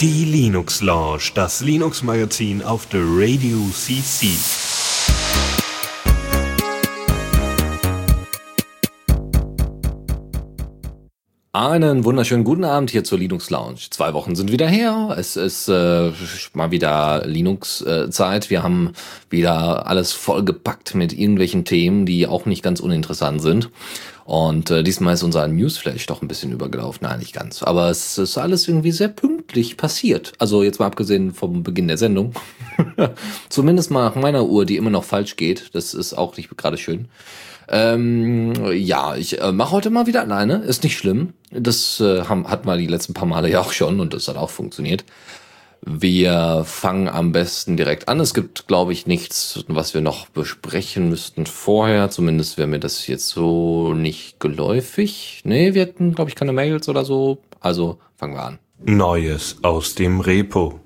Die 0.00 0.24
Linux 0.24 0.80
Lounge, 0.80 1.32
das 1.34 1.60
Linux 1.60 2.02
Magazin 2.02 2.62
auf 2.62 2.86
der 2.86 3.02
Radio 3.02 3.58
CC. 3.70 4.28
Einen 11.54 12.04
wunderschönen 12.04 12.44
guten 12.44 12.64
Abend 12.64 12.90
hier 12.90 13.04
zur 13.04 13.18
Linux 13.18 13.50
Lounge. 13.50 13.76
Zwei 13.90 14.14
Wochen 14.14 14.34
sind 14.34 14.50
wieder 14.50 14.66
her. 14.66 15.14
Es 15.18 15.36
ist 15.36 15.68
äh, 15.68 16.12
mal 16.54 16.70
wieder 16.70 17.26
Linux-Zeit. 17.26 18.46
Äh, 18.46 18.50
Wir 18.50 18.62
haben 18.62 18.92
wieder 19.28 19.86
alles 19.86 20.12
vollgepackt 20.12 20.94
mit 20.94 21.12
irgendwelchen 21.12 21.66
Themen, 21.66 22.06
die 22.06 22.26
auch 22.26 22.46
nicht 22.46 22.62
ganz 22.62 22.80
uninteressant 22.80 23.42
sind. 23.42 23.70
Und 24.24 24.70
äh, 24.70 24.82
diesmal 24.82 25.14
ist 25.14 25.22
unser 25.22 25.48
Newsflash 25.48 26.06
doch 26.06 26.22
ein 26.22 26.28
bisschen 26.28 26.52
übergelaufen. 26.52 27.00
Nein, 27.02 27.18
nicht 27.18 27.32
ganz. 27.32 27.62
Aber 27.62 27.90
es 27.90 28.18
ist 28.18 28.38
alles 28.38 28.68
irgendwie 28.68 28.92
sehr 28.92 29.08
pünktlich 29.08 29.76
passiert. 29.76 30.32
Also 30.38 30.62
jetzt 30.62 30.78
mal 30.78 30.86
abgesehen 30.86 31.32
vom 31.32 31.62
Beginn 31.62 31.88
der 31.88 31.98
Sendung. 31.98 32.32
Zumindest 33.48 33.90
mal 33.90 34.04
nach 34.04 34.14
meiner 34.14 34.44
Uhr, 34.44 34.64
die 34.64 34.76
immer 34.76 34.90
noch 34.90 35.04
falsch 35.04 35.36
geht. 35.36 35.70
Das 35.74 35.94
ist 35.94 36.14
auch 36.14 36.36
nicht 36.36 36.56
gerade 36.56 36.78
schön. 36.78 37.08
Ähm, 37.68 38.52
ja, 38.72 39.16
ich 39.16 39.40
äh, 39.40 39.52
mache 39.52 39.72
heute 39.72 39.90
mal 39.90 40.06
wieder 40.06 40.22
alleine. 40.22 40.58
Ist 40.58 40.84
nicht 40.84 40.98
schlimm. 40.98 41.34
Das 41.50 42.00
äh, 42.00 42.24
haben, 42.24 42.48
hatten 42.48 42.66
wir 42.66 42.76
die 42.76 42.86
letzten 42.86 43.14
paar 43.14 43.26
Male 43.26 43.50
ja 43.50 43.60
auch 43.60 43.72
schon 43.72 44.00
und 44.00 44.14
das 44.14 44.28
hat 44.28 44.36
auch 44.36 44.50
funktioniert. 44.50 45.04
Wir 45.84 46.62
fangen 46.64 47.08
am 47.08 47.32
besten 47.32 47.76
direkt 47.76 48.08
an. 48.08 48.20
Es 48.20 48.34
gibt, 48.34 48.68
glaube 48.68 48.92
ich, 48.92 49.06
nichts, 49.06 49.64
was 49.66 49.94
wir 49.94 50.00
noch 50.00 50.28
besprechen 50.28 51.08
müssten 51.08 51.44
vorher. 51.46 52.08
Zumindest 52.08 52.56
wäre 52.56 52.68
mir 52.68 52.78
das 52.78 53.08
jetzt 53.08 53.28
so 53.28 53.92
nicht 53.92 54.38
geläufig. 54.38 55.40
Nee, 55.44 55.74
wir 55.74 55.82
hatten, 55.82 56.14
glaube 56.14 56.30
ich, 56.30 56.36
keine 56.36 56.52
Mails 56.52 56.88
oder 56.88 57.04
so. 57.04 57.38
Also 57.58 57.98
fangen 58.16 58.34
wir 58.34 58.44
an. 58.44 58.58
Neues 58.84 59.56
aus 59.62 59.96
dem 59.96 60.20
Repo. 60.20 60.81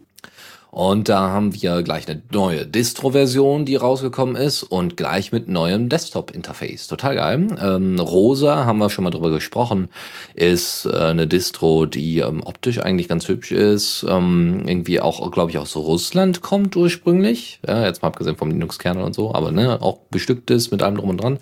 Und 0.76 1.08
da 1.08 1.30
haben 1.30 1.54
wir 1.54 1.82
gleich 1.82 2.06
eine 2.06 2.20
neue 2.30 2.66
Distro-Version, 2.66 3.64
die 3.64 3.76
rausgekommen 3.76 4.36
ist 4.36 4.62
und 4.62 4.98
gleich 4.98 5.32
mit 5.32 5.48
neuem 5.48 5.88
Desktop-Interface. 5.88 6.86
Total 6.86 7.14
geil. 7.14 7.46
Ähm, 7.58 7.98
Rosa, 7.98 8.66
haben 8.66 8.78
wir 8.78 8.90
schon 8.90 9.04
mal 9.04 9.10
drüber 9.10 9.30
gesprochen, 9.30 9.88
ist 10.34 10.84
äh, 10.84 10.94
eine 10.94 11.26
Distro, 11.26 11.86
die 11.86 12.18
ähm, 12.18 12.42
optisch 12.44 12.78
eigentlich 12.78 13.08
ganz 13.08 13.26
hübsch 13.26 13.52
ist. 13.52 14.04
Ähm, 14.06 14.64
irgendwie 14.66 15.00
auch, 15.00 15.30
glaube 15.30 15.50
ich, 15.50 15.56
aus 15.56 15.76
Russland 15.76 16.42
kommt 16.42 16.76
ursprünglich. 16.76 17.58
Ja, 17.66 17.86
jetzt 17.86 18.02
mal 18.02 18.08
abgesehen 18.08 18.36
vom 18.36 18.50
Linux-Kernel 18.50 19.02
und 19.02 19.14
so, 19.14 19.34
aber 19.34 19.52
ne, 19.52 19.80
auch 19.80 20.00
bestückt 20.10 20.50
ist 20.50 20.72
mit 20.72 20.82
allem 20.82 20.96
drum 20.96 21.08
und 21.08 21.22
dran 21.22 21.38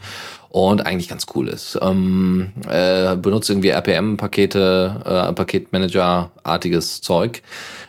und 0.55 0.87
eigentlich 0.87 1.09
ganz 1.09 1.27
cool 1.35 1.49
ist. 1.49 1.77
Ähm, 1.83 2.53
äh, 2.69 3.17
benutzt 3.17 3.51
irgendwie 3.51 3.71
RPM-Pakete, 3.71 5.03
äh, 5.05 5.33
Paketmanager-artiges 5.33 7.01
Zeug. 7.01 7.43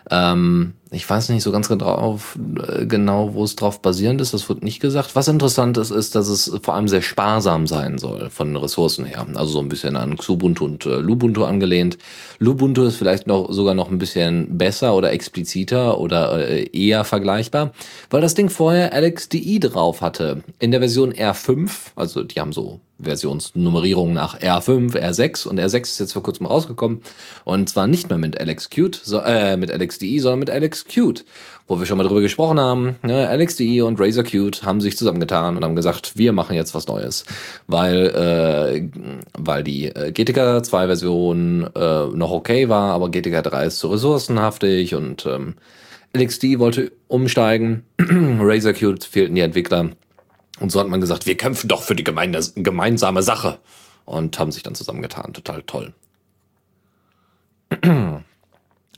Ähm, 0.09 0.73
ich 0.91 1.09
weiß 1.09 1.29
nicht 1.29 1.43
so 1.43 1.51
ganz 1.51 1.67
genau, 1.67 2.19
äh, 2.67 2.85
genau, 2.85 3.33
wo 3.33 3.43
es 3.43 3.55
drauf 3.55 3.81
basierend 3.81 4.21
ist. 4.21 4.33
Das 4.33 4.47
wird 4.47 4.63
nicht 4.63 4.79
gesagt. 4.79 5.15
Was 5.15 5.27
interessant 5.27 5.77
ist, 5.77 5.91
ist, 5.91 6.15
dass 6.15 6.27
es 6.27 6.51
vor 6.61 6.75
allem 6.75 6.87
sehr 6.87 7.01
sparsam 7.01 7.67
sein 7.67 7.97
soll 7.97 8.29
von 8.29 8.55
Ressourcen 8.55 9.03
her. 9.03 9.25
Also 9.33 9.53
so 9.53 9.59
ein 9.59 9.67
bisschen 9.67 9.95
an 9.95 10.15
Xubuntu 10.15 10.63
und 10.65 10.85
äh, 10.85 10.97
Lubuntu 10.97 11.43
angelehnt. 11.43 11.97
Lubuntu 12.39 12.83
ist 12.83 12.97
vielleicht 12.97 13.27
noch 13.27 13.51
sogar 13.51 13.73
noch 13.73 13.91
ein 13.91 13.97
bisschen 13.97 14.57
besser 14.57 14.95
oder 14.95 15.11
expliziter 15.11 15.99
oder 15.99 16.47
äh, 16.47 16.69
eher 16.71 17.03
vergleichbar, 17.03 17.71
weil 18.09 18.21
das 18.21 18.35
Ding 18.35 18.49
vorher 18.49 18.93
LXDI 18.93 19.59
drauf 19.59 20.01
hatte. 20.01 20.43
In 20.59 20.71
der 20.71 20.79
Version 20.79 21.13
R5, 21.13 21.69
also 21.95 22.23
die 22.23 22.39
haben 22.39 22.53
so 22.55 22.79
Versionsnummerierung 22.99 24.13
nach 24.13 24.39
R5, 24.39 24.95
R6 24.95 25.47
und 25.47 25.59
R6 25.59 25.81
ist 25.81 25.99
jetzt 25.99 26.13
vor 26.13 26.23
kurzem 26.23 26.47
rausgekommen 26.47 27.01
und 27.43 27.69
zwar 27.69 27.85
nicht 27.85 28.09
mehr 28.09 28.17
mit 28.17 28.41
LXQt, 28.41 28.95
so, 29.03 29.19
äh, 29.19 29.57
mit 29.57 29.69
LXDE, 29.69 30.19
sondern 30.19 30.39
mit 30.39 30.49
LXQt, 30.49 31.25
wo 31.67 31.77
wir 31.77 31.85
schon 31.85 31.97
mal 31.97 32.07
drüber 32.07 32.21
gesprochen 32.21 32.59
haben. 32.59 32.95
Ne? 33.03 33.27
LXDE 33.37 33.85
und 33.85 33.99
Razer 33.99 34.23
Qt 34.23 34.63
haben 34.63 34.81
sich 34.81 34.97
zusammengetan 34.97 35.57
und 35.57 35.63
haben 35.63 35.75
gesagt, 35.75 36.17
wir 36.17 36.31
machen 36.31 36.55
jetzt 36.55 36.73
was 36.73 36.87
Neues, 36.87 37.25
weil 37.67 38.07
äh, 38.07 38.89
weil 39.37 39.63
die 39.63 39.87
äh, 39.87 40.11
GTK 40.11 40.65
2 40.65 40.87
Version 40.87 41.69
äh, 41.75 42.05
noch 42.07 42.31
okay 42.31 42.69
war, 42.69 42.93
aber 42.93 43.09
GTK 43.09 43.43
3 43.43 43.65
ist 43.65 43.79
zu 43.79 43.89
ressourcenhaftig 43.89 44.95
und 44.95 45.25
ähm, 45.25 45.55
LXD 46.15 46.59
wollte 46.59 46.93
umsteigen, 47.07 47.83
Razer 47.99 48.73
Qt 48.73 49.03
fehlten 49.03 49.35
die 49.35 49.41
Entwickler 49.41 49.89
und 50.59 50.71
so 50.71 50.79
hat 50.79 50.87
man 50.87 51.01
gesagt, 51.01 51.25
wir 51.25 51.35
kämpfen 51.35 51.67
doch 51.67 51.83
für 51.83 51.95
die 51.95 52.03
gemeine, 52.03 52.39
gemeinsame 52.55 53.23
Sache. 53.23 53.59
Und 54.05 54.37
haben 54.37 54.51
sich 54.51 54.61
dann 54.61 54.75
zusammengetan. 54.75 55.33
Total 55.33 55.63
toll. 55.63 55.93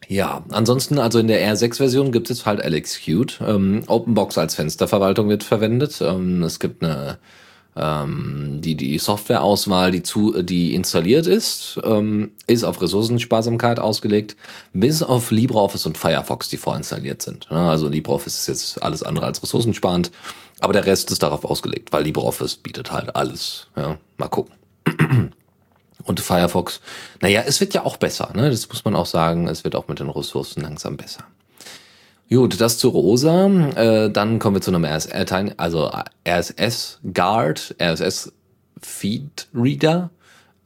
Ja, 0.10 0.46
ansonsten, 0.52 1.00
also 1.00 1.20
in 1.20 1.28
der 1.28 1.54
R6-Version 1.54 2.14
gibt 2.14 2.30
es 2.30 2.46
halt 2.46 2.64
LXQt. 2.66 3.42
Ähm, 3.46 3.84
OpenBox 3.88 4.38
als 4.38 4.56
Fensterverwaltung 4.56 5.28
wird 5.28 5.44
verwendet. 5.44 6.00
Ähm, 6.02 6.44
es 6.44 6.62
gibt 6.62 6.82
eine 6.82 7.20
ähm, 7.78 8.60
die 8.62 8.76
die 8.76 8.98
Softwareauswahl, 8.98 9.92
die 9.92 10.02
zu 10.02 10.42
die 10.42 10.74
installiert 10.74 11.28
ist, 11.28 11.80
ähm, 11.84 12.32
ist 12.48 12.64
auf 12.64 12.82
Ressourcensparsamkeit 12.82 13.80
ausgelegt, 13.80 14.36
bis 14.74 15.04
auf 15.04 15.30
LibreOffice 15.30 15.86
und 15.86 15.98
Firefox, 15.98 16.50
die 16.50 16.58
vorinstalliert 16.58 17.22
sind. 17.22 17.52
Also 17.52 17.88
LibreOffice 17.88 18.36
ist 18.36 18.48
jetzt 18.48 18.84
alles 18.84 19.04
andere 19.04 19.28
als 19.28 19.44
ressourcensparend. 19.44 20.12
Aber 20.60 20.74
der 20.74 20.86
Rest 20.86 21.12
ist 21.12 21.24
darauf 21.24 21.46
ausgelegt, 21.46 21.94
weil 21.94 22.04
LibreOffice 22.04 22.58
bietet 22.58 22.92
halt 22.92 23.16
alles. 23.16 23.68
Ja, 23.76 23.98
mal 24.18 24.28
gucken. 24.28 24.56
Und 26.04 26.20
Firefox, 26.20 26.80
naja, 27.22 27.44
es 27.46 27.60
wird 27.60 27.74
ja 27.74 27.84
auch 27.84 27.98
besser, 27.98 28.32
ne? 28.34 28.50
Das 28.50 28.70
muss 28.70 28.86
man 28.86 28.96
auch 28.96 29.06
sagen. 29.06 29.48
Es 29.48 29.64
wird 29.64 29.76
auch 29.76 29.88
mit 29.88 30.00
den 30.00 30.10
Ressourcen 30.10 30.62
langsam 30.62 30.96
besser. 30.96 31.26
Gut, 32.30 32.60
das 32.60 32.78
zu 32.78 32.90
Rosa. 32.90 33.48
Äh, 33.48 34.10
dann 34.10 34.40
kommen 34.40 34.56
wir 34.56 34.62
zu 34.62 34.72
einem 34.72 34.86
RSS, 34.86 35.32
also 35.58 35.92
RSS 36.28 37.00
Guard, 37.14 37.76
RSS 37.82 38.32
Feed 38.82 39.48
Reader 39.54 40.10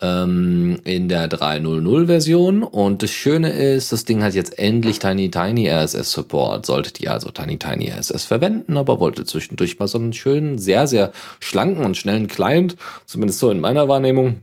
ähm, 0.02 0.80
in 0.84 1.10
der 1.10 1.30
3.0.0 1.30 2.06
Version. 2.06 2.64
Und 2.64 3.04
das 3.04 3.12
Schöne 3.12 3.52
ist, 3.52 3.92
das 3.92 4.06
Ding 4.06 4.24
hat 4.24 4.34
jetzt 4.34 4.58
endlich 4.60 5.00
Tiny 5.00 5.30
Tiny 5.30 5.70
RSS 5.70 6.12
Support. 6.12 6.66
Solltet 6.66 7.00
ihr 7.00 7.12
also 7.12 7.30
Tiny 7.30 7.58
Tiny 7.58 7.92
RSS 7.92 8.26
verwenden, 8.26 8.78
aber 8.78 9.00
wolltet 9.00 9.30
zwischendurch 9.30 9.80
mal 9.80 9.88
so 9.88 9.98
einen 9.98 10.14
schönen, 10.14 10.58
sehr, 10.58 10.88
sehr 10.88 11.12
schlanken 11.40 11.86
und 11.86 11.98
schnellen 11.98 12.28
Client, 12.28 12.76
zumindest 13.06 13.40
so 13.40 13.52
in 13.52 13.60
meiner 13.60 13.88
Wahrnehmung, 13.88 14.42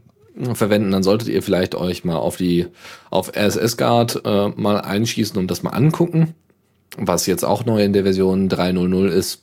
verwenden, 0.54 0.92
dann 0.92 1.02
solltet 1.02 1.28
ihr 1.28 1.42
vielleicht 1.42 1.74
euch 1.74 2.04
mal 2.04 2.16
auf 2.16 2.36
die 2.36 2.66
auf 3.10 3.32
RSS 3.36 3.76
Guard 3.76 4.22
äh, 4.24 4.48
mal 4.50 4.80
einschießen 4.80 5.36
und 5.36 5.50
das 5.50 5.62
mal 5.62 5.70
angucken. 5.70 6.34
Was 6.96 7.26
jetzt 7.26 7.44
auch 7.44 7.64
neu 7.64 7.82
in 7.82 7.92
der 7.92 8.04
Version 8.04 8.48
3.0.0 8.48 9.08
ist, 9.08 9.42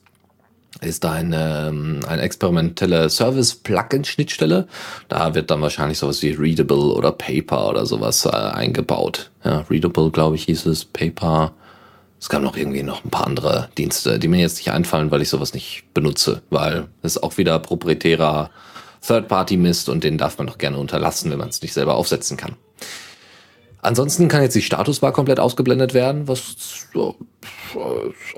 ist 0.82 1.06
ein, 1.06 1.34
ähm, 1.38 2.02
eine 2.08 2.22
experimentelle 2.22 3.10
Service-Plugin-Schnittstelle. 3.10 4.68
Da 5.08 5.36
wird 5.36 5.52
dann 5.52 5.62
wahrscheinlich 5.62 5.98
sowas 5.98 6.22
wie 6.22 6.32
Readable 6.32 6.94
oder 6.94 7.12
Paper 7.12 7.70
oder 7.70 7.86
sowas 7.86 8.26
äh, 8.26 8.30
eingebaut. 8.30 9.32
Ja, 9.44 9.66
Readable, 9.70 10.12
glaube 10.12 10.36
ich, 10.36 10.44
hieß 10.46 10.66
es, 10.66 10.86
Paper. 10.86 11.54
Es 12.20 12.30
gab 12.30 12.42
noch 12.42 12.58
irgendwie 12.58 12.84
noch 12.84 13.04
ein 13.04 13.12
paar 13.12 13.28
andere 13.28 13.70
Dienste, 13.78 14.20
die 14.20 14.28
mir 14.28 14.40
jetzt 14.40 14.58
nicht 14.58 14.72
einfallen, 14.72 15.12
weil 15.12 15.22
ich 15.22 15.30
sowas 15.30 15.54
nicht 15.54 15.84
benutze, 15.94 16.42
weil 16.50 16.88
es 17.02 17.22
auch 17.22 17.38
wieder 17.38 17.60
proprietärer 17.60 18.50
Third-Party-Mist 19.06 19.90
und 19.90 20.04
den 20.04 20.18
darf 20.18 20.38
man 20.38 20.48
doch 20.48 20.58
gerne 20.58 20.78
unterlassen, 20.78 21.32
wenn 21.32 21.38
man 21.38 21.50
es 21.50 21.62
nicht 21.62 21.74
selber 21.74 21.96
aufsetzen 21.96 22.38
kann. 22.38 22.56
Ansonsten 23.86 24.28
kann 24.28 24.42
jetzt 24.42 24.56
die 24.56 24.62
Statusbar 24.62 25.12
komplett 25.12 25.40
ausgeblendet 25.40 25.94
werden, 25.94 26.28
was 26.28 26.88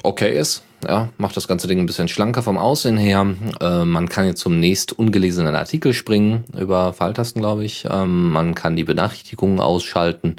okay 0.04 0.38
ist. 0.38 0.64
Ja, 0.86 1.10
macht 1.18 1.36
das 1.38 1.48
ganze 1.48 1.68
Ding 1.68 1.80
ein 1.80 1.86
bisschen 1.86 2.08
schlanker 2.08 2.44
vom 2.44 2.58
Aussehen 2.58 2.98
her. 2.98 3.26
Äh, 3.62 3.86
man 3.86 4.10
kann 4.10 4.26
jetzt 4.26 4.42
zum 4.42 4.60
nächst 4.60 4.92
ungelesenen 4.92 5.56
Artikel 5.56 5.94
springen, 5.94 6.44
über 6.56 6.94
Pfeiltasten, 6.94 7.42
glaube 7.42 7.64
ich. 7.64 7.88
Ähm, 7.90 8.30
man 8.30 8.54
kann 8.54 8.76
die 8.76 8.84
Benachrichtigungen 8.84 9.60
ausschalten 9.60 10.36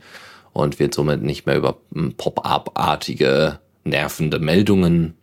und 0.53 0.79
wird 0.79 0.95
somit 0.95 1.23
nicht 1.23 1.47
mehr 1.47 1.57
über 1.57 1.79
Pop-up-artige, 2.17 3.59
nervende 3.85 4.39
Meldungen, 4.39 5.15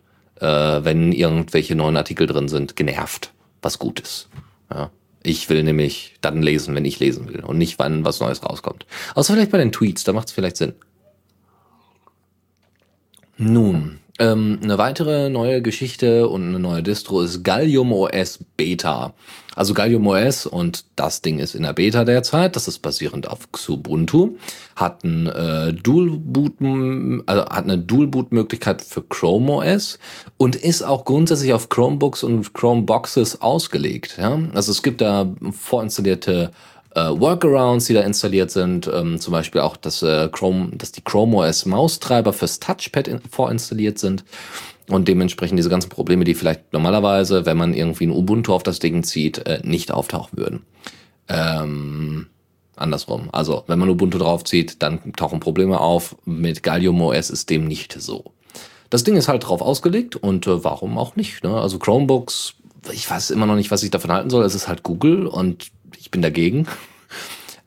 äh, 0.42 0.48
wenn 0.48 1.12
irgendwelche 1.12 1.76
neuen 1.76 1.96
Artikel 1.96 2.28
drin 2.28 2.50
sind, 2.50 2.76
genervt, 2.76 3.32
was 3.62 3.80
gut 3.80 4.02
ist. 4.02 4.30
Ja. 4.74 4.90
Ich 5.25 5.50
will 5.50 5.63
nämlich 5.63 6.13
dann 6.22 6.42
lesen, 6.42 6.75
wenn 6.75 6.86
ich 6.86 7.00
lesen 7.00 7.27
will 7.27 7.44
und 7.44 7.57
nicht, 7.57 7.80
wann 7.80 8.06
was 8.06 8.19
Neues 8.19 8.44
rauskommt. 8.44 8.86
Außer 9.16 9.33
vielleicht 9.33 9.51
bei 9.51 9.57
den 9.57 9.72
Tweets, 9.72 10.04
da 10.04 10.13
macht 10.13 10.27
es 10.27 10.33
vielleicht 10.33 10.57
Sinn. 10.57 10.74
Nun, 13.38 14.00
ähm, 14.20 14.60
eine 14.64 14.78
weitere 14.78 15.30
neue 15.30 15.62
Geschichte 15.62 16.28
und 16.30 16.48
eine 16.48 16.60
neue 16.60 16.84
Distro 16.84 17.22
ist 17.22 17.44
Gallium 17.44 17.92
OS 17.92 18.40
Beta. 18.56 19.14
Also 19.56 19.74
Gallium 19.74 20.06
OS 20.08 20.46
und 20.46 20.86
das 20.96 21.22
Ding 21.22 21.40
ist 21.40 21.56
in 21.56 21.64
der 21.64 21.74
Beta 21.74 22.04
derzeit. 22.04 22.56
Das 22.56 22.68
ist 22.68 22.80
basierend 22.80 23.28
auf 23.30 23.52
Xubuntu. 23.52 24.36
Hat 24.76 25.04
ein 25.04 25.28
äh, 25.28 25.74
Dual 25.74 26.18
Boot, 26.20 26.54
also 27.26 27.46
hat 27.46 27.64
eine 27.64 27.78
Dual 27.78 28.08
Boot 28.08 28.32
Möglichkeit 28.32 28.82
für 28.82 29.02
Chrome 29.02 29.52
OS 29.54 30.00
und 30.38 30.56
ist 30.56 30.84
auch 30.84 31.06
grundsätzlich 31.06 31.54
auf 31.54 31.70
Chromebooks 31.70 32.24
und 32.24 32.54
Chromeboxes 32.54 33.42
ausgelegt. 33.42 34.18
Ja? 34.18 34.40
Also 34.54 34.72
es 34.72 34.84
gibt 34.84 35.02
da 35.02 35.34
vorinstallierte 35.52 36.52
äh, 36.96 37.10
Workarounds, 37.10 37.86
die 37.86 37.94
da 37.94 38.02
installiert 38.02 38.52
sind, 38.52 38.90
ähm, 38.92 39.20
zum 39.20 39.34
Beispiel 39.34 39.62
auch, 39.62 39.78
dass 39.78 40.02
äh, 40.02 40.30
Chrome, 40.32 40.72
dass 40.76 40.92
die 40.92 41.02
Chrome 41.02 41.38
OS 41.38 41.66
Maustreiber 41.66 42.34
fürs 42.34 42.60
Touchpad 42.60 43.08
in, 43.08 43.20
vorinstalliert 43.30 44.00
sind 44.00 44.24
und 44.90 45.08
dementsprechend 45.08 45.60
diese 45.60 45.70
ganzen 45.70 45.90
Probleme, 45.90 46.24
die 46.24 46.36
vielleicht 46.36 46.72
normalerweise, 46.72 47.46
wenn 47.46 47.58
man 47.58 47.74
irgendwie 47.74 48.08
ein 48.08 48.12
Ubuntu 48.12 48.54
auf 48.54 48.64
das 48.64 48.80
Ding 48.80 49.04
zieht, 49.04 49.46
äh, 49.46 49.60
nicht 49.64 49.92
auftauchen 49.92 50.38
würden. 50.38 50.64
Ähm, 51.28 52.28
andersrum. 52.78 53.30
Also, 53.32 53.64
wenn 53.68 53.80
man 53.80 53.90
Ubuntu 53.90 54.18
draufzieht, 54.18 54.82
dann 54.82 55.14
tauchen 55.14 55.40
Probleme 55.40 55.80
auf. 55.80 56.16
Mit 56.24 56.64
Gallium 56.64 57.02
OS 57.02 57.30
ist 57.30 57.50
dem 57.50 57.68
nicht 57.68 57.94
so. 58.00 58.32
Das 58.90 59.04
Ding 59.04 59.18
ist 59.18 59.28
halt 59.28 59.48
drauf 59.48 59.62
ausgelegt 59.62 60.16
und 60.16 60.48
äh, 60.48 60.64
warum 60.64 60.98
auch 60.98 61.18
nicht? 61.18 61.44
Ne? 61.44 61.60
Also 61.60 61.78
Chromebooks, 61.80 62.54
ich 62.94 63.10
weiß 63.10 63.32
immer 63.32 63.48
noch 63.48 63.56
nicht, 63.56 63.72
was 63.72 63.84
ich 63.84 63.92
davon 63.92 64.12
halten 64.12 64.30
soll. 64.30 64.46
Es 64.46 64.56
ist 64.56 64.68
halt 64.68 64.84
Google 64.84 65.26
und 65.28 65.72
ich 66.00 66.12
bin 66.12 66.22
dagegen. 66.22 66.68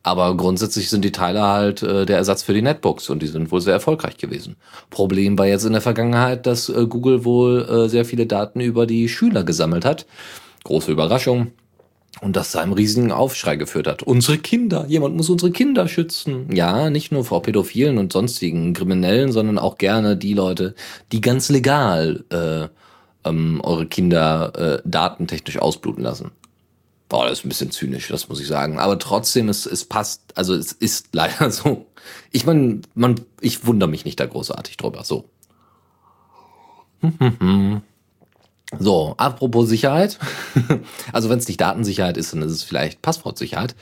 Aber 0.01 0.35
grundsätzlich 0.37 0.89
sind 0.89 1.03
die 1.03 1.11
Teile 1.11 1.43
halt 1.43 1.83
äh, 1.83 2.05
der 2.05 2.17
Ersatz 2.17 2.43
für 2.43 2.53
die 2.53 2.61
Netbooks 2.61 3.09
und 3.09 3.21
die 3.21 3.27
sind 3.27 3.51
wohl 3.51 3.61
sehr 3.61 3.73
erfolgreich 3.73 4.17
gewesen. 4.17 4.55
Problem 4.89 5.37
war 5.37 5.45
jetzt 5.45 5.65
in 5.65 5.73
der 5.73 5.81
Vergangenheit, 5.81 6.45
dass 6.45 6.69
äh, 6.69 6.85
Google 6.87 7.25
wohl 7.25 7.61
äh, 7.69 7.89
sehr 7.89 8.05
viele 8.05 8.25
Daten 8.25 8.61
über 8.61 8.85
die 8.85 9.09
Schüler 9.09 9.43
gesammelt 9.43 9.85
hat. 9.85 10.05
Große 10.63 10.91
Überraschung. 10.91 11.51
Und 12.21 12.35
das 12.35 12.51
zu 12.51 12.59
einem 12.59 12.73
riesigen 12.73 13.11
Aufschrei 13.11 13.55
geführt 13.55 13.87
hat. 13.87 14.03
Unsere 14.03 14.39
Kinder, 14.39 14.85
jemand 14.87 15.15
muss 15.15 15.29
unsere 15.29 15.51
Kinder 15.51 15.87
schützen. 15.87 16.53
Ja, 16.53 16.89
nicht 16.89 17.11
nur 17.11 17.23
vor 17.23 17.43
Pädophilen 17.43 17.97
und 17.97 18.11
sonstigen 18.11 18.73
Kriminellen, 18.73 19.31
sondern 19.31 19.57
auch 19.59 19.77
gerne 19.77 20.17
die 20.17 20.33
Leute, 20.33 20.75
die 21.11 21.21
ganz 21.21 21.49
legal 21.49 22.25
äh, 22.29 22.67
ähm, 23.27 23.61
eure 23.63 23.85
Kinder 23.85 24.53
äh, 24.55 24.81
datentechnisch 24.85 25.59
ausbluten 25.59 26.03
lassen. 26.03 26.31
Boah, 27.09 27.27
das 27.27 27.39
ist 27.39 27.45
ein 27.45 27.49
bisschen 27.49 27.71
zynisch, 27.71 28.07
das 28.07 28.29
muss 28.29 28.39
ich 28.39 28.47
sagen. 28.47 28.79
Aber 28.79 28.99
trotzdem, 28.99 29.49
es, 29.49 29.65
es 29.65 29.83
passt, 29.83 30.21
also 30.35 30.53
es 30.53 30.71
ist 30.71 31.07
leider 31.13 31.51
so. 31.51 31.87
Ich 32.31 32.45
meine, 32.45 32.81
man, 32.93 33.19
ich 33.41 33.65
wundere 33.65 33.89
mich 33.89 34.05
nicht 34.05 34.19
da 34.19 34.25
großartig 34.25 34.77
drüber. 34.77 35.03
So. 35.03 35.29
So, 38.77 39.15
apropos 39.17 39.67
Sicherheit. 39.67 40.19
also 41.11 41.29
wenn 41.29 41.39
es 41.39 41.47
nicht 41.47 41.59
Datensicherheit 41.59 42.17
ist, 42.17 42.33
dann 42.33 42.43
ist 42.43 42.51
es 42.51 42.61
vielleicht 42.61 43.01
Passwortsicherheit. 43.01 43.75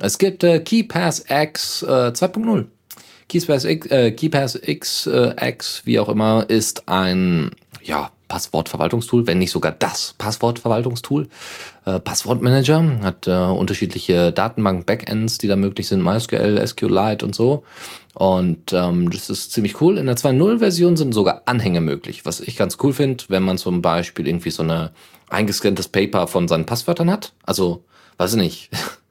Es 0.00 0.18
gibt 0.18 0.42
äh, 0.42 0.58
KeyPass 0.58 1.26
X 1.28 1.84
äh, 1.84 2.10
2.0. 2.10 2.66
KeyPass 3.28 3.64
X, 3.64 3.86
äh, 3.86 4.10
KeyPass 4.10 4.56
X, 4.56 5.06
äh, 5.06 5.48
X, 5.48 5.82
wie 5.84 6.00
auch 6.00 6.08
immer, 6.08 6.50
ist 6.50 6.88
ein 6.88 7.52
ja, 7.84 8.10
Passwortverwaltungstool, 8.32 9.26
wenn 9.26 9.38
nicht 9.38 9.50
sogar 9.50 9.72
das 9.72 10.14
Passwortverwaltungstool. 10.16 11.28
Äh, 11.84 12.00
Passwortmanager 12.00 13.00
hat 13.02 13.26
äh, 13.26 13.30
unterschiedliche 13.30 14.32
Datenbank-Backends, 14.32 15.36
die 15.36 15.48
da 15.48 15.56
möglich 15.56 15.86
sind, 15.86 16.02
MySQL, 16.02 16.66
SQLite 16.66 17.26
und 17.26 17.34
so. 17.34 17.62
Und 18.14 18.72
ähm, 18.72 19.10
das 19.10 19.28
ist 19.28 19.52
ziemlich 19.52 19.82
cool. 19.82 19.98
In 19.98 20.06
der 20.06 20.16
2.0-Version 20.16 20.96
sind 20.96 21.12
sogar 21.12 21.42
Anhänge 21.44 21.82
möglich, 21.82 22.24
was 22.24 22.40
ich 22.40 22.56
ganz 22.56 22.78
cool 22.82 22.94
finde, 22.94 23.24
wenn 23.28 23.42
man 23.42 23.58
zum 23.58 23.82
Beispiel 23.82 24.26
irgendwie 24.26 24.50
so 24.50 24.62
eine 24.62 24.92
eingescanntes 25.28 25.88
Paper 25.88 26.26
von 26.26 26.48
seinen 26.48 26.64
Passwörtern 26.64 27.10
hat. 27.10 27.34
Also, 27.44 27.84
weiß 28.16 28.32
ich 28.32 28.40
nicht. 28.40 28.70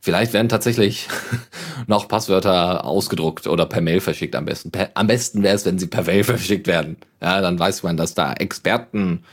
Vielleicht 0.00 0.32
werden 0.32 0.48
tatsächlich 0.48 1.08
noch 1.86 2.08
Passwörter 2.08 2.84
ausgedruckt 2.84 3.46
oder 3.46 3.66
per 3.66 3.80
Mail 3.80 4.00
verschickt 4.00 4.36
am 4.36 4.44
besten. 4.44 4.70
Per, 4.70 4.90
am 4.94 5.06
besten 5.06 5.42
wäre 5.42 5.54
es, 5.54 5.66
wenn 5.66 5.78
sie 5.78 5.86
per 5.86 6.04
Mail 6.04 6.24
verschickt 6.24 6.66
werden. 6.66 6.96
Ja, 7.20 7.40
dann 7.40 7.58
weiß 7.58 7.82
man, 7.82 7.96
dass 7.96 8.14
da 8.14 8.32
Experten 8.32 9.24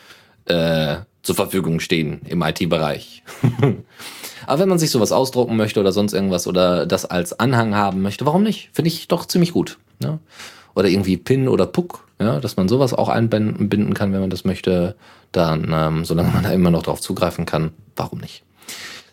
äh, 0.45 0.97
zur 1.21 1.35
Verfügung 1.35 1.79
stehen 1.79 2.21
im 2.27 2.41
IT-Bereich. 2.41 3.23
Aber 4.47 4.59
wenn 4.59 4.69
man 4.69 4.79
sich 4.79 4.91
sowas 4.91 5.11
ausdrucken 5.11 5.55
möchte 5.55 5.79
oder 5.79 5.91
sonst 5.91 6.13
irgendwas 6.13 6.47
oder 6.47 6.85
das 6.85 7.05
als 7.05 7.39
Anhang 7.39 7.75
haben 7.75 8.01
möchte, 8.01 8.25
warum 8.25 8.43
nicht? 8.43 8.69
Finde 8.73 8.89
ich 8.89 9.07
doch 9.07 9.25
ziemlich 9.25 9.51
gut. 9.51 9.77
Ja? 10.03 10.19
Oder 10.75 10.89
irgendwie 10.89 11.17
Pin 11.17 11.47
oder 11.47 11.65
Puck, 11.65 12.07
ja, 12.19 12.39
dass 12.39 12.57
man 12.57 12.67
sowas 12.67 12.93
auch 12.93 13.09
einbinden 13.09 13.93
kann, 13.93 14.13
wenn 14.13 14.19
man 14.19 14.29
das 14.29 14.45
möchte, 14.45 14.95
dann, 15.31 15.71
ähm, 15.73 16.05
solange 16.05 16.31
man 16.31 16.43
da 16.43 16.51
immer 16.51 16.69
noch 16.69 16.83
drauf 16.83 17.01
zugreifen 17.01 17.45
kann, 17.45 17.71
warum 17.95 18.19
nicht? 18.19 18.43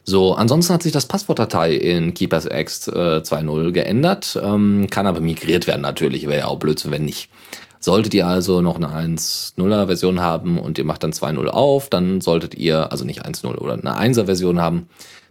So, 0.05 0.35
ansonsten 0.35 0.75
hat 0.75 0.83
sich 0.83 0.93
das 0.93 1.07
Passwortdatei 1.07 1.75
in 1.75 2.13
Keepers 2.13 2.47
X 2.47 2.89
äh, 2.89 3.21
2.0 3.23 3.71
geändert, 3.71 4.39
ähm, 4.43 4.89
kann 4.91 5.07
aber 5.07 5.21
migriert 5.21 5.67
werden 5.67 5.83
natürlich, 5.83 6.27
wäre 6.27 6.41
ja 6.41 6.47
auch 6.47 6.59
Blödsinn, 6.59 6.91
wenn 6.91 7.05
nicht. 7.05 7.31
Solltet 7.79 8.15
ihr 8.15 8.27
also 8.27 8.61
noch 8.63 8.77
eine 8.77 8.89
1.0er 8.89 9.87
Version 9.87 10.21
haben 10.21 10.59
und 10.59 10.79
ihr 10.79 10.85
macht 10.85 11.03
dann 11.03 11.13
2.0 11.13 11.47
auf, 11.49 11.89
dann 11.89 12.21
solltet 12.21 12.55
ihr, 12.55 12.91
also 12.91 13.05
nicht 13.05 13.25
1.0 13.25 13.57
oder 13.57 13.75
eine 13.75 13.97
1er 13.97 14.27
Version 14.27 14.61
haben, 14.61 14.89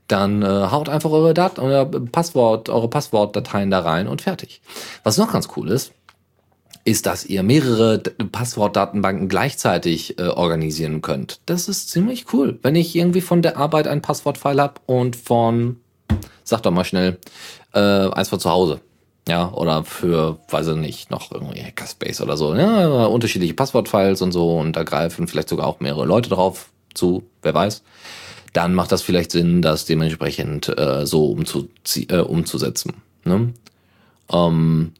dann 0.07 0.41
äh, 0.41 0.45
haut 0.45 0.89
einfach 0.89 1.11
eure 1.11 1.33
Daten, 1.33 1.61
euer 1.61 1.85
Passwort, 1.85 2.69
eure 2.69 2.89
Passwortdateien 2.89 3.71
da 3.71 3.79
rein 3.79 4.07
und 4.07 4.21
fertig. 4.21 4.61
Was 5.03 5.17
noch 5.17 5.31
ganz 5.31 5.49
cool 5.55 5.69
ist, 5.69 5.93
ist, 6.83 7.05
dass 7.05 7.25
ihr 7.25 7.43
mehrere 7.43 7.99
Passwortdatenbanken 7.99 9.27
gleichzeitig 9.27 10.19
äh, 10.19 10.27
organisieren 10.27 11.01
könnt. 11.01 11.39
Das 11.45 11.67
ist 11.67 11.89
ziemlich 11.89 12.33
cool. 12.33 12.59
Wenn 12.61 12.75
ich 12.75 12.95
irgendwie 12.95 13.21
von 13.21 13.41
der 13.41 13.57
Arbeit 13.57 13.87
ein 13.87 14.01
Passwortfile 14.01 14.61
habe 14.61 14.81
und 14.85 15.15
von, 15.15 15.77
sag 16.43 16.63
doch 16.63 16.71
mal 16.71 16.85
schnell, 16.85 17.19
äh, 17.73 17.79
eins 17.79 18.29
von 18.29 18.39
zu 18.39 18.49
Hause. 18.49 18.81
Ja, 19.27 19.51
oder 19.53 19.83
für, 19.83 20.39
weiß 20.49 20.67
ich 20.69 20.75
nicht, 20.77 21.11
noch 21.11 21.31
irgendwie 21.31 21.61
Hackerspace 21.61 22.21
oder 22.21 22.37
so. 22.37 22.55
Ja, 22.55 23.05
unterschiedliche 23.05 23.53
Passwortfiles 23.53 24.21
und 24.21 24.31
so 24.31 24.57
und 24.57 24.75
da 24.75 24.83
greifen 24.83 25.27
vielleicht 25.27 25.49
sogar 25.49 25.67
auch 25.67 25.79
mehrere 25.79 26.05
Leute 26.05 26.29
drauf 26.29 26.69
zu, 26.93 27.23
wer 27.43 27.53
weiß 27.53 27.83
dann 28.53 28.73
macht 28.73 28.91
das 28.91 29.01
vielleicht 29.01 29.31
Sinn, 29.31 29.61
das 29.61 29.85
dementsprechend 29.85 30.67
äh, 30.77 31.05
so 31.05 31.37
äh, 32.09 32.17
umzusetzen. 32.17 32.93
Ne? 33.23 33.53
Ähm, 34.31 34.93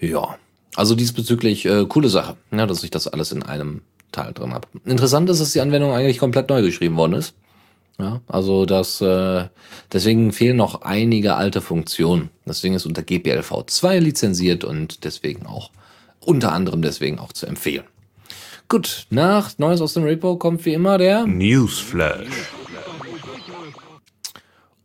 ja, 0.00 0.36
also 0.76 0.94
diesbezüglich 0.94 1.66
äh, 1.66 1.86
coole 1.86 2.08
Sache, 2.08 2.36
ja, 2.52 2.66
dass 2.66 2.82
ich 2.84 2.90
das 2.90 3.08
alles 3.08 3.32
in 3.32 3.42
einem 3.42 3.82
Teil 4.12 4.32
drin 4.32 4.52
habe. 4.52 4.68
Interessant 4.84 5.30
ist, 5.30 5.40
dass 5.40 5.52
die 5.52 5.60
Anwendung 5.60 5.92
eigentlich 5.92 6.18
komplett 6.18 6.48
neu 6.48 6.62
geschrieben 6.62 6.96
worden 6.96 7.14
ist. 7.14 7.34
Ja, 7.98 8.20
also 8.28 8.64
das, 8.64 9.00
äh, 9.02 9.48
deswegen 9.92 10.32
fehlen 10.32 10.56
noch 10.56 10.82
einige 10.82 11.34
alte 11.34 11.60
Funktionen. 11.60 12.30
Deswegen 12.46 12.74
ist 12.74 12.86
unter 12.86 13.02
GPLv 13.02 13.64
2 13.66 13.98
lizenziert 13.98 14.64
und 14.64 15.04
deswegen 15.04 15.44
auch, 15.46 15.70
unter 16.20 16.52
anderem 16.52 16.80
deswegen 16.80 17.18
auch 17.18 17.32
zu 17.32 17.46
empfehlen. 17.46 17.84
Gut, 18.68 19.06
nach 19.10 19.58
Neues 19.58 19.80
aus 19.80 19.94
dem 19.94 20.04
Repo 20.04 20.36
kommt 20.36 20.64
wie 20.64 20.72
immer 20.72 20.96
der 20.96 21.26
Newsflash. 21.26 22.28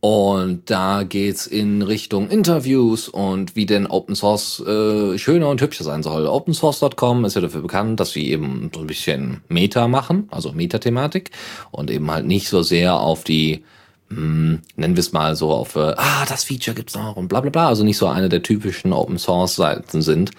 Und 0.07 0.69
da 0.69 1.02
geht's 1.02 1.48
in 1.48 1.81
Richtung 1.81 2.30
Interviews 2.30 3.10
und 3.10 3.56
wie 3.56 3.65
denn 3.65 3.88
Open 3.88 4.13
Source 4.13 4.60
äh, 4.60 5.18
schöner 5.18 5.50
und 5.50 5.60
hübscher 5.60 5.84
sein 5.84 6.03
soll. 6.03 6.27
OpenSource.com 6.27 7.25
ist 7.25 7.34
ja 7.34 7.41
dafür 7.41 7.63
bekannt, 7.63 8.00
dass 8.00 8.12
sie 8.12 8.30
eben 8.30 8.70
so 8.72 8.82
ein 8.82 8.86
bisschen 8.86 9.41
Meta 9.48 9.88
machen, 9.88 10.27
also 10.30 10.51
Meta-Thematik. 10.51 11.32
Und 11.72 11.89
eben 11.89 12.12
halt 12.12 12.27
nicht 12.27 12.50
so 12.50 12.62
sehr 12.62 13.00
auf 13.00 13.24
die 13.24 13.63
hm, 14.10 14.62
nennen 14.75 14.96
wir 14.96 15.00
es 15.01 15.12
mal 15.12 15.36
so 15.36 15.50
auf, 15.50 15.75
äh, 15.75 15.96
ah, 15.98 16.25
das 16.30 16.44
Feature 16.44 16.75
gibt's 16.75 16.94
noch 16.94 17.15
und 17.15 17.27
bla 17.27 17.41
bla 17.41 17.50
bla, 17.50 17.68
also 17.70 17.84
nicht 17.84 17.98
so 17.98 18.06
eine 18.06 18.30
der 18.30 18.44
typischen 18.44 18.94
Open 18.94 19.18
Source 19.18 19.56
Seiten 19.56 20.03
sind, 20.03 20.30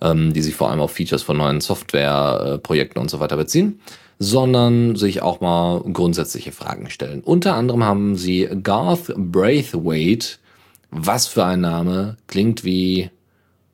ähm, 0.00 0.34
die 0.34 0.42
sich 0.42 0.54
vor 0.54 0.70
allem 0.70 0.78
auf 0.78 0.92
Features 0.92 1.24
von 1.24 1.36
neuen 1.36 1.60
Softwareprojekten 1.60 3.00
äh, 3.00 3.02
und 3.02 3.10
so 3.10 3.18
weiter 3.18 3.36
beziehen, 3.36 3.80
sondern 4.18 4.96
sich 4.96 5.22
auch 5.22 5.40
mal 5.40 5.80
grundsätzliche 5.92 6.52
Fragen 6.52 6.88
stellen. 6.90 7.20
Unter 7.22 7.54
anderem 7.54 7.84
haben 7.84 8.16
sie 8.16 8.48
Garth 8.62 9.12
Braithwaite, 9.16 10.38
was 10.90 11.26
für 11.26 11.44
ein 11.44 11.60
Name, 11.60 12.16
klingt 12.26 12.64
wie 12.64 13.10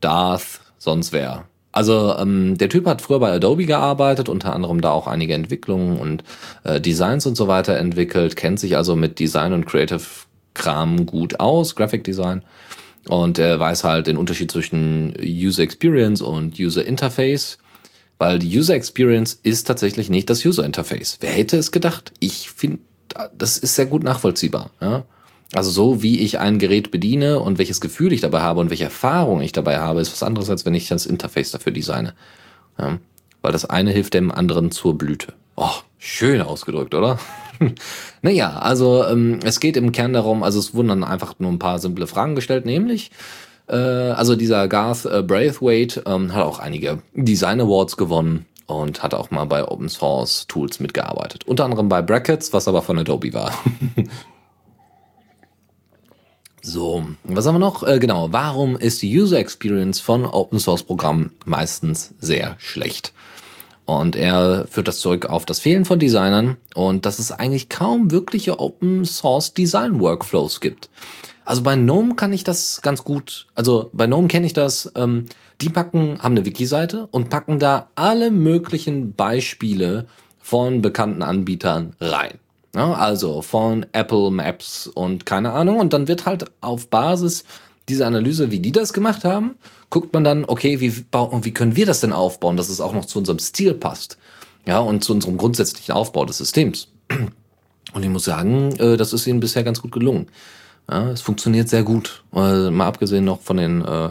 Darth 0.01 0.61
sonst 0.79 1.13
wer. 1.13 1.45
Also 1.71 2.15
ähm, 2.19 2.59
der 2.59 2.69
Typ 2.69 2.87
hat 2.87 3.01
früher 3.01 3.19
bei 3.19 3.33
Adobe 3.33 3.65
gearbeitet, 3.65 4.29
unter 4.29 4.55
anderem 4.55 4.83
da 4.83 4.91
auch 4.91 5.07
einige 5.07 5.33
Entwicklungen 5.33 5.99
und 5.99 6.23
äh, 6.65 6.81
Designs 6.81 7.25
und 7.25 7.37
so 7.37 7.49
weiter 7.49 7.77
entwickelt, 7.77 8.37
kennt 8.37 8.61
sich 8.61 8.77
also 8.77 8.95
mit 8.95 9.19
Design 9.19 9.55
und 9.55 9.65
Creative 9.65 10.03
Kram 10.55 11.07
gut 11.07 11.41
aus, 11.41 11.75
Graphic 11.75 12.05
Design. 12.05 12.43
Und 13.09 13.39
er 13.39 13.59
weiß 13.59 13.85
halt 13.85 14.07
den 14.07 14.19
Unterschied 14.19 14.51
zwischen 14.51 15.15
User 15.19 15.63
Experience 15.63 16.21
und 16.21 16.59
User 16.61 16.85
Interface, 16.85 17.59
weil 18.23 18.39
die 18.39 18.57
User 18.57 18.77
Experience 18.77 19.37
ist 19.43 19.67
tatsächlich 19.67 20.09
nicht 20.09 20.31
das 20.31 20.47
User 20.47 20.65
Interface. 20.65 21.19
Wer 21.19 21.33
hätte 21.33 21.57
es 21.57 21.73
gedacht? 21.73 22.13
Ich 22.21 22.53
finde, 22.53 22.79
das 23.37 23.59
ist 23.59 23.75
sehr 23.75 23.87
gut 23.87 24.05
nachvollziehbar. 24.05 24.71
Ja? 24.81 25.03
Also 25.53 25.73
so 25.73 26.05
wie 26.05 26.21
ich 26.21 26.39
ein 26.39 26.61
Gerät 26.61 26.93
bediene 26.93 27.41
und 27.41 27.59
welches 27.59 27.81
Gefühl 27.81 28.13
ich 28.13 28.21
dabei 28.21 28.41
habe 28.43 28.61
und 28.61 28.71
welche 28.71 28.85
Erfahrung 28.85 29.41
ich 29.41 29.51
dabei 29.51 29.81
habe, 29.81 30.01
ist 30.01 30.13
was 30.13 30.23
anderes, 30.23 30.49
als 30.51 30.65
wenn 30.65 30.75
ich 30.75 30.87
das 30.87 31.05
Interface 31.05 31.51
dafür 31.51 31.73
designe. 31.73 32.15
Ja, 32.79 33.01
weil 33.41 33.51
das 33.51 33.65
eine 33.65 33.91
hilft 33.91 34.15
dem 34.15 34.31
anderen 34.31 34.71
zur 34.71 34.97
Blüte. 34.97 35.33
Oh, 35.57 35.81
schön 35.99 36.41
ausgedrückt, 36.43 36.95
oder? 36.95 37.19
naja, 38.23 38.57
also 38.61 39.05
ähm, 39.05 39.41
es 39.43 39.59
geht 39.59 39.77
im 39.77 39.91
Kern 39.91 40.13
darum, 40.13 40.45
also 40.45 40.61
es 40.61 40.75
wurden 40.75 40.89
dann 40.89 41.03
einfach 41.03 41.41
nur 41.41 41.51
ein 41.51 41.59
paar 41.59 41.81
simple 41.81 42.07
Fragen 42.07 42.37
gestellt, 42.37 42.67
nämlich, 42.67 43.11
äh, 43.69 43.77
also 43.77 44.37
dieser 44.37 44.69
Garth 44.69 45.05
äh, 45.05 45.23
Braithwaite 45.23 46.03
ähm, 46.07 46.35
hat 46.35 46.45
auch 46.45 46.59
einige 46.59 47.03
Design 47.15 47.61
Awards 47.61 47.97
gewonnen 47.97 48.47
und 48.67 49.03
hat 49.03 49.15
auch 49.15 49.31
mal 49.31 49.45
bei 49.45 49.67
Open 49.67 49.89
Source 49.89 50.47
Tools 50.47 50.81
mitgearbeitet. 50.81 51.45
Unter 51.47 51.65
anderem 51.65 51.89
bei 51.89 52.03
Brackets, 52.03 52.53
was 52.53 52.69
aber 52.69 52.83
von 52.83 52.99
Adobe 52.99 53.33
war. 53.33 53.53
so, 56.63 57.05
was 57.25 57.47
haben 57.47 57.55
wir 57.55 57.61
noch? 57.61 57.83
Äh, 57.83 57.99
genau, 57.99 58.33
warum 58.33 58.77
ist 58.77 59.03
die 59.03 59.21
User 59.21 59.39
Experience 59.39 60.01
von 60.01 60.25
Open 60.25 60.59
Source 60.59 60.83
Programmen 60.83 61.33
meistens 61.45 62.15
sehr 62.19 62.57
schlecht? 62.59 63.13
Und 63.85 64.15
er 64.15 64.67
führt 64.71 64.87
das 64.89 65.01
zurück 65.01 65.27
auf 65.27 65.45
das 65.45 65.59
Fehlen 65.59 65.85
von 65.85 65.99
Designern 65.99 66.57
und 66.75 67.05
dass 67.05 67.19
es 67.19 67.33
eigentlich 67.33 67.69
kaum 67.69 68.11
wirkliche 68.13 68.61
Open 68.61 69.05
Source 69.05 69.55
Design 69.55 70.01
Workflows 70.01 70.61
gibt. 70.61 70.89
Also 71.45 71.63
bei 71.63 71.75
GNOME 71.75 72.15
kann 72.15 72.33
ich 72.33 72.45
das 72.45 72.83
ganz 72.83 73.05
gut, 73.05 73.47
also 73.55 73.91
bei 73.93 74.07
GNOME 74.07 74.29
kenne 74.29 74.47
ich 74.47 74.53
das, 74.53 74.93
ähm, 74.95 75.27
die 75.61 75.69
packen, 75.69 76.19
haben 76.23 76.37
eine 76.37 76.45
Wiki-Seite 76.45 77.09
und 77.11 77.31
packen 77.31 77.59
da 77.59 77.89
alle 77.95 78.31
möglichen 78.31 79.15
Beispiele 79.15 80.07
von 80.41 80.83
bekannten 80.83 81.23
Anbietern 81.23 81.95
rein. 82.01 82.39
Ja, 82.75 82.95
also 82.95 83.43
von 83.43 83.85
Apple 83.93 84.31
Maps 84.31 84.87
und 84.87 85.27
keine 85.27 85.53
Ahnung. 85.53 85.79
Und 85.79 85.93
dann 85.93 86.09
wird 86.09 86.25
halt 86.25 86.51
auf 86.63 86.89
Basis 86.89 87.45
dieser 87.89 88.07
Analyse, 88.07 88.51
wie 88.51 88.61
die 88.61 88.73
das 88.73 88.93
gemacht 88.93 89.25
haben, 89.25 89.57
guckt 89.91 90.15
man 90.15 90.25
dann, 90.25 90.45
okay, 90.47 90.81
wie, 90.81 90.97
wie 90.97 91.55
können 91.55 91.77
wir 91.77 91.85
das 91.85 92.01
denn 92.01 92.13
aufbauen, 92.13 92.57
dass 92.57 92.71
es 92.71 92.81
auch 92.81 92.95
noch 92.95 93.05
zu 93.05 93.19
unserem 93.19 93.39
Stil 93.39 93.75
passt. 93.75 94.17
Ja, 94.67 94.79
und 94.79 95.05
zu 95.05 95.13
unserem 95.13 95.37
grundsätzlichen 95.37 95.95
Aufbau 95.95 96.25
des 96.25 96.39
Systems. 96.39 96.89
Und 97.93 98.03
ich 98.03 98.09
muss 98.09 98.25
sagen, 98.25 98.75
äh, 98.77 98.97
das 98.97 99.13
ist 99.13 99.27
ihnen 99.27 99.41
bisher 99.41 99.65
ganz 99.65 99.83
gut 99.83 99.93
gelungen. 99.93 100.29
Ja, 100.91 101.11
es 101.11 101.21
funktioniert 101.21 101.69
sehr 101.69 101.83
gut. 101.83 102.23
Mal 102.33 102.81
abgesehen 102.81 103.25
noch 103.25 103.41
von 103.41 103.57
den 103.57 103.83
äh, 103.83 104.11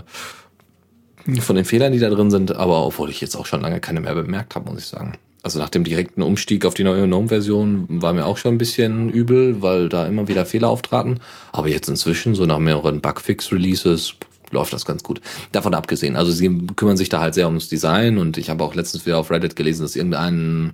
von 1.40 1.56
den 1.56 1.66
Fehlern, 1.66 1.92
die 1.94 2.00
da 2.00 2.10
drin 2.10 2.32
sind, 2.32 2.56
aber 2.56 2.86
obwohl 2.86 3.10
ich 3.10 3.22
jetzt 3.22 3.36
auch 3.36 3.46
schon 3.46 3.62
lange 3.62 3.80
keine 3.80 4.01
mehr 4.01 4.16
bemerkt 4.16 4.56
habe, 4.56 4.72
muss 4.72 4.80
ich 4.80 4.88
sagen. 4.88 5.13
Also 5.44 5.58
nach 5.60 5.70
dem 5.70 5.84
direkten 5.84 6.22
Umstieg 6.22 6.66
auf 6.66 6.75
die 6.75 6.84
neue 6.84 7.08
GNOME-Version 7.08 7.86
war 7.90 8.13
mir 8.13 8.25
auch 8.25 8.38
schon 8.38 8.56
ein 8.56 8.58
bisschen 8.60 9.10
übel, 9.10 9.62
weil 9.62 9.90
da 9.90 10.06
immer 10.06 10.28
wieder 10.28 10.46
Fehler 10.46 10.70
auftraten. 10.70 11.20
Aber 11.51 11.68
jetzt 11.68 11.90
inzwischen, 11.90 12.36
so 12.36 12.46
nach 12.46 12.60
mehreren 12.60 13.01
Bugfix-Releases, 13.01 14.16
läuft 14.51 14.74
das 14.74 14.86
ganz 14.86 15.01
gut. 15.01 15.22
Davon 15.51 15.74
abgesehen, 15.74 16.16
also 16.16 16.32
sie 16.32 16.68
kümmern 16.75 16.98
sich 16.98 17.10
da 17.10 17.22
halt 17.22 17.34
sehr 17.34 17.48
ums 17.48 17.70
Design 17.70 18.18
und 18.18 18.38
ich 18.38 18.50
habe 18.50 18.63
auch 18.63 18.75
letztens 18.75 19.06
wieder 19.06 19.18
auf 19.18 19.32
Reddit 19.32 19.56
gelesen, 19.56 19.82
dass 19.82 19.96
irgendein 19.96 20.74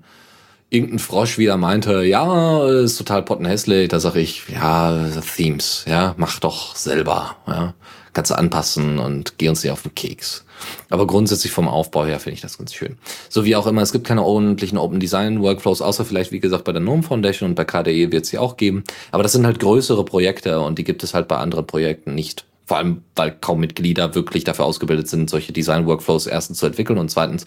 irgendein 0.70 1.00
Frosch 1.00 1.38
wieder 1.38 1.58
meinte, 1.58 2.04
ja, 2.04 2.68
ist 2.68 2.98
total 2.98 3.24
pottenhässlich. 3.24 3.90
Da 3.90 4.00
sage 4.00 4.20
ich, 4.20 4.44
ja, 4.50 5.10
Themes, 5.36 5.86
ja, 5.88 6.14
mach 6.18 6.40
doch 6.40 6.76
selber, 6.76 7.38
ja 7.48 7.74
kannst 8.18 8.32
du 8.32 8.36
anpassen 8.36 8.98
und 8.98 9.38
geh 9.38 9.48
uns 9.48 9.62
nicht 9.64 9.72
auf 9.72 9.84
den 9.84 9.94
Keks. 9.94 10.44
Aber 10.90 11.06
grundsätzlich 11.06 11.52
vom 11.52 11.68
Aufbau 11.68 12.04
her 12.04 12.20
finde 12.20 12.34
ich 12.34 12.42
das 12.42 12.58
ganz 12.58 12.74
schön. 12.74 12.98
So 13.30 13.46
wie 13.46 13.56
auch 13.56 13.68
immer, 13.68 13.84
es 13.84 13.92
gibt 13.92 14.08
keine 14.08 14.24
ordentlichen 14.24 14.80
Open 14.80 15.00
Design 15.00 15.44
Workflows, 15.44 15.84
außer 15.84 16.04
vielleicht, 16.04 16.32
wie 16.32 16.40
gesagt, 16.40 16.64
bei 16.64 16.72
der 16.72 16.82
GNOME 16.82 17.04
Foundation 17.04 17.52
und 17.52 17.56
bei 17.56 17.64
KDE 17.64 18.12
wird 18.12 18.24
es 18.24 18.32
sie 18.32 18.40
auch 18.40 18.58
geben. 18.58 18.84
Aber 19.12 19.22
das 19.22 19.34
sind 19.34 19.46
halt 19.46 19.60
größere 19.60 20.04
Projekte 20.04 20.60
und 20.62 20.80
die 20.80 20.84
gibt 20.84 21.04
es 21.04 21.14
halt 21.14 21.28
bei 21.28 21.38
anderen 21.38 21.68
Projekten 21.68 22.16
nicht. 22.16 22.47
Vor 22.68 22.76
allem, 22.76 23.04
weil 23.16 23.32
kaum 23.32 23.62
Mitglieder 23.62 24.14
wirklich 24.14 24.44
dafür 24.44 24.66
ausgebildet 24.66 25.08
sind, 25.08 25.30
solche 25.30 25.54
Design-Workflows 25.54 26.28
erstens 26.28 26.58
zu 26.58 26.66
entwickeln 26.66 27.00
und 27.00 27.10
zweitens 27.10 27.46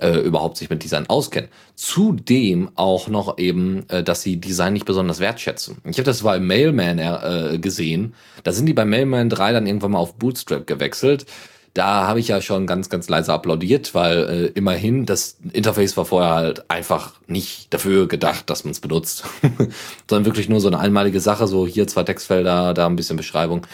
äh, 0.00 0.18
überhaupt 0.18 0.56
sich 0.56 0.68
mit 0.70 0.82
Design 0.82 1.08
auskennen. 1.08 1.48
Zudem 1.76 2.70
auch 2.74 3.06
noch 3.06 3.38
eben, 3.38 3.88
äh, 3.88 4.02
dass 4.02 4.22
sie 4.22 4.38
Design 4.38 4.72
nicht 4.72 4.84
besonders 4.84 5.20
wertschätzen. 5.20 5.76
Ich 5.84 5.98
habe 5.98 6.02
das 6.02 6.22
im 6.22 6.46
Mailman 6.48 6.98
äh, 6.98 7.58
gesehen. 7.60 8.14
Da 8.42 8.50
sind 8.50 8.66
die 8.66 8.74
bei 8.74 8.84
Mailman 8.84 9.28
3 9.28 9.52
dann 9.52 9.68
irgendwann 9.68 9.92
mal 9.92 10.00
auf 10.00 10.16
Bootstrap 10.16 10.66
gewechselt 10.66 11.26
da 11.76 12.06
habe 12.06 12.20
ich 12.20 12.28
ja 12.28 12.40
schon 12.40 12.66
ganz, 12.66 12.88
ganz 12.88 13.08
leise 13.08 13.32
applaudiert, 13.32 13.94
weil 13.94 14.18
äh, 14.18 14.46
immerhin 14.58 15.04
das 15.04 15.36
Interface 15.52 15.96
war 15.98 16.06
vorher 16.06 16.34
halt 16.34 16.70
einfach 16.70 17.12
nicht 17.26 17.72
dafür 17.74 18.08
gedacht, 18.08 18.48
dass 18.48 18.64
man 18.64 18.70
es 18.70 18.80
benutzt, 18.80 19.24
sondern 20.08 20.24
wirklich 20.24 20.48
nur 20.48 20.60
so 20.60 20.68
eine 20.68 20.78
einmalige 20.78 21.20
Sache, 21.20 21.46
so 21.46 21.66
hier 21.66 21.86
zwei 21.86 22.02
Textfelder, 22.02 22.72
da 22.72 22.86
ein 22.86 22.96
bisschen 22.96 23.18
Beschreibung. 23.18 23.66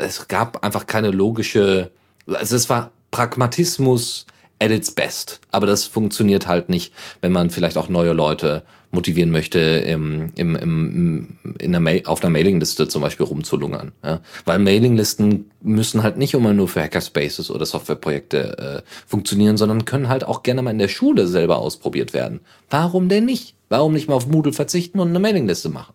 Es 0.00 0.28
gab 0.28 0.64
einfach 0.64 0.86
keine 0.86 1.10
logische, 1.10 1.90
also 2.26 2.56
es 2.56 2.70
war 2.70 2.90
Pragmatismus 3.10 4.26
at 4.58 4.70
its 4.70 4.90
best, 4.90 5.40
aber 5.50 5.66
das 5.66 5.84
funktioniert 5.84 6.46
halt 6.46 6.68
nicht, 6.68 6.92
wenn 7.20 7.32
man 7.32 7.50
vielleicht 7.50 7.76
auch 7.76 7.88
neue 7.88 8.12
Leute 8.12 8.62
motivieren 8.94 9.30
möchte, 9.30 9.58
im, 9.58 10.32
im, 10.36 10.56
im, 10.56 11.38
in 11.58 11.72
der 11.72 12.08
auf 12.08 12.22
einer 12.22 12.30
Mailingliste 12.30 12.88
zum 12.88 13.02
Beispiel 13.02 13.26
rumzulungern. 13.26 13.92
Ja? 14.02 14.20
Weil 14.44 14.60
Mailinglisten 14.60 15.50
müssen 15.60 16.02
halt 16.02 16.16
nicht 16.16 16.32
immer 16.32 16.54
nur 16.54 16.68
für 16.68 16.80
Hackerspaces 16.80 17.50
oder 17.50 17.66
Softwareprojekte 17.66 18.82
äh, 18.86 18.90
funktionieren, 19.06 19.56
sondern 19.56 19.84
können 19.84 20.08
halt 20.08 20.24
auch 20.24 20.42
gerne 20.42 20.62
mal 20.62 20.70
in 20.70 20.78
der 20.78 20.88
Schule 20.88 21.26
selber 21.26 21.58
ausprobiert 21.58 22.14
werden. 22.14 22.40
Warum 22.70 23.08
denn 23.08 23.26
nicht? 23.26 23.54
Warum 23.68 23.92
nicht 23.92 24.08
mal 24.08 24.14
auf 24.14 24.28
Moodle 24.28 24.52
verzichten 24.52 25.00
und 25.00 25.08
eine 25.08 25.18
Mailingliste 25.18 25.68
machen? 25.68 25.92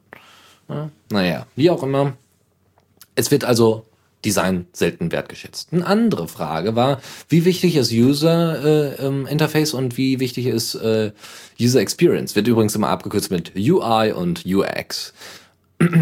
Ja? 0.67 0.89
Naja, 1.09 1.47
wie 1.55 1.69
auch 1.69 1.81
immer. 1.81 2.13
Es 3.15 3.31
wird 3.31 3.45
also 3.45 3.85
Design 4.25 4.67
selten 4.73 5.11
wertgeschätzt. 5.11 5.69
Eine 5.71 5.85
andere 5.85 6.27
Frage 6.27 6.75
war, 6.75 6.99
wie 7.29 7.45
wichtig 7.45 7.75
ist 7.75 7.91
User 7.91 8.63
äh, 8.63 9.05
ähm, 9.05 9.25
Interface 9.27 9.73
und 9.73 9.97
wie 9.97 10.19
wichtig 10.19 10.47
ist 10.47 10.75
äh, 10.75 11.11
User 11.59 11.79
Experience? 11.79 12.35
Wird 12.35 12.47
übrigens 12.47 12.75
immer 12.75 12.89
abgekürzt 12.89 13.31
mit 13.31 13.53
UI 13.55 14.11
und 14.11 14.45
UX. 14.45 15.13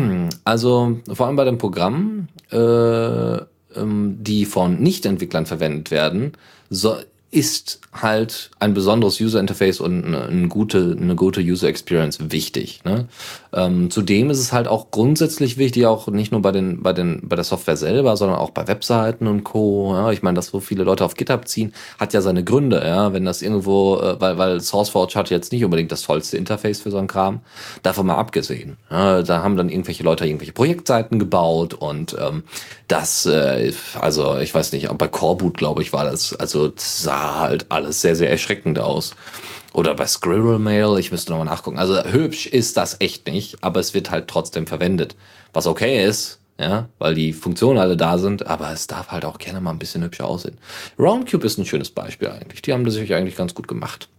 Also 0.44 1.00
vor 1.12 1.28
allem 1.28 1.36
bei 1.36 1.46
den 1.46 1.60
Programmen, 1.60 2.30
äh, 2.52 2.58
ähm, 2.58 4.18
die 4.20 4.46
von 4.46 4.82
Nicht-Entwicklern 4.82 5.46
verwendet 5.46 5.92
werden, 5.92 6.34
so, 6.70 6.98
ist 7.30 7.82
halt 7.92 8.52
ein 8.60 8.74
besonderes 8.74 9.20
User 9.20 9.40
Interface 9.40 9.82
und 9.82 10.06
eine, 10.06 10.24
eine 10.24 10.48
gute, 10.48 10.96
eine 11.00 11.16
gute 11.16 11.42
User 11.42 11.68
Experience 11.68 12.32
wichtig. 12.32 12.82
Ne? 12.86 13.08
Ähm, 13.54 13.90
zudem 13.90 14.30
ist 14.30 14.40
es 14.40 14.54
halt 14.54 14.68
auch 14.68 14.92
grundsätzlich 14.92 15.58
wichtig, 15.58 15.86
auch 15.86 16.08
nicht 16.08 16.32
nur 16.32 16.42
bei 16.42 16.52
den, 16.52 16.84
bei 16.84 16.94
den, 16.94 17.28
bei 17.28 17.36
der 17.36 17.46
Software 17.46 17.78
selber, 17.78 18.18
sondern 18.18 18.38
auch 18.38 18.50
bei 18.52 18.68
Webseiten 18.68 19.28
und 19.28 19.44
Co. 19.44 19.94
Ja? 19.94 20.12
Ich 20.12 20.22
meine, 20.22 20.36
dass 20.36 20.48
so 20.48 20.60
viele 20.60 20.84
Leute 20.84 21.06
auf 21.06 21.16
GitHub 21.16 21.48
ziehen, 21.48 21.74
hat 22.00 22.14
ja 22.14 22.22
seine 22.22 22.44
Gründe, 22.44 22.82
ja, 22.86 23.14
wenn 23.14 23.26
das 23.26 23.42
irgendwo, 23.42 23.98
äh, 23.98 24.20
weil, 24.20 24.38
weil 24.38 24.60
SourceForge 24.60 25.16
hat 25.16 25.30
jetzt 25.30 25.52
nicht 25.52 25.64
unbedingt 25.64 25.92
das 25.92 26.02
tollste 26.02 26.38
Interface 26.38 26.82
für 26.82 26.92
so 26.92 26.98
einen 26.98 27.08
Kram. 27.08 27.42
Davon 27.84 28.08
mal 28.08 28.16
abgesehen. 28.16 28.78
Ja? 28.92 29.24
Da 29.24 29.44
haben 29.44 29.58
dann 29.58 29.70
irgendwelche 29.70 30.04
Leute 30.04 30.26
irgendwelche 30.26 30.54
Projektseiten 30.54 31.20
gebaut 31.20 31.74
und 31.74 32.16
ähm, 32.20 32.44
das, 32.88 33.26
äh, 33.26 33.74
also 34.00 34.38
ich 34.38 34.54
weiß 34.54 34.72
nicht, 34.74 34.90
bei 34.98 35.08
Coreboot, 35.08 35.58
glaube 35.58 35.82
ich, 35.82 35.94
war 35.94 36.06
das, 36.06 36.34
also 36.34 36.72
sah 36.76 37.40
halt 37.40 37.68
alles 37.70 38.02
sehr, 38.02 38.16
sehr 38.16 38.30
erschreckend 38.30 38.80
aus. 38.80 39.16
Oder 39.78 39.94
bei 39.94 40.08
Squirrel 40.08 40.58
Mail, 40.58 40.98
ich 40.98 41.12
müsste 41.12 41.30
nochmal 41.30 41.46
nachgucken. 41.46 41.78
Also 41.78 42.04
hübsch 42.04 42.48
ist 42.48 42.78
das 42.78 42.98
echt 43.00 43.28
nicht, 43.28 43.64
aber 43.64 43.80
es 43.80 43.94
wird 43.94 44.10
halt 44.10 44.28
trotzdem 44.28 44.66
verwendet. 44.66 45.16
Was 45.54 45.68
okay 45.68 46.04
ist, 46.04 46.40
ja, 46.60 46.90
weil 46.98 47.14
die 47.14 47.32
Funktionen 47.32 47.78
alle 47.78 47.96
da 47.96 48.18
sind, 48.18 48.48
aber 48.48 48.72
es 48.72 48.88
darf 48.88 49.12
halt 49.12 49.24
auch 49.24 49.38
gerne 49.38 49.62
mal 49.62 49.70
ein 49.70 49.78
bisschen 49.78 50.04
hübscher 50.04 50.26
aussehen. 50.26 50.58
Roundcube 50.98 51.46
ist 51.46 51.60
ein 51.60 51.66
schönes 51.68 51.92
Beispiel 51.92 52.28
eigentlich. 52.30 52.64
Die 52.64 52.74
haben 52.74 52.86
das 52.86 52.96
sich 52.96 53.14
eigentlich 53.14 53.36
ganz 53.36 53.54
gut 53.54 53.68
gemacht. 53.68 54.10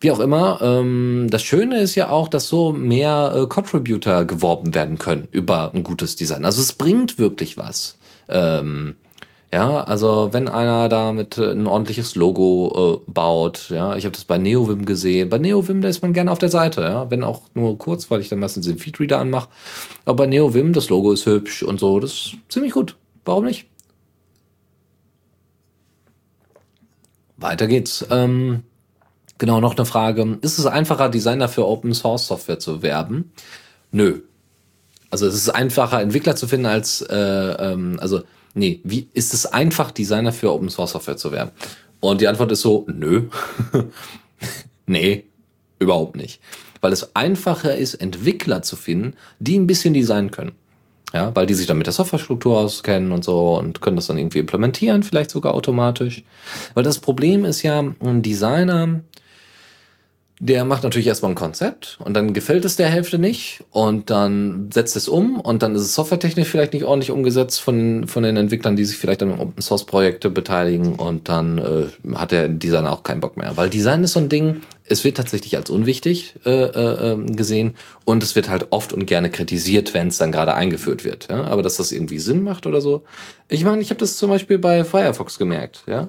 Wie 0.00 0.10
auch 0.10 0.20
immer, 0.20 0.60
ähm, 0.60 1.28
das 1.30 1.42
Schöne 1.42 1.80
ist 1.80 1.94
ja 1.94 2.10
auch, 2.10 2.28
dass 2.28 2.48
so 2.48 2.74
mehr 2.74 3.32
äh, 3.34 3.46
Contributor 3.46 4.26
geworben 4.26 4.74
werden 4.74 4.98
können 4.98 5.28
über 5.30 5.72
ein 5.72 5.82
gutes 5.82 6.14
Design. 6.16 6.44
Also 6.44 6.60
es 6.60 6.74
bringt 6.74 7.18
wirklich 7.18 7.56
was. 7.56 7.96
Ähm, 8.28 8.96
ja, 9.54 9.84
also 9.84 10.30
wenn 10.32 10.48
einer 10.48 10.88
da 10.88 11.12
mit 11.12 11.38
äh, 11.38 11.52
ein 11.52 11.68
ordentliches 11.68 12.16
Logo 12.16 13.02
äh, 13.06 13.10
baut, 13.10 13.70
ja, 13.70 13.94
ich 13.94 14.04
habe 14.04 14.12
das 14.12 14.24
bei 14.24 14.36
NeoVim 14.36 14.84
gesehen. 14.84 15.28
Bei 15.28 15.38
NeoVim, 15.38 15.80
da 15.80 15.86
ist 15.86 16.02
man 16.02 16.12
gerne 16.12 16.32
auf 16.32 16.40
der 16.40 16.48
Seite, 16.48 16.80
ja, 16.80 17.08
wenn 17.08 17.22
auch 17.22 17.42
nur 17.54 17.78
kurz, 17.78 18.10
weil 18.10 18.20
ich 18.20 18.28
dann 18.28 18.40
meistens 18.40 18.66
den 18.66 18.78
Feedreader 18.78 19.20
anmache. 19.20 19.48
Aber 20.06 20.16
bei 20.16 20.26
NeoVim, 20.26 20.72
das 20.72 20.88
Logo 20.88 21.12
ist 21.12 21.24
hübsch 21.26 21.62
und 21.62 21.78
so, 21.78 22.00
das 22.00 22.10
ist 22.10 22.36
ziemlich 22.48 22.72
gut. 22.72 22.96
Warum 23.24 23.44
nicht? 23.44 23.68
Weiter 27.36 27.68
geht's. 27.68 28.04
Ähm, 28.10 28.64
genau, 29.38 29.60
noch 29.60 29.76
eine 29.76 29.86
Frage. 29.86 30.36
Ist 30.40 30.58
es 30.58 30.66
einfacher, 30.66 31.08
Designer 31.08 31.48
für 31.48 31.68
Open 31.68 31.94
Source 31.94 32.26
Software 32.26 32.58
zu 32.58 32.82
werben? 32.82 33.32
Nö. 33.92 34.22
Also 35.10 35.28
es 35.28 35.36
ist 35.36 35.50
einfacher, 35.50 36.02
Entwickler 36.02 36.34
zu 36.34 36.48
finden 36.48 36.66
als, 36.66 37.02
äh, 37.02 37.14
ähm, 37.16 37.98
also 38.00 38.22
nee, 38.54 38.80
wie 38.84 39.08
ist 39.12 39.34
es 39.34 39.46
einfach, 39.46 39.90
Designer 39.90 40.32
für 40.32 40.52
Open 40.52 40.70
Source 40.70 40.92
Software 40.92 41.16
zu 41.16 41.32
werden? 41.32 41.50
Und 42.00 42.20
die 42.20 42.28
Antwort 42.28 42.52
ist 42.52 42.60
so, 42.60 42.86
nö. 42.88 43.28
nee, 44.86 45.24
überhaupt 45.78 46.16
nicht. 46.16 46.40
Weil 46.80 46.92
es 46.92 47.14
einfacher 47.16 47.76
ist, 47.76 47.94
Entwickler 47.94 48.62
zu 48.62 48.76
finden, 48.76 49.14
die 49.38 49.58
ein 49.58 49.66
bisschen 49.66 49.94
designen 49.94 50.30
können. 50.30 50.52
Ja, 51.14 51.34
weil 51.34 51.46
die 51.46 51.54
sich 51.54 51.68
dann 51.68 51.78
mit 51.78 51.86
der 51.86 51.94
Softwarestruktur 51.94 52.58
auskennen 52.58 53.12
und 53.12 53.24
so 53.24 53.56
und 53.56 53.80
können 53.80 53.94
das 53.94 54.08
dann 54.08 54.18
irgendwie 54.18 54.40
implementieren, 54.40 55.04
vielleicht 55.04 55.30
sogar 55.30 55.54
automatisch. 55.54 56.24
Weil 56.74 56.82
das 56.82 56.98
Problem 56.98 57.44
ist 57.44 57.62
ja, 57.62 57.78
ein 57.78 58.22
Designer 58.22 59.00
der 60.40 60.64
macht 60.64 60.82
natürlich 60.82 61.06
erstmal 61.06 61.30
ein 61.30 61.36
Konzept 61.36 61.96
und 62.04 62.14
dann 62.14 62.34
gefällt 62.34 62.64
es 62.64 62.74
der 62.74 62.88
Hälfte 62.88 63.18
nicht 63.18 63.62
und 63.70 64.10
dann 64.10 64.68
setzt 64.74 64.96
es 64.96 65.06
um 65.06 65.38
und 65.38 65.62
dann 65.62 65.76
ist 65.76 65.82
es 65.82 65.94
softwaretechnisch 65.94 66.48
vielleicht 66.48 66.72
nicht 66.72 66.84
ordentlich 66.84 67.12
umgesetzt 67.12 67.60
von, 67.60 68.08
von 68.08 68.24
den 68.24 68.36
Entwicklern, 68.36 68.74
die 68.74 68.84
sich 68.84 68.96
vielleicht 68.96 69.22
an 69.22 69.38
Open 69.38 69.62
Source 69.62 69.84
Projekte 69.84 70.30
beteiligen 70.30 70.96
und 70.96 71.28
dann 71.28 71.58
äh, 71.58 72.16
hat 72.16 72.32
der 72.32 72.48
Designer 72.48 72.92
auch 72.92 73.04
keinen 73.04 73.20
Bock 73.20 73.36
mehr. 73.36 73.56
Weil 73.56 73.70
Design 73.70 74.02
ist 74.02 74.14
so 74.14 74.20
ein 74.20 74.28
Ding, 74.28 74.62
es 74.86 75.04
wird 75.04 75.16
tatsächlich 75.16 75.56
als 75.56 75.70
unwichtig 75.70 76.34
äh, 76.44 76.50
äh, 76.50 77.12
ähm, 77.12 77.36
gesehen 77.36 77.76
und 78.04 78.24
es 78.24 78.34
wird 78.34 78.48
halt 78.48 78.66
oft 78.70 78.92
und 78.92 79.06
gerne 79.06 79.30
kritisiert, 79.30 79.94
wenn 79.94 80.08
es 80.08 80.18
dann 80.18 80.32
gerade 80.32 80.54
eingeführt 80.54 81.04
wird. 81.04 81.28
Ja? 81.30 81.44
Aber 81.44 81.62
dass 81.62 81.76
das 81.76 81.92
irgendwie 81.92 82.18
Sinn 82.18 82.42
macht 82.42 82.66
oder 82.66 82.80
so. 82.80 83.04
Ich 83.48 83.64
meine, 83.64 83.80
ich 83.80 83.90
habe 83.90 84.00
das 84.00 84.16
zum 84.16 84.30
Beispiel 84.30 84.58
bei 84.58 84.82
Firefox 84.82 85.38
gemerkt, 85.38 85.84
ja 85.86 86.08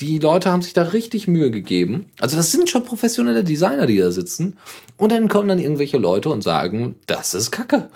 die 0.00 0.18
Leute 0.18 0.50
haben 0.50 0.62
sich 0.62 0.72
da 0.72 0.82
richtig 0.82 1.28
Mühe 1.28 1.50
gegeben. 1.50 2.06
Also 2.20 2.36
das 2.36 2.50
sind 2.50 2.70
schon 2.70 2.84
professionelle 2.84 3.44
Designer, 3.44 3.86
die 3.86 3.98
da 3.98 4.10
sitzen. 4.10 4.56
Und 4.96 5.12
dann 5.12 5.28
kommen 5.28 5.48
dann 5.48 5.58
irgendwelche 5.58 5.98
Leute 5.98 6.30
und 6.30 6.42
sagen, 6.42 6.96
das 7.06 7.34
ist 7.34 7.50
Kacke. 7.50 7.90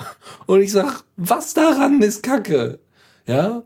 Und 0.46 0.60
ich 0.60 0.72
sag, 0.72 1.04
was 1.16 1.54
daran 1.54 2.02
ist 2.02 2.22
Kacke? 2.22 2.78
Ja, 3.26 3.62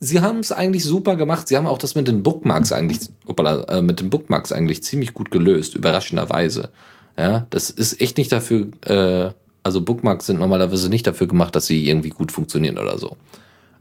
sie 0.00 0.20
haben 0.20 0.38
es 0.38 0.52
eigentlich 0.52 0.84
super 0.84 1.16
gemacht. 1.16 1.48
Sie 1.48 1.56
haben 1.56 1.66
auch 1.66 1.78
das 1.78 1.94
mit 1.94 2.08
den 2.08 2.22
Bookmarks 2.22 2.72
eigentlich, 2.72 3.00
opala, 3.26 3.64
äh, 3.64 3.82
mit 3.82 4.00
den 4.00 4.08
Bookmarks 4.08 4.52
eigentlich 4.52 4.82
ziemlich 4.82 5.12
gut 5.12 5.30
gelöst, 5.30 5.74
überraschenderweise. 5.74 6.70
Ja, 7.18 7.46
das 7.50 7.68
ist 7.68 8.00
echt 8.00 8.16
nicht 8.16 8.32
dafür, 8.32 8.68
äh, 8.86 9.32
also 9.62 9.82
Bookmarks 9.82 10.26
sind 10.26 10.38
normalerweise 10.38 10.88
nicht 10.88 11.06
dafür 11.06 11.26
gemacht, 11.26 11.54
dass 11.54 11.66
sie 11.66 11.86
irgendwie 11.86 12.08
gut 12.08 12.32
funktionieren 12.32 12.78
oder 12.78 12.98
so. 12.98 13.16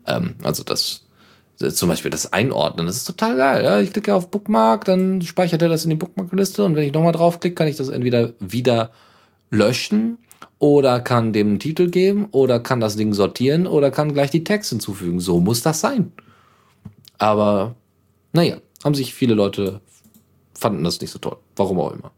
Ähm, 0.05 0.35
also 0.43 0.63
das 0.63 1.03
zum 1.69 1.89
Beispiel 1.89 2.11
das 2.11 2.33
Einordnen, 2.33 2.87
das 2.87 2.97
ist 2.97 3.05
total 3.05 3.37
geil. 3.37 3.63
Ja? 3.63 3.79
Ich 3.79 3.93
klicke 3.93 4.13
auf 4.13 4.29
Bookmark, 4.29 4.85
dann 4.85 5.21
speichert 5.21 5.61
er 5.61 5.69
das 5.69 5.83
in 5.83 5.89
die 5.89 5.95
Bookmarkliste 5.95 6.63
und 6.63 6.75
wenn 6.75 6.85
ich 6.85 6.93
nochmal 6.93 7.13
draufklicke, 7.13 7.55
kann 7.55 7.67
ich 7.67 7.75
das 7.75 7.89
entweder 7.89 8.33
wieder 8.39 8.91
löschen 9.49 10.17
oder 10.59 10.99
kann 10.99 11.33
dem 11.33 11.47
einen 11.47 11.59
Titel 11.59 11.89
geben 11.89 12.27
oder 12.31 12.59
kann 12.59 12.79
das 12.79 12.95
Ding 12.95 13.13
sortieren 13.13 13.67
oder 13.67 13.91
kann 13.91 14.13
gleich 14.13 14.31
die 14.31 14.43
Tags 14.43 14.69
hinzufügen. 14.69 15.19
So 15.19 15.39
muss 15.39 15.61
das 15.61 15.81
sein. 15.81 16.11
Aber 17.17 17.75
naja, 18.33 18.57
haben 18.83 18.95
sich 18.95 19.13
viele 19.13 19.33
Leute 19.33 19.81
fanden 20.53 20.83
das 20.83 21.01
nicht 21.01 21.11
so 21.11 21.19
toll. 21.19 21.37
Warum 21.55 21.79
auch 21.79 21.93
immer. 21.93 22.11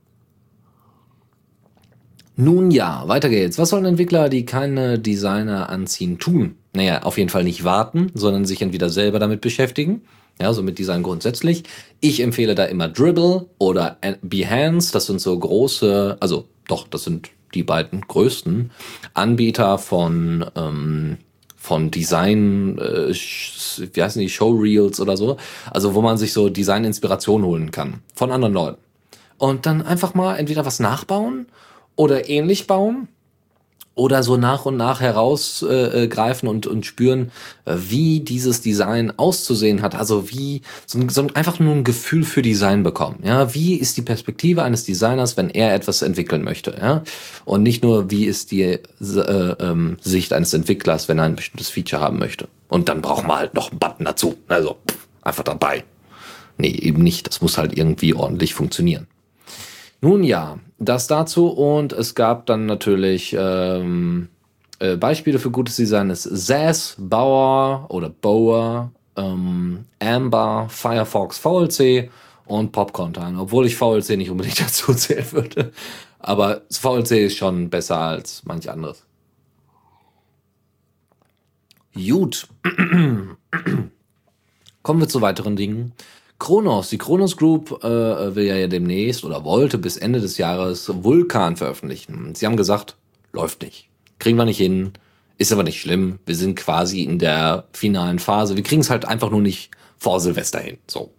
Nun 2.35 2.71
ja, 2.71 3.07
weiter 3.07 3.29
geht's. 3.29 3.57
Was 3.57 3.69
sollen 3.69 3.85
Entwickler, 3.85 4.27
die 4.27 4.45
keine 4.45 4.99
Designer 4.99 5.69
anziehen, 5.69 6.19
tun? 6.19 6.57
Naja, 6.75 7.03
auf 7.03 7.17
jeden 7.17 7.29
Fall 7.29 7.43
nicht 7.43 7.63
warten, 7.63 8.11
sondern 8.15 8.45
sich 8.45 8.61
entweder 8.61 8.89
selber 8.89 9.19
damit 9.19 9.41
beschäftigen. 9.41 10.01
Ja, 10.41 10.51
so 10.53 10.63
mit 10.63 10.79
Design 10.79 11.03
grundsätzlich. 11.03 11.63
Ich 11.99 12.19
empfehle 12.19 12.55
da 12.55 12.65
immer 12.65 12.89
Dribble 12.89 13.45
oder 13.59 13.97
Behance. 14.23 14.91
Das 14.91 15.05
sind 15.05 15.21
so 15.21 15.37
große, 15.37 16.17
also 16.19 16.47
doch, 16.67 16.87
das 16.87 17.03
sind 17.03 17.29
die 17.53 17.61
beiden 17.61 18.01
größten 18.01 18.71
Anbieter 19.13 19.77
von, 19.77 20.45
ähm, 20.55 21.17
von 21.55 21.91
Design, 21.91 22.79
äh, 22.79 23.13
wie 23.13 24.03
heißen 24.03 24.19
die, 24.19 24.29
Showreels 24.29 24.99
oder 24.99 25.15
so. 25.15 25.37
Also 25.69 25.93
wo 25.93 26.01
man 26.01 26.17
sich 26.17 26.33
so 26.33 26.49
Design-Inspiration 26.49 27.43
holen 27.43 27.69
kann 27.69 28.01
von 28.15 28.31
anderen 28.31 28.55
Leuten. 28.55 28.81
Und 29.37 29.67
dann 29.67 29.83
einfach 29.83 30.15
mal 30.15 30.37
entweder 30.37 30.65
was 30.65 30.79
nachbauen 30.79 31.45
oder 31.95 32.27
ähnlich 32.27 32.65
bauen 32.65 33.07
oder 33.95 34.23
so 34.23 34.37
nach 34.37 34.65
und 34.65 34.75
nach 34.75 35.01
herausgreifen 35.01 36.47
äh, 36.47 36.51
und, 36.51 36.65
und 36.65 36.85
spüren, 36.85 37.31
äh, 37.65 37.75
wie 37.77 38.21
dieses 38.21 38.61
Design 38.61 39.13
auszusehen 39.17 39.81
hat. 39.81 39.95
Also 39.95 40.29
wie 40.31 40.61
so, 40.85 40.99
so 41.09 41.27
einfach 41.33 41.59
nur 41.59 41.75
ein 41.75 41.83
Gefühl 41.83 42.23
für 42.23 42.41
Design 42.41 42.83
bekommen. 42.83 43.19
Ja, 43.23 43.53
wie 43.53 43.75
ist 43.75 43.97
die 43.97 44.01
Perspektive 44.01 44.63
eines 44.63 44.83
Designers, 44.85 45.37
wenn 45.37 45.49
er 45.49 45.75
etwas 45.75 46.01
entwickeln 46.01 46.43
möchte? 46.43 46.75
Ja, 46.79 47.03
und 47.45 47.61
nicht 47.61 47.83
nur 47.83 48.09
wie 48.09 48.25
ist 48.25 48.51
die 48.51 48.63
äh, 48.63 48.79
ähm, 48.99 49.97
Sicht 50.01 50.33
eines 50.33 50.53
Entwicklers, 50.53 51.07
wenn 51.07 51.19
er 51.19 51.25
ein 51.25 51.35
bestimmtes 51.35 51.69
Feature 51.69 52.01
haben 52.01 52.17
möchte. 52.17 52.47
Und 52.69 52.89
dann 52.89 53.01
braucht 53.01 53.27
man 53.27 53.37
halt 53.37 53.53
noch 53.53 53.69
einen 53.69 53.79
Button 53.79 54.05
dazu. 54.05 54.35
Also 54.47 54.77
pff, 54.89 55.07
einfach 55.21 55.43
dabei. 55.43 55.83
Nee, 56.57 56.71
eben 56.71 57.03
nicht. 57.03 57.27
Das 57.27 57.41
muss 57.41 57.57
halt 57.57 57.77
irgendwie 57.77 58.13
ordentlich 58.15 58.55
funktionieren. 58.55 59.07
Nun 60.03 60.21
ja, 60.21 60.59
das 60.79 61.07
dazu 61.07 61.47
und 61.47 61.93
es 61.93 62.13
gab 62.13 62.45
dann 62.45 62.65
natürlich 62.65 63.33
ähm, 63.39 64.27
äh, 64.79 64.97
Beispiele 64.97 65.39
für 65.39 65.49
gutes 65.49 65.77
Design 65.77 66.09
ist 66.09 66.23
Zaz, 66.45 66.97
Bauer 66.99 67.85
oder 67.87 68.09
Bower, 68.09 68.91
ähm, 69.15 69.85
Amber, 69.99 70.67
Firefox, 70.67 71.37
VLC 71.37 72.11
und 72.45 72.73
Popcorn 72.73 73.13
Time, 73.13 73.39
obwohl 73.39 73.65
ich 73.65 73.77
VLC 73.77 74.17
nicht 74.17 74.29
unbedingt 74.29 74.59
dazu 74.65 74.93
zählen 74.93 75.31
würde. 75.31 75.71
Aber 76.19 76.63
VLC 76.69 77.11
ist 77.11 77.37
schon 77.37 77.69
besser 77.69 77.97
als 77.97 78.43
manch 78.43 78.69
anderes. 78.69 79.05
Gut. 81.93 82.49
Kommen 84.83 84.99
wir 84.99 85.07
zu 85.07 85.21
weiteren 85.21 85.55
Dingen. 85.55 85.93
Kronos, 86.39 86.89
die 86.89 86.97
Kronos 86.97 87.37
Group 87.37 87.83
äh, 87.83 88.35
will 88.35 88.45
ja 88.45 88.67
demnächst 88.67 89.23
oder 89.23 89.43
wollte 89.43 89.77
bis 89.77 89.97
Ende 89.97 90.19
des 90.19 90.37
Jahres 90.37 90.91
Vulkan 91.03 91.55
veröffentlichen. 91.55 92.35
Sie 92.35 92.45
haben 92.45 92.57
gesagt, 92.57 92.97
läuft 93.31 93.61
nicht. 93.61 93.87
Kriegen 94.19 94.37
wir 94.37 94.45
nicht 94.45 94.57
hin, 94.57 94.93
ist 95.37 95.51
aber 95.51 95.63
nicht 95.63 95.79
schlimm. 95.79 96.19
Wir 96.25 96.35
sind 96.35 96.55
quasi 96.55 97.03
in 97.03 97.19
der 97.19 97.65
finalen 97.73 98.19
Phase. 98.19 98.55
Wir 98.55 98.63
kriegen 98.63 98.81
es 98.81 98.89
halt 98.89 99.05
einfach 99.05 99.29
nur 99.29 99.41
nicht 99.41 99.71
vor 99.97 100.19
Silvester 100.19 100.59
hin. 100.59 100.77
So. 100.87 101.11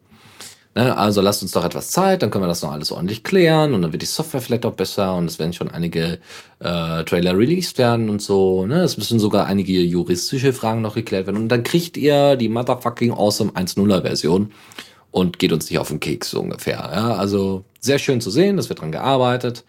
Ne, 0.76 0.96
also 0.96 1.20
lasst 1.20 1.40
uns 1.40 1.52
doch 1.52 1.64
etwas 1.64 1.90
Zeit, 1.90 2.20
dann 2.20 2.32
können 2.32 2.42
wir 2.42 2.48
das 2.48 2.62
noch 2.62 2.72
alles 2.72 2.90
ordentlich 2.90 3.22
klären 3.22 3.74
und 3.74 3.82
dann 3.82 3.92
wird 3.92 4.02
die 4.02 4.06
Software 4.06 4.40
vielleicht 4.40 4.66
auch 4.66 4.74
besser 4.74 5.14
und 5.14 5.26
es 5.26 5.38
werden 5.38 5.52
schon 5.52 5.70
einige 5.70 6.18
äh, 6.58 7.04
Trailer 7.04 7.38
released 7.38 7.78
werden 7.78 8.10
und 8.10 8.20
so. 8.20 8.66
Ne? 8.66 8.82
Es 8.82 8.96
müssen 8.96 9.20
sogar 9.20 9.46
einige 9.46 9.80
juristische 9.80 10.52
Fragen 10.52 10.82
noch 10.82 10.96
geklärt 10.96 11.28
werden 11.28 11.36
und 11.36 11.48
dann 11.48 11.62
kriegt 11.62 11.96
ihr 11.96 12.34
die 12.34 12.48
motherfucking 12.48 13.12
awesome 13.12 13.52
1.0er 13.52 14.02
Version 14.02 14.50
und 15.14 15.38
geht 15.38 15.52
uns 15.52 15.70
nicht 15.70 15.78
auf 15.78 15.88
den 15.88 16.00
Keks 16.00 16.30
so 16.30 16.40
ungefähr. 16.40 16.90
Ja, 16.92 17.14
also 17.14 17.64
sehr 17.78 18.00
schön 18.00 18.20
zu 18.20 18.32
sehen, 18.32 18.56
das 18.56 18.68
wird 18.68 18.80
dran 18.80 18.90
gearbeitet. 18.90 19.62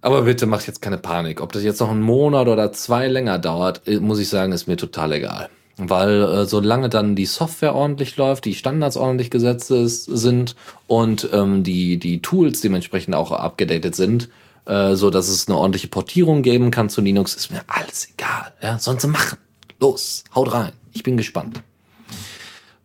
Aber 0.00 0.22
bitte 0.22 0.46
macht 0.46 0.66
jetzt 0.66 0.82
keine 0.82 0.98
Panik. 0.98 1.40
Ob 1.40 1.52
das 1.52 1.62
jetzt 1.62 1.80
noch 1.80 1.88
einen 1.88 2.02
Monat 2.02 2.48
oder 2.48 2.72
zwei 2.72 3.06
länger 3.06 3.38
dauert, 3.38 3.86
äh, 3.86 4.00
muss 4.00 4.18
ich 4.18 4.28
sagen, 4.28 4.50
ist 4.50 4.66
mir 4.66 4.76
total 4.76 5.12
egal. 5.12 5.50
Weil 5.76 6.20
äh, 6.22 6.46
solange 6.46 6.88
dann 6.88 7.14
die 7.14 7.26
Software 7.26 7.76
ordentlich 7.76 8.16
läuft, 8.16 8.44
die 8.44 8.54
Standards 8.54 8.96
ordentlich 8.96 9.30
gesetzt 9.30 9.70
ist, 9.70 10.04
sind 10.06 10.56
und 10.88 11.28
ähm, 11.32 11.62
die, 11.62 11.98
die 11.98 12.20
Tools 12.20 12.60
dementsprechend 12.60 13.14
auch 13.14 13.30
abgedatet 13.30 13.94
sind, 13.94 14.30
äh, 14.66 14.96
so 14.96 15.10
dass 15.10 15.28
es 15.28 15.46
eine 15.46 15.56
ordentliche 15.58 15.88
Portierung 15.88 16.42
geben 16.42 16.72
kann 16.72 16.88
zu 16.88 17.02
Linux, 17.02 17.36
ist 17.36 17.52
mir 17.52 17.62
alles 17.68 18.08
egal. 18.12 18.52
Ja, 18.60 18.80
sonst 18.80 19.06
machen. 19.06 19.38
Los, 19.78 20.24
haut 20.34 20.52
rein. 20.52 20.72
Ich 20.92 21.04
bin 21.04 21.16
gespannt. 21.16 21.62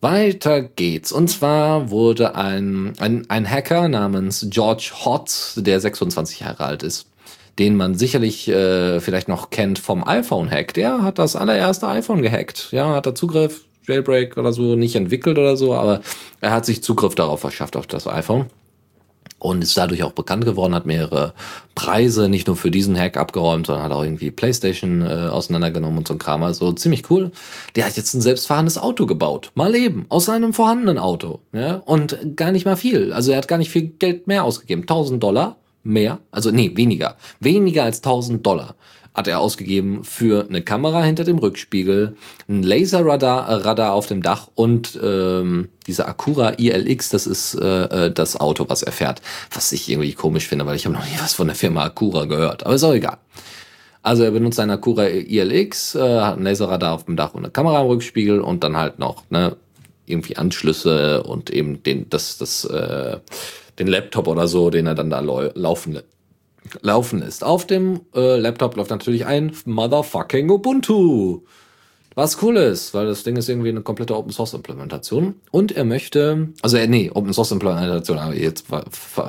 Weiter 0.01 0.61
geht's. 0.61 1.11
Und 1.11 1.29
zwar 1.29 1.89
wurde 1.91 2.35
ein, 2.35 2.93
ein, 2.99 3.29
ein 3.29 3.49
Hacker 3.49 3.89
namens 3.89 4.47
George 4.49 4.91
Hotz, 5.03 5.55
der 5.57 5.79
26 5.79 6.39
Jahre 6.41 6.63
alt 6.63 6.83
ist, 6.83 7.07
den 7.57 7.75
man 7.75 7.95
sicherlich 7.95 8.47
äh, 8.47 8.99
vielleicht 9.01 9.27
noch 9.27 9.49
kennt 9.49 9.79
vom 9.79 10.07
iPhone-Hack. 10.07 10.73
Der 10.73 11.03
hat 11.03 11.19
das 11.19 11.35
allererste 11.35 11.87
iPhone 11.87 12.21
gehackt. 12.21 12.69
Ja, 12.71 12.93
hat 12.95 13.05
da 13.05 13.13
Zugriff, 13.13 13.65
Jailbreak 13.87 14.37
oder 14.37 14.53
so, 14.53 14.75
nicht 14.75 14.95
entwickelt 14.95 15.37
oder 15.37 15.57
so, 15.57 15.73
aber 15.73 16.01
er 16.41 16.51
hat 16.51 16.65
sich 16.65 16.83
Zugriff 16.83 17.15
darauf 17.15 17.41
verschafft, 17.41 17.75
auf 17.75 17.87
das 17.87 18.07
iPhone 18.07 18.45
und 19.37 19.63
ist 19.63 19.77
dadurch 19.77 20.03
auch 20.03 20.11
bekannt 20.11 20.45
geworden, 20.45 20.75
hat 20.75 20.85
mehrere 20.85 21.33
Preise 21.75 22.27
nicht 22.27 22.47
nur 22.47 22.55
für 22.55 22.71
diesen 22.71 22.97
Hack 22.97 23.15
abgeräumt, 23.17 23.67
sondern 23.67 23.85
hat 23.85 23.91
auch 23.91 24.03
irgendwie 24.03 24.31
PlayStation 24.31 25.01
äh, 25.01 25.29
auseinandergenommen 25.29 25.99
und 25.99 26.07
so 26.07 26.15
ein 26.15 26.19
Kram. 26.19 26.43
Also 26.43 26.71
ziemlich 26.73 27.09
cool. 27.09 27.31
Der 27.75 27.85
hat 27.85 27.95
jetzt 27.95 28.13
ein 28.13 28.21
selbstfahrendes 28.21 28.77
Auto 28.77 29.05
gebaut. 29.05 29.51
Mal 29.55 29.75
eben. 29.75 30.05
Aus 30.09 30.25
seinem 30.25 30.53
vorhandenen 30.53 30.97
Auto. 30.97 31.39
Ja? 31.53 31.75
Und 31.75 32.35
gar 32.35 32.51
nicht 32.51 32.65
mal 32.65 32.75
viel. 32.75 33.13
Also 33.13 33.31
er 33.31 33.37
hat 33.37 33.47
gar 33.47 33.57
nicht 33.57 33.71
viel 33.71 33.83
Geld 33.83 34.27
mehr 34.27 34.43
ausgegeben. 34.43 34.81
1000 34.81 35.23
Dollar 35.23 35.55
mehr. 35.83 36.19
Also 36.31 36.51
nee, 36.51 36.71
weniger. 36.75 37.15
Weniger 37.39 37.83
als 37.83 37.99
1000 37.99 38.45
Dollar 38.45 38.75
hat 39.13 39.27
er 39.27 39.39
ausgegeben 39.39 40.03
für 40.03 40.45
eine 40.47 40.61
Kamera 40.61 41.03
hinter 41.03 41.23
dem 41.23 41.37
Rückspiegel, 41.37 42.15
ein 42.47 42.63
Laserradar 42.63 43.49
äh, 43.49 43.53
Radar 43.55 43.93
auf 43.93 44.07
dem 44.07 44.21
Dach 44.21 44.49
und 44.55 44.99
ähm, 45.01 45.69
diese 45.87 46.07
Acura 46.07 46.53
ILX, 46.57 47.09
das 47.09 47.27
ist 47.27 47.55
äh, 47.55 48.05
äh, 48.07 48.11
das 48.11 48.39
Auto, 48.39 48.69
was 48.69 48.83
er 48.83 48.91
fährt. 48.91 49.21
Was 49.51 49.71
ich 49.71 49.89
irgendwie 49.89 50.13
komisch 50.13 50.47
finde, 50.47 50.65
weil 50.65 50.75
ich 50.75 50.85
habe 50.85 50.95
noch 50.95 51.05
nie 51.05 51.17
was 51.19 51.33
von 51.33 51.47
der 51.47 51.55
Firma 51.55 51.85
Acura 51.85 52.25
gehört. 52.25 52.65
Aber 52.65 52.75
ist 52.75 52.83
auch 52.83 52.93
egal. 52.93 53.17
Also 54.01 54.23
er 54.23 54.31
benutzt 54.31 54.59
eine 54.59 54.73
Acura 54.73 55.07
ILX, 55.07 55.95
äh, 55.95 56.21
hat 56.21 56.37
ein 56.37 56.43
Laserradar 56.43 56.93
auf 56.93 57.05
dem 57.05 57.15
Dach 57.15 57.33
und 57.33 57.43
eine 57.43 57.51
Kamera 57.51 57.81
im 57.81 57.87
Rückspiegel 57.87 58.39
und 58.39 58.63
dann 58.63 58.77
halt 58.77 58.99
noch 58.99 59.23
ne, 59.29 59.57
irgendwie 60.05 60.37
Anschlüsse 60.37 61.23
und 61.23 61.49
eben 61.49 61.83
den, 61.83 62.09
das, 62.09 62.37
das, 62.37 62.63
äh, 62.65 63.17
den 63.79 63.87
Laptop 63.87 64.27
oder 64.27 64.47
so, 64.47 64.69
den 64.69 64.87
er 64.87 64.95
dann 64.95 65.09
da 65.09 65.19
laufen 65.19 65.93
lässt 65.93 66.18
laufen 66.81 67.21
ist. 67.21 67.43
Auf 67.43 67.65
dem 67.65 68.01
äh, 68.13 68.37
Laptop 68.37 68.75
läuft 68.75 68.89
natürlich 68.89 69.25
ein 69.25 69.51
motherfucking 69.65 70.49
Ubuntu. 70.49 71.41
Was 72.15 72.41
cool 72.41 72.57
ist, 72.57 72.93
weil 72.93 73.05
das 73.05 73.23
Ding 73.23 73.37
ist 73.37 73.47
irgendwie 73.47 73.69
eine 73.69 73.81
komplette 73.81 74.15
Open 74.15 74.31
Source 74.31 74.53
Implementation. 74.53 75.35
Und 75.51 75.71
er 75.71 75.85
möchte, 75.85 76.49
also 76.61 76.75
er, 76.75 76.87
nee, 76.87 77.09
Open 77.13 77.31
Source 77.31 77.51
Implementation 77.51 78.19
habe 78.19 78.35
ich 78.35 78.41
jetzt 78.41 78.65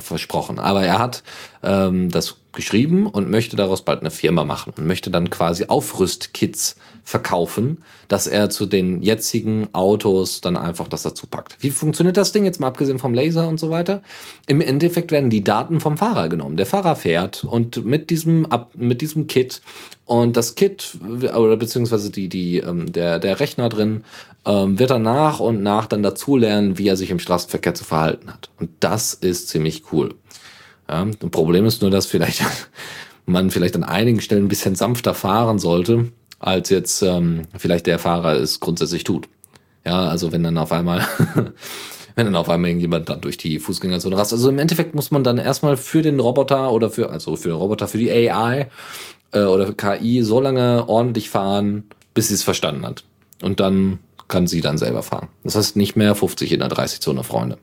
versprochen. 0.01 0.59
Aber 0.59 0.83
er 0.83 0.99
hat 0.99 1.23
ähm, 1.63 2.11
das 2.11 2.37
geschrieben 2.53 3.07
und 3.07 3.31
möchte 3.31 3.55
daraus 3.55 3.83
bald 3.83 4.01
eine 4.01 4.11
Firma 4.11 4.45
machen 4.45 4.73
und 4.77 4.87
möchte 4.87 5.11
dann 5.11 5.31
quasi 5.31 5.67
Aufrüstkits 5.67 6.77
verkaufen, 7.05 7.83
dass 8.09 8.27
er 8.27 8.51
zu 8.51 8.67
den 8.67 9.03
jetzigen 9.03 9.69
Autos 9.73 10.41
dann 10.41 10.57
einfach 10.57 10.89
das 10.89 11.03
dazu 11.03 11.27
packt. 11.27 11.57
Wie 11.61 11.71
funktioniert 11.71 12.17
das 12.17 12.33
Ding 12.33 12.45
jetzt 12.45 12.61
mal 12.61 12.69
abgesehen 12.69 12.99
vom 12.99 13.15
Laser 13.15 13.49
und 13.49 13.59
so 13.59 13.71
weiter? 13.71 14.03
Im 14.47 14.61
Endeffekt 14.61 15.11
werden 15.13 15.31
die 15.31 15.45
Daten 15.45 15.81
vom 15.81 15.97
Fahrer 15.97 16.29
genommen. 16.29 16.57
Der 16.57 16.67
Fahrer 16.67 16.97
fährt 16.97 17.45
und 17.45 17.85
mit 17.85 18.11
diesem 18.11 18.47
mit 18.75 19.01
diesem 19.01 19.27
Kit 19.27 19.63
und 20.05 20.37
das 20.37 20.55
Kit 20.55 20.99
oder 21.21 21.57
beziehungsweise 21.57 22.11
die 22.11 22.29
die 22.29 22.59
ähm, 22.59 22.93
der 22.93 23.19
der 23.19 23.41
Rechner 23.41 23.69
drin 23.69 24.05
ähm, 24.45 24.79
wird 24.79 24.91
dann 24.91 25.03
nach 25.03 25.41
und 25.41 25.63
nach 25.63 25.87
dann 25.87 26.03
dazulernen, 26.03 26.79
wie 26.79 26.89
er 26.89 26.97
sich 26.97 27.11
im 27.11 27.19
Straßenverkehr 27.19 27.75
zu 27.75 27.85
verhalten 27.85 28.33
hat. 28.33 28.51
Und 28.59 28.71
das 28.81 29.15
ist 29.15 29.49
ziemlich 29.49 29.93
cool. 29.93 30.15
Ja, 30.89 31.07
Problem 31.31 31.67
ist 31.67 31.83
nur, 31.83 31.91
dass 31.91 32.07
vielleicht 32.07 32.43
man 33.27 33.51
vielleicht 33.51 33.77
an 33.77 33.85
einigen 33.85 34.21
Stellen 34.21 34.47
ein 34.47 34.49
bisschen 34.49 34.75
sanfter 34.75 35.15
fahren 35.15 35.59
sollte, 35.59 36.11
als 36.41 36.71
jetzt 36.71 37.03
ähm, 37.03 37.43
vielleicht 37.57 37.87
der 37.87 37.99
Fahrer 37.99 38.33
es 38.33 38.59
grundsätzlich 38.59 39.05
tut. 39.05 39.29
Ja, 39.87 40.09
also 40.09 40.33
wenn 40.33 40.43
dann 40.43 40.59
auf 40.59 40.73
einmal, 40.73 41.07
wenn 42.17 42.27
dann 42.27 42.37
auf 42.37 42.49
einmal 42.49 42.71
irgendjemand 42.71 43.09
dann 43.09 43.21
durch 43.21 43.37
die 43.37 43.59
Fußgängerzone 43.59 44.17
rast. 44.17 44.33
Also 44.33 44.49
im 44.49 44.59
Endeffekt 44.59 44.95
muss 44.95 45.11
man 45.11 45.23
dann 45.23 45.39
erstmal 45.39 45.77
für 45.77 46.03
den 46.03 46.19
Roboter 46.19 46.73
oder 46.73 46.91
für, 46.91 47.11
also 47.11 47.37
für 47.37 47.51
den 47.51 47.59
Roboter, 47.59 47.87
für 47.87 47.99
die 47.99 48.11
AI 48.11 48.69
äh, 49.33 49.43
oder 49.43 49.73
KI 49.73 50.23
so 50.23 50.41
lange 50.41 50.89
ordentlich 50.89 51.31
fahren, 51.31 51.85
bis 52.15 52.29
sie 52.29 52.35
es 52.35 52.43
verstanden 52.43 52.85
hat. 52.87 53.05
Und 53.43 53.61
dann 53.61 54.01
kann 54.29 54.47
sie 54.47 54.61
dann 54.61 54.79
selber 54.79 55.03
fahren. 55.03 55.29
Das 55.45 55.57
heißt 55.57 55.77
nicht 55.77 55.97
mehr 55.97 56.15
50 56.15 56.53
in 56.53 56.61
der 56.61 56.71
30-Zone, 56.71 57.25
Freunde. 57.25 57.59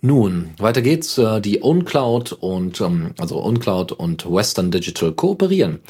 Nun, 0.00 0.50
weiter 0.58 0.80
geht's. 0.80 1.18
Äh, 1.18 1.40
die 1.40 1.62
OwnCloud 1.62 2.32
und 2.32 2.80
ähm, 2.80 3.14
also 3.18 3.42
OwnCloud 3.42 3.92
und 3.92 4.30
Western 4.30 4.70
Digital 4.70 5.12
kooperieren. 5.12 5.80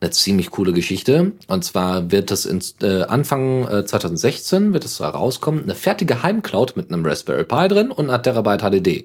Eine 0.00 0.10
ziemlich 0.10 0.50
coole 0.50 0.72
Geschichte. 0.72 1.32
Und 1.46 1.64
zwar 1.64 2.10
wird 2.10 2.32
es 2.32 2.44
in, 2.44 2.60
äh, 2.82 3.02
Anfang 3.04 3.68
äh, 3.68 3.84
2016 3.84 4.72
wird 4.72 4.84
es 4.84 4.98
herauskommen, 4.98 5.62
eine 5.62 5.76
fertige 5.76 6.24
Heimcloud 6.24 6.76
mit 6.76 6.92
einem 6.92 7.06
Raspberry 7.06 7.44
Pi 7.44 7.68
drin 7.68 7.92
und 7.92 8.10
einer 8.10 8.20
Terabyte 8.20 8.62
HDD. 8.62 9.04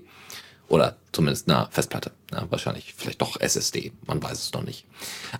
Oder 0.67 0.97
zumindest 1.11 1.49
eine 1.49 1.67
Festplatte. 1.71 2.11
Ja, 2.31 2.45
wahrscheinlich 2.49 2.93
vielleicht 2.97 3.21
doch 3.21 3.39
SSD. 3.39 3.93
Man 4.05 4.21
weiß 4.21 4.37
es 4.37 4.53
noch 4.53 4.63
nicht. 4.63 4.85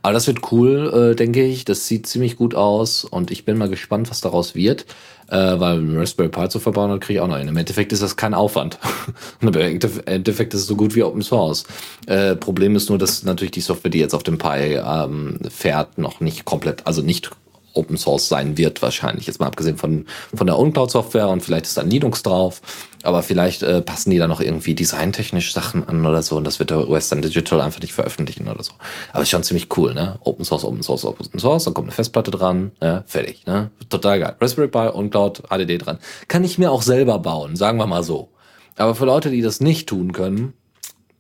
Aber 0.02 0.14
das 0.14 0.28
wird 0.28 0.52
cool, 0.52 1.12
äh, 1.12 1.16
denke 1.16 1.44
ich. 1.44 1.66
Das 1.66 1.88
sieht 1.88 2.08
ziemlich 2.08 2.38
gut 2.38 2.56
aus 2.56 3.04
und 3.04 3.30
ich 3.30 3.44
bin 3.44 3.58
mal 3.58 3.70
gespannt, 3.70 4.10
was 4.10 4.22
daraus 4.22 4.56
wird 4.56 4.86
äh, 5.30 5.60
weil 5.60 5.98
Raspberry 5.98 6.30
Pi 6.30 6.50
zu 6.50 6.60
verbauen, 6.60 6.90
dann 6.90 7.00
kriege 7.00 7.20
ich 7.20 7.22
auch 7.22 7.28
noch 7.28 7.36
einen. 7.36 7.50
Im 7.50 7.58
Endeffekt 7.58 7.92
ist 7.92 8.02
das 8.02 8.16
kein 8.16 8.34
Aufwand. 8.34 8.80
Im 9.42 9.54
Endeffekt 9.54 10.54
ist 10.54 10.62
es 10.62 10.68
so 10.68 10.76
gut 10.76 10.96
wie 10.96 11.04
Open 11.04 11.22
Source. 11.22 11.66
Äh, 12.08 12.36
Problem 12.36 12.76
ist 12.76 12.90
nur, 12.90 12.98
dass 12.98 13.24
natürlich 13.24 13.52
die 13.52 13.62
Software, 13.62 13.92
die 13.92 14.00
jetzt 14.00 14.14
auf 14.14 14.24
dem 14.24 14.38
Pi 14.38 14.76
ähm, 14.76 15.40
fährt, 15.50 15.98
noch 15.98 16.20
nicht 16.20 16.46
komplett, 16.46 16.86
also 16.88 17.02
nicht 17.02 17.32
Open 17.78 17.98
Source 17.98 18.28
sein 18.28 18.58
wird 18.58 18.82
wahrscheinlich. 18.82 19.28
Jetzt 19.28 19.40
mal 19.40 19.48
abgesehen 19.48 19.78
von, 19.78 20.06
von 20.34 20.48
der 20.48 20.58
Uncloud-Software 20.58 21.30
und 21.30 21.42
vielleicht 21.42 21.66
ist 21.66 21.78
da 21.78 21.84
Linux 21.84 22.24
drauf. 22.24 22.62
Aber 23.04 23.24
vielleicht 23.24 23.64
äh, 23.64 23.82
passen 23.82 24.10
die 24.10 24.18
da 24.18 24.28
noch 24.28 24.42
irgendwie 24.42 24.76
designtechnisch 24.76 25.54
Sachen 25.54 25.88
an 25.88 26.06
oder 26.06 26.22
so 26.24 26.36
und 26.36 26.44
das 26.44 26.60
wird 26.60 26.72
der 26.72 26.90
Western 26.90 27.22
Digital 27.22 27.62
einfach 27.62 27.80
nicht 27.80 27.94
veröffentlichen 27.94 28.48
oder 28.48 28.64
so. 28.64 28.74
Aber 29.14 29.24
ist 29.24 29.30
schon 29.30 29.44
ziemlich 29.44 29.70
cool, 29.78 29.94
ne? 29.94 30.20
Open 30.24 30.44
Source, 30.44 30.66
Open 30.66 30.84
Source, 30.84 31.06
Open 31.06 31.40
Source, 31.40 31.66
dann 31.66 31.74
kommt 31.74 31.86
eine 31.86 31.94
Festplatte 31.94 32.32
dran, 32.32 32.72
ne? 32.82 33.04
fertig, 33.06 33.46
ne? 33.46 33.72
Total 33.90 34.20
geil. 34.20 34.36
Raspberry 34.42 34.68
Pi, 34.68 34.90
Uncloud, 34.92 35.44
HDD 35.50 35.78
dran. 35.78 36.00
Kann 36.28 36.44
ich 36.44 36.58
mir 36.58 36.72
auch 36.72 36.82
selber 36.82 37.20
bauen, 37.20 37.56
sagen 37.56 37.78
wir 37.78 37.88
mal 37.88 38.04
so. 38.04 38.30
Aber 38.76 38.96
für 38.96 39.06
Leute, 39.06 39.30
die 39.30 39.42
das 39.42 39.62
nicht 39.62 39.88
tun 39.88 40.12
können, 40.12 40.54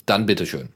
dann 0.06 0.26
bitteschön. 0.26 0.70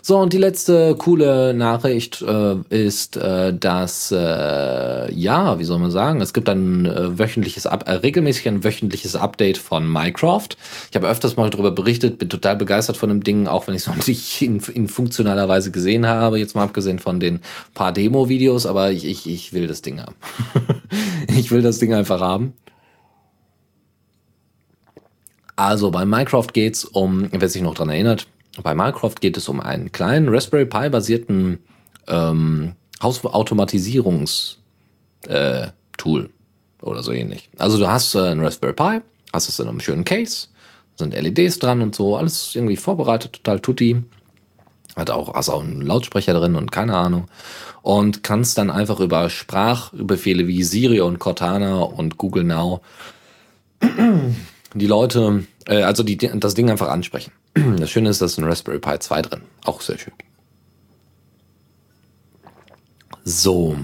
So, 0.00 0.18
und 0.18 0.32
die 0.32 0.38
letzte 0.38 0.94
coole 0.96 1.54
Nachricht 1.54 2.22
äh, 2.22 2.56
ist, 2.70 3.16
äh, 3.16 3.52
dass, 3.52 4.12
äh, 4.12 5.12
ja, 5.12 5.58
wie 5.58 5.64
soll 5.64 5.78
man 5.78 5.90
sagen, 5.90 6.20
es 6.20 6.32
gibt 6.32 6.48
ein 6.48 6.86
äh, 6.86 7.18
wöchentliches, 7.18 7.66
Up 7.66 7.88
äh, 7.88 7.92
regelmäßig 7.92 8.48
ein 8.48 8.64
wöchentliches 8.64 9.16
Update 9.16 9.58
von 9.58 9.90
Minecraft. 9.90 10.48
Ich 10.90 10.96
habe 10.96 11.08
öfters 11.08 11.36
mal 11.36 11.50
darüber 11.50 11.70
berichtet, 11.70 12.18
bin 12.18 12.28
total 12.28 12.56
begeistert 12.56 12.96
von 12.96 13.08
dem 13.08 13.22
Ding, 13.22 13.48
auch 13.48 13.66
wenn 13.66 13.74
ich 13.74 13.82
es 13.82 13.86
noch 13.96 14.06
nicht 14.06 14.40
in, 14.40 14.60
in 14.74 14.88
funktionaler 14.88 15.48
Weise 15.48 15.70
gesehen 15.70 16.06
habe, 16.06 16.38
jetzt 16.38 16.54
mal 16.54 16.64
abgesehen 16.64 16.98
von 16.98 17.20
den 17.20 17.40
paar 17.74 17.92
Demo-Videos, 17.92 18.66
aber 18.66 18.90
ich, 18.92 19.04
ich, 19.04 19.28
ich 19.28 19.52
will 19.52 19.66
das 19.66 19.82
Ding 19.82 20.00
haben. 20.00 20.14
ich 21.36 21.50
will 21.50 21.62
das 21.62 21.78
Ding 21.78 21.92
einfach 21.92 22.20
haben. 22.20 22.54
Also 25.56 25.90
bei 25.90 26.04
Minecraft 26.04 26.46
geht's 26.52 26.84
um, 26.84 27.28
wer 27.32 27.48
sich 27.48 27.62
noch 27.62 27.74
dran 27.74 27.88
erinnert, 27.88 28.28
bei 28.62 28.74
Minecraft 28.74 29.14
geht 29.20 29.36
es 29.36 29.48
um 29.48 29.60
einen 29.60 29.92
kleinen 29.92 30.28
Raspberry 30.28 30.66
Pi 30.66 30.88
basierten 30.88 31.58
ähm, 32.06 32.74
Hausautomatisierungs 33.02 34.58
äh, 35.26 35.68
oder 36.80 37.02
so 37.02 37.12
ähnlich. 37.12 37.50
Also 37.58 37.78
du 37.78 37.88
hast 37.88 38.14
äh, 38.14 38.20
einen 38.20 38.40
Raspberry 38.40 38.72
Pi, 38.72 39.00
hast 39.32 39.48
es 39.48 39.58
in 39.58 39.68
einem 39.68 39.80
schönen 39.80 40.04
Case, 40.04 40.48
sind 40.96 41.14
LEDs 41.14 41.58
dran 41.58 41.82
und 41.82 41.94
so, 41.94 42.16
alles 42.16 42.54
irgendwie 42.54 42.76
vorbereitet, 42.76 43.34
total 43.34 43.60
tutti. 43.60 44.02
Hat 44.96 45.10
auch, 45.10 45.34
hast 45.34 45.48
auch 45.48 45.62
einen 45.62 45.82
Lautsprecher 45.82 46.34
drin 46.34 46.56
und 46.56 46.72
keine 46.72 46.96
Ahnung. 46.96 47.28
Und 47.82 48.22
kannst 48.22 48.58
dann 48.58 48.70
einfach 48.70 48.98
über 49.00 49.30
Sprachbefehle 49.30 50.46
wie 50.48 50.62
Siri 50.64 51.00
und 51.00 51.18
Cortana 51.20 51.82
und 51.82 52.18
Google 52.18 52.44
Now 52.44 52.80
die 54.74 54.86
Leute, 54.86 55.44
äh, 55.66 55.82
also 55.82 56.02
die, 56.02 56.16
das 56.16 56.54
Ding 56.54 56.70
einfach 56.70 56.88
ansprechen. 56.88 57.32
Das 57.78 57.90
Schöne 57.90 58.10
ist, 58.10 58.20
da 58.20 58.26
ist 58.26 58.38
ein 58.38 58.44
Raspberry 58.44 58.78
Pi 58.78 58.98
2 58.98 59.22
drin. 59.22 59.40
Auch 59.64 59.80
sehr 59.80 59.98
schön. 59.98 60.12
So, 63.24 63.76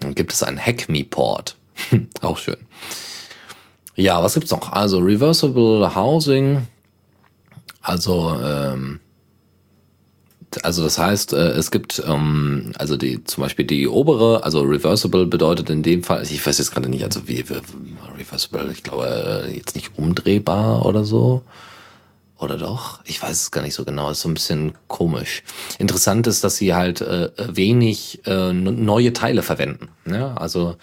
dann 0.00 0.14
gibt 0.14 0.32
es 0.32 0.42
einen 0.42 0.58
Hack 0.58 0.88
Me 0.88 1.04
Port. 1.04 1.56
Auch 2.22 2.38
schön. 2.38 2.56
Ja, 3.94 4.22
was 4.22 4.34
gibt's 4.34 4.50
noch? 4.50 4.72
Also 4.72 4.98
Reversible 4.98 5.94
Housing. 5.94 6.66
Also 7.82 8.38
ähm, 8.42 9.00
also 10.62 10.82
das 10.82 10.98
heißt, 10.98 11.32
äh, 11.32 11.50
es 11.50 11.70
gibt 11.70 12.02
ähm, 12.06 12.72
also 12.78 12.96
die 12.96 13.22
zum 13.24 13.42
Beispiel 13.42 13.64
die 13.64 13.86
obere, 13.86 14.42
also 14.42 14.62
reversible 14.62 15.26
bedeutet 15.26 15.70
in 15.70 15.82
dem 15.82 16.02
Fall, 16.02 16.22
ich 16.22 16.44
weiß 16.44 16.58
jetzt 16.58 16.72
gerade 16.72 16.88
nicht, 16.88 17.04
also 17.04 17.28
wie, 17.28 17.48
wie 17.48 17.54
reversible, 18.18 18.70
ich 18.72 18.82
glaube 18.82 19.44
äh, 19.46 19.56
jetzt 19.56 19.74
nicht 19.76 19.96
umdrehbar 19.96 20.84
oder 20.86 21.04
so. 21.04 21.42
Oder 22.40 22.56
doch? 22.56 23.00
Ich 23.04 23.22
weiß 23.22 23.42
es 23.42 23.50
gar 23.50 23.62
nicht 23.62 23.74
so 23.74 23.84
genau. 23.84 24.10
Ist 24.10 24.22
so 24.22 24.28
ein 24.28 24.34
bisschen 24.34 24.72
komisch. 24.88 25.42
Interessant 25.78 26.26
ist, 26.26 26.42
dass 26.42 26.56
sie 26.56 26.74
halt 26.74 27.02
äh, 27.02 27.30
wenig 27.36 28.22
äh, 28.26 28.52
neue 28.52 29.12
Teile 29.12 29.42
verwenden. 29.42 29.88
Ja? 30.06 30.34
Also 30.34 30.76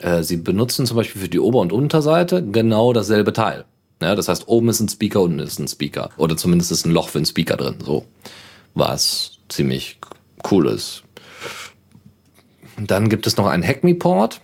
äh, 0.00 0.22
sie 0.22 0.38
benutzen 0.38 0.86
zum 0.86 0.96
Beispiel 0.96 1.20
für 1.20 1.28
die 1.28 1.38
Ober- 1.38 1.60
und 1.60 1.72
Unterseite 1.72 2.42
genau 2.42 2.94
dasselbe 2.94 3.34
Teil. 3.34 3.66
Ja? 4.00 4.14
Das 4.14 4.28
heißt, 4.28 4.48
oben 4.48 4.70
ist 4.70 4.80
ein 4.80 4.88
Speaker, 4.88 5.20
unten 5.20 5.38
ist 5.40 5.58
ein 5.58 5.68
Speaker. 5.68 6.08
Oder 6.16 6.36
zumindest 6.38 6.72
ist 6.72 6.86
ein 6.86 6.92
Loch 6.92 7.10
für 7.10 7.18
einen 7.18 7.26
Speaker 7.26 7.58
drin. 7.58 7.76
So. 7.84 8.06
Was 8.74 9.38
ziemlich 9.50 9.98
cool 10.50 10.66
ist. 10.68 11.02
Dann 12.78 13.10
gibt 13.10 13.26
es 13.26 13.36
noch 13.36 13.46
einen 13.46 13.62
Hack 13.62 13.84
Me 13.84 13.94
Port. 13.94 14.40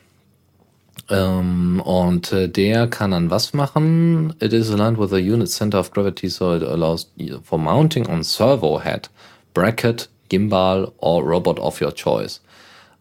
Ähm, 1.11 1.81
und 1.81 2.33
äh, 2.33 2.49
der 2.49 2.87
kann 2.87 3.12
dann 3.12 3.31
was 3.31 3.55
machen? 3.55 4.35
It 4.40 4.53
is 4.53 4.71
aligned 4.71 4.99
with 4.99 5.12
a 5.12 5.16
unit 5.16 5.49
center 5.49 5.81
of 5.81 5.90
gravity, 5.90 6.29
so 6.29 6.55
it 6.55 6.62
allows 6.62 7.11
for 7.42 7.59
mounting 7.59 8.07
on 8.09 8.23
servo 8.23 8.79
head, 8.79 9.09
bracket, 9.55 10.11
gimbal 10.29 10.92
or 10.99 11.23
robot 11.23 11.59
of 11.59 11.81
your 11.81 11.94
choice. 11.94 12.40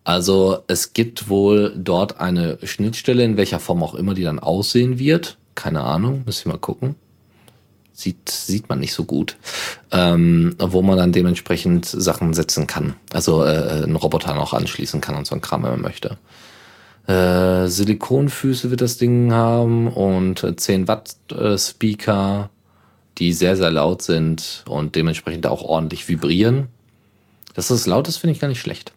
Also 0.08 0.60
es 0.68 0.94
gibt 0.94 1.28
wohl 1.28 1.74
dort 1.76 2.22
eine 2.22 2.60
Schnittstelle, 2.64 3.26
in 3.26 3.36
welcher 3.36 3.60
Form 3.60 3.84
auch 3.84 3.94
immer 3.94 4.14
die 4.14 4.24
dann 4.24 4.40
aussehen 4.40 5.00
wird. 5.00 5.38
Keine 5.54 5.82
Ahnung, 5.84 6.24
müssen 6.26 6.46
wir 6.46 6.54
mal 6.54 6.60
gucken. 6.60 6.96
Sieht, 7.92 8.30
sieht 8.30 8.70
man 8.70 8.80
nicht 8.80 8.94
so 8.94 9.04
gut. 9.04 9.36
Ähm, 9.92 10.56
wo 10.60 10.82
man 10.82 10.98
dann 10.98 11.12
dementsprechend 11.12 11.86
Sachen 11.88 12.34
setzen 12.34 12.68
kann. 12.68 12.94
Also 13.12 13.44
äh, 13.44 13.84
einen 13.84 13.98
Roboter 13.98 14.34
noch 14.34 14.54
anschließen 14.54 15.02
kann 15.02 15.16
und 15.16 15.28
so 15.28 15.36
ein 15.36 15.42
Kram, 15.42 15.64
wenn 15.64 15.72
man 15.72 15.82
möchte. 15.82 16.18
Äh, 17.08 17.68
Silikonfüße 17.68 18.70
wird 18.70 18.82
das 18.82 18.98
Ding 18.98 19.32
haben 19.32 19.88
und 19.88 20.46
10 20.60 20.88
Watt 20.88 21.16
äh, 21.32 21.58
Speaker, 21.58 22.50
die 23.18 23.32
sehr, 23.34 23.56
sehr 23.56 23.72
laut 23.72 24.02
sind 24.02 24.64
und 24.68 24.96
dementsprechend 24.96 25.48
auch 25.48 25.64
ordentlich 25.64 26.08
vibrieren. 26.08 26.68
Dass 27.54 27.70
das 27.70 27.88
laut 27.88 28.08
ist, 28.08 28.18
finde 28.18 28.34
ich 28.34 28.40
gar 28.40 28.50
nicht 28.50 28.62
schlecht. 28.62 28.92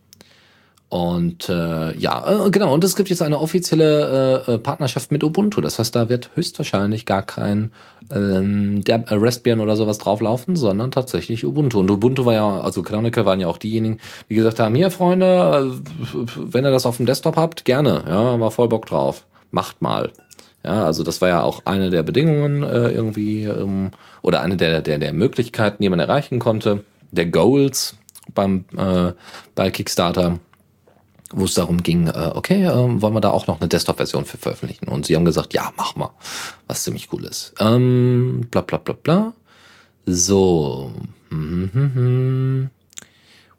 Und 0.90 1.48
äh, 1.48 1.96
ja, 1.96 2.46
äh, 2.46 2.50
genau, 2.50 2.74
und 2.74 2.82
es 2.82 2.96
gibt 2.96 3.10
jetzt 3.10 3.22
eine 3.22 3.38
offizielle 3.38 4.42
äh, 4.48 4.54
äh, 4.54 4.58
Partnerschaft 4.58 5.12
mit 5.12 5.22
Ubuntu. 5.22 5.60
Das 5.60 5.78
heißt, 5.78 5.94
da 5.94 6.08
wird 6.08 6.30
höchstwahrscheinlich 6.34 7.06
gar 7.06 7.22
kein 7.22 7.70
ähm, 8.12 8.82
äh, 8.84 9.00
Raspbian 9.08 9.60
oder 9.60 9.76
sowas 9.76 9.98
drauflaufen, 9.98 10.56
sondern 10.56 10.90
tatsächlich 10.90 11.46
Ubuntu. 11.46 11.78
Und 11.78 11.90
Ubuntu 11.92 12.24
war 12.24 12.34
ja, 12.34 12.60
also 12.60 12.82
Canonical 12.82 13.24
waren 13.24 13.38
ja 13.38 13.46
auch 13.46 13.58
diejenigen, 13.58 13.98
die 14.28 14.34
gesagt 14.34 14.58
haben, 14.58 14.74
hier 14.74 14.90
Freunde, 14.90 15.72
äh, 15.72 16.26
wenn 16.36 16.64
ihr 16.64 16.72
das 16.72 16.86
auf 16.86 16.96
dem 16.96 17.06
Desktop 17.06 17.36
habt, 17.36 17.64
gerne, 17.64 18.02
ja, 18.08 18.40
war 18.40 18.50
voll 18.50 18.68
Bock 18.68 18.86
drauf. 18.86 19.26
Macht 19.52 19.82
mal. 19.82 20.10
Ja, 20.64 20.86
also 20.86 21.04
das 21.04 21.20
war 21.20 21.28
ja 21.28 21.42
auch 21.42 21.66
eine 21.66 21.90
der 21.90 22.02
Bedingungen 22.02 22.64
äh, 22.64 22.90
irgendwie 22.90 23.44
ähm, 23.44 23.92
oder 24.22 24.40
eine 24.40 24.56
der, 24.56 24.82
der, 24.82 24.98
der 24.98 25.12
Möglichkeiten, 25.12 25.84
die 25.84 25.88
man 25.88 26.00
erreichen 26.00 26.40
konnte, 26.40 26.82
der 27.12 27.26
Goals 27.26 27.96
beim 28.34 28.64
äh, 28.76 29.12
bei 29.54 29.70
Kickstarter 29.70 30.40
wo 31.32 31.44
es 31.44 31.54
darum 31.54 31.82
ging, 31.82 32.08
äh, 32.08 32.32
okay, 32.34 32.64
äh, 32.64 33.02
wollen 33.02 33.14
wir 33.14 33.20
da 33.20 33.30
auch 33.30 33.46
noch 33.46 33.60
eine 33.60 33.68
Desktop-Version 33.68 34.24
für 34.24 34.36
veröffentlichen? 34.36 34.88
Und 34.88 35.06
sie 35.06 35.16
haben 35.16 35.24
gesagt, 35.24 35.54
ja, 35.54 35.72
mach 35.76 35.96
mal, 35.96 36.10
was 36.66 36.84
ziemlich 36.84 37.12
cool 37.12 37.24
ist. 37.24 37.54
Ähm, 37.60 38.46
bla 38.50 38.62
bla 38.62 38.78
bla 38.78 38.94
bla. 38.94 39.32
So. 40.06 40.92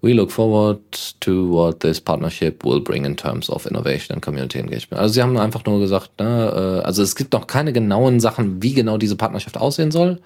We 0.04 0.14
look 0.14 0.32
forward 0.32 0.80
to 1.20 1.52
what 1.52 1.82
this 1.82 2.02
partnership 2.02 2.66
will 2.66 2.82
bring 2.82 3.06
in 3.06 3.16
terms 3.16 3.50
of 3.50 3.68
innovation 3.68 4.16
and 4.16 4.22
community 4.22 4.58
engagement. 4.60 5.00
Also 5.00 5.14
sie 5.14 5.22
haben 5.22 5.38
einfach 5.38 5.64
nur 5.66 5.80
gesagt, 5.80 6.20
ne, 6.20 6.82
äh, 6.82 6.86
also 6.86 7.04
es 7.04 7.16
gibt 7.16 7.34
noch 7.34 7.46
keine 7.46 7.72
genauen 7.72 8.20
Sachen, 8.20 8.64
wie 8.64 8.74
genau 8.74 8.98
diese 8.98 9.16
Partnerschaft 9.16 9.58
aussehen 9.58 9.92
soll, 9.92 10.20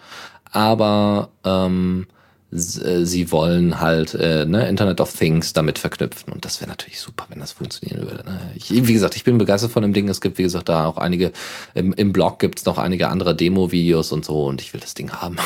aber 0.52 1.30
ähm, 1.44 2.08
äh, 2.10 2.15
sie 2.58 3.32
wollen 3.32 3.80
halt 3.80 4.14
äh, 4.14 4.46
ne, 4.46 4.68
Internet 4.68 5.02
of 5.02 5.14
Things 5.14 5.54
damit 5.54 5.80
verknüpfen. 5.80 6.32
Und 6.32 6.46
das 6.46 6.62
wäre 6.62 6.70
natürlich 6.70 7.00
super, 7.00 7.26
wenn 7.30 7.40
das 7.40 7.52
funktionieren 7.52 8.02
würde. 8.10 8.24
Ne? 8.26 8.40
Ich, 8.56 8.70
wie 8.70 8.94
gesagt, 8.94 9.16
ich 9.16 9.24
bin 9.24 9.38
begeistert 9.38 9.72
von 9.72 9.84
dem 9.84 9.94
Ding. 9.94 10.08
Es 10.10 10.22
gibt, 10.22 10.38
wie 10.38 10.44
gesagt, 10.44 10.70
da 10.70 10.86
auch 10.86 10.98
einige, 10.98 11.32
im, 11.74 11.94
im 11.94 12.14
Blog 12.14 12.40
gibt 12.40 12.60
es 12.60 12.66
noch 12.66 12.78
einige 12.78 13.10
andere 13.10 13.36
Demo-Videos 13.36 14.12
und 14.12 14.26
so 14.26 14.46
und 14.46 14.62
ich 14.62 14.74
will 14.74 14.82
das 14.82 14.94
Ding 14.94 15.12
haben. 15.12 15.38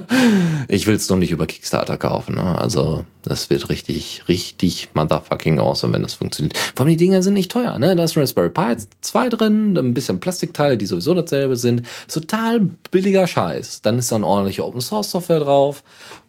ich 0.68 0.86
will 0.86 0.94
es 0.94 1.08
nur 1.08 1.18
nicht 1.18 1.30
über 1.30 1.46
Kickstarter 1.46 1.96
kaufen. 1.96 2.34
Ne? 2.34 2.58
Also 2.58 3.04
das 3.22 3.50
wird 3.50 3.68
richtig, 3.68 4.24
richtig 4.28 4.90
motherfucking 4.94 5.58
awesome, 5.58 5.94
wenn 5.94 6.02
das 6.02 6.14
funktioniert. 6.14 6.56
Vor 6.74 6.84
allem 6.84 6.96
die 6.96 7.04
Dinger 7.04 7.22
sind 7.22 7.34
nicht 7.34 7.50
teuer. 7.50 7.78
Ne? 7.78 7.94
Da 7.96 8.04
ist 8.04 8.16
Raspberry 8.16 8.50
Pi 8.50 8.76
2 9.00 9.28
drin, 9.28 9.76
ein 9.78 9.94
bisschen 9.94 10.20
Plastikteile, 10.20 10.76
die 10.76 10.86
sowieso 10.86 11.14
dasselbe 11.14 11.56
sind. 11.56 11.82
Total 12.08 12.60
billiger 12.90 13.26
Scheiß. 13.26 13.82
Dann 13.82 13.98
ist 13.98 14.10
da 14.10 14.16
eine 14.16 14.26
ordentliche 14.26 14.64
Open-Source-Software 14.64 15.40
drauf 15.40 15.82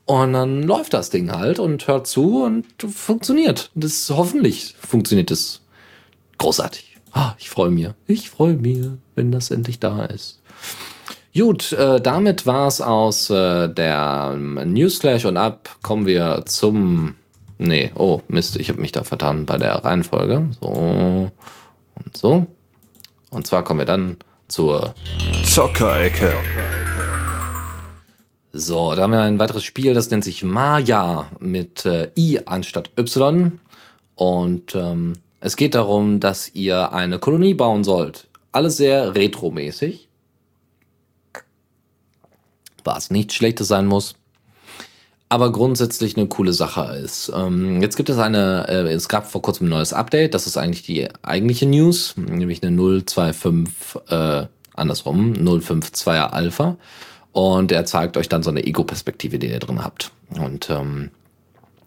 und 0.05 0.33
dann 0.33 0.63
läuft 0.63 0.93
das 0.93 1.09
Ding 1.09 1.31
halt 1.31 1.59
und 1.59 1.87
hört 1.87 2.07
zu 2.07 2.43
und 2.43 2.65
funktioniert. 2.81 3.71
Das 3.73 4.09
hoffentlich 4.09 4.75
funktioniert 4.79 5.31
es 5.31 5.61
großartig. 6.37 6.97
Ah, 7.13 7.33
ich 7.37 7.49
freue 7.49 7.69
mich. 7.69 7.89
Ich 8.07 8.29
freue 8.29 8.55
mich, 8.55 8.87
wenn 9.15 9.31
das 9.31 9.51
endlich 9.51 9.79
da 9.79 10.05
ist. 10.05 10.41
Gut, 11.35 11.71
äh, 11.71 11.99
damit 11.99 12.45
war's 12.45 12.81
aus 12.81 13.29
äh, 13.29 13.67
der 13.67 14.35
Newsflash 14.35 15.25
und 15.25 15.37
ab 15.37 15.77
kommen 15.81 16.05
wir 16.05 16.43
zum. 16.45 17.15
Nee, 17.57 17.91
oh 17.95 18.21
Mist, 18.27 18.57
ich 18.57 18.69
habe 18.69 18.81
mich 18.81 18.91
da 18.91 19.03
vertan 19.03 19.45
bei 19.45 19.57
der 19.57 19.75
Reihenfolge. 19.83 20.49
So 20.59 21.31
und 22.03 22.17
so. 22.17 22.47
Und 23.29 23.47
zwar 23.47 23.63
kommen 23.63 23.79
wir 23.79 23.85
dann 23.85 24.17
zur 24.47 24.93
Zockerecke. 25.45 26.33
So, 28.55 28.93
da 28.93 29.01
haben 29.01 29.11
wir 29.13 29.21
ein 29.21 29.39
weiteres 29.39 29.63
Spiel, 29.63 29.95
das 29.95 30.11
nennt 30.11 30.23
sich 30.23 30.43
Maya 30.43 31.25
mit 31.39 31.87
äh, 31.87 32.11
I 32.15 32.41
anstatt 32.45 32.91
Y. 32.99 33.59
Und 34.13 34.75
ähm, 34.75 35.13
es 35.39 35.55
geht 35.55 35.73
darum, 35.73 36.19
dass 36.19 36.53
ihr 36.53 36.93
eine 36.93 37.17
Kolonie 37.17 37.55
bauen 37.55 37.83
sollt. 37.83 38.27
Alles 38.51 38.77
sehr 38.77 39.15
retromäßig. 39.15 40.07
Was 42.83 43.09
nichts 43.09 43.33
Schlechtes 43.33 43.67
sein 43.67 43.87
muss. 43.87 44.13
Aber 45.29 45.51
grundsätzlich 45.51 46.15
eine 46.15 46.27
coole 46.27 46.53
Sache 46.53 46.95
ist. 47.03 47.31
Ähm, 47.35 47.81
jetzt 47.81 47.97
gibt 47.97 48.09
es 48.09 48.19
eine, 48.19 48.67
äh, 48.67 48.93
es 48.93 49.09
gab 49.09 49.31
vor 49.31 49.41
kurzem 49.41 49.65
ein 49.65 49.71
neues 49.71 49.93
Update. 49.93 50.35
Das 50.35 50.45
ist 50.45 50.57
eigentlich 50.57 50.83
die 50.83 51.09
eigentliche 51.23 51.65
News, 51.65 52.13
nämlich 52.17 52.61
eine 52.61 52.77
025, 52.77 53.99
äh, 54.09 54.45
andersrum, 54.75 55.33
052er 55.33 56.27
Alpha. 56.27 56.77
Und 57.33 57.71
er 57.71 57.85
zeigt 57.85 58.15
euch 58.15 58.29
dann 58.29 58.43
so 58.43 58.51
eine 58.51 58.63
Ego-Perspektive, 58.63 59.39
die 59.39 59.47
ihr 59.47 59.59
drin 59.59 59.83
habt. 59.83 60.11
Und 60.29 60.69
ähm, 60.69 61.09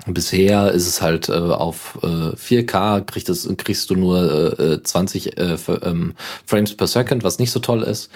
bisher 0.06 0.72
ist 0.72 0.86
es 0.86 1.00
halt 1.00 1.28
äh, 1.28 1.32
auf 1.32 1.98
äh, 2.02 2.36
4K 2.36 3.02
kriegst, 3.02 3.28
das, 3.28 3.48
kriegst 3.56 3.88
du 3.88 3.94
nur 3.94 4.58
äh, 4.58 4.82
20 4.82 5.38
äh, 5.38 5.56
ähm, 5.82 6.14
Frames 6.44 6.76
per 6.76 6.88
Second, 6.88 7.24
was 7.24 7.38
nicht 7.38 7.52
so 7.52 7.60
toll 7.60 7.82
ist. 7.82 8.10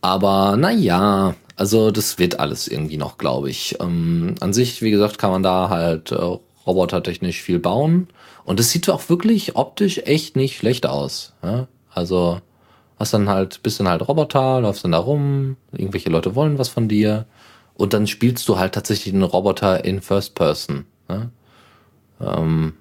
Aber 0.00 0.56
naja, 0.56 1.34
also 1.56 1.90
das 1.90 2.18
wird 2.18 2.40
alles 2.40 2.66
irgendwie 2.66 2.96
noch, 2.96 3.18
glaube 3.18 3.50
ich. 3.50 3.76
Ähm, 3.80 4.34
an 4.40 4.54
sich, 4.54 4.80
wie 4.80 4.90
gesagt, 4.90 5.18
kann 5.18 5.30
man 5.30 5.42
da 5.42 5.68
halt 5.68 6.10
äh, 6.12 6.38
robotertechnisch 6.66 7.42
viel 7.42 7.58
bauen. 7.58 8.08
Und 8.44 8.58
es 8.58 8.70
sieht 8.70 8.88
auch 8.88 9.10
wirklich 9.10 9.56
optisch 9.56 9.98
echt 10.04 10.36
nicht 10.36 10.56
schlecht 10.56 10.86
aus. 10.86 11.34
Ja? 11.42 11.68
Also 11.92 12.40
hast 13.00 13.14
dann 13.14 13.28
halt, 13.28 13.62
bist 13.62 13.80
dann 13.80 13.88
halt 13.88 14.06
Roboter, 14.06 14.60
läufst 14.60 14.84
dann 14.84 14.92
da 14.92 14.98
rum, 14.98 15.56
irgendwelche 15.72 16.10
Leute 16.10 16.34
wollen 16.34 16.58
was 16.58 16.68
von 16.68 16.86
dir 16.86 17.26
und 17.74 17.94
dann 17.94 18.06
spielst 18.06 18.46
du 18.48 18.58
halt 18.58 18.74
tatsächlich 18.74 19.14
einen 19.14 19.22
Roboter 19.22 19.84
in 19.84 20.02
First 20.02 20.34
Person. 20.34 20.84
Ne? 21.08 21.30
Ähm, 22.20 22.74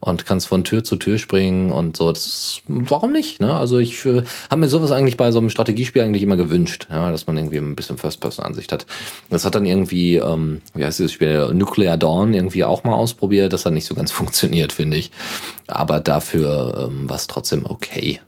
und 0.00 0.24
kannst 0.24 0.46
von 0.46 0.62
Tür 0.62 0.84
zu 0.84 0.96
Tür 0.96 1.18
springen 1.18 1.72
und 1.72 1.96
so. 1.96 2.12
Das, 2.12 2.60
warum 2.68 3.12
nicht? 3.12 3.40
Ne? 3.40 3.54
Also 3.54 3.78
ich 3.78 4.04
äh, 4.06 4.22
habe 4.50 4.60
mir 4.60 4.68
sowas 4.68 4.92
eigentlich 4.92 5.16
bei 5.16 5.32
so 5.32 5.38
einem 5.38 5.50
Strategiespiel 5.50 6.02
eigentlich 6.02 6.22
immer 6.22 6.36
gewünscht, 6.36 6.86
ja, 6.90 7.10
dass 7.10 7.26
man 7.26 7.36
irgendwie 7.36 7.58
ein 7.58 7.74
bisschen 7.74 7.98
First-Person-Ansicht 7.98 8.72
hat. 8.72 8.86
Das 9.30 9.44
hat 9.44 9.54
dann 9.54 9.66
irgendwie, 9.66 10.16
ähm, 10.16 10.62
wie 10.74 10.84
heißt 10.84 10.98
dieses 10.98 11.12
Spiel, 11.12 11.52
Nuclear 11.52 11.96
Dawn 11.96 12.34
irgendwie 12.34 12.64
auch 12.64 12.84
mal 12.84 12.94
ausprobiert. 12.94 13.52
Das 13.52 13.66
hat 13.66 13.72
nicht 13.72 13.86
so 13.86 13.94
ganz 13.94 14.12
funktioniert, 14.12 14.72
finde 14.72 14.96
ich. 14.96 15.10
Aber 15.66 16.00
dafür 16.00 16.88
ähm, 16.88 17.08
war 17.08 17.16
es 17.16 17.26
trotzdem 17.26 17.66
okay. 17.66 18.20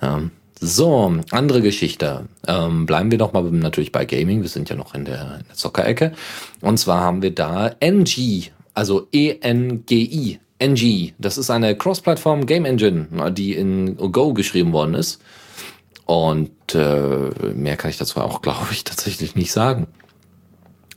Ja. 0.00 0.22
So, 0.58 1.14
andere 1.30 1.60
Geschichte. 1.60 2.26
Ähm, 2.46 2.86
bleiben 2.86 3.10
wir 3.10 3.18
doch 3.18 3.32
mal 3.34 3.42
natürlich 3.42 3.92
bei 3.92 4.06
Gaming. 4.06 4.40
Wir 4.40 4.48
sind 4.48 4.70
ja 4.70 4.76
noch 4.76 4.94
in 4.94 5.04
der, 5.04 5.38
in 5.40 5.46
der 5.48 5.54
Zockerecke. 5.54 6.12
Und 6.62 6.78
zwar 6.78 7.02
haben 7.02 7.20
wir 7.20 7.34
da 7.34 7.74
NG, 7.80 8.50
also 8.72 9.06
E-N-G-I. 9.12 10.40
NG. 10.58 11.12
Das 11.18 11.36
ist 11.36 11.50
eine 11.50 11.76
Cross-Plattform 11.76 12.46
Game 12.46 12.64
Engine, 12.64 13.08
die 13.32 13.54
in 13.54 13.96
Go 13.96 14.32
geschrieben 14.32 14.72
worden 14.72 14.94
ist. 14.94 15.20
Und 16.06 16.74
äh, 16.74 17.30
mehr 17.54 17.76
kann 17.76 17.90
ich 17.90 17.98
dazu 17.98 18.20
auch, 18.20 18.40
glaube 18.42 18.68
ich, 18.70 18.84
tatsächlich 18.84 19.34
nicht 19.34 19.52
sagen. 19.52 19.86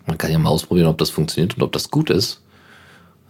Man 0.06 0.18
kann 0.18 0.32
ja 0.32 0.40
mal 0.40 0.50
ausprobieren, 0.50 0.88
ob 0.88 0.98
das 0.98 1.10
funktioniert 1.10 1.58
und 1.58 1.64
ob 1.64 1.72
das 1.72 1.92
gut 1.92 2.10
ist. 2.10 2.42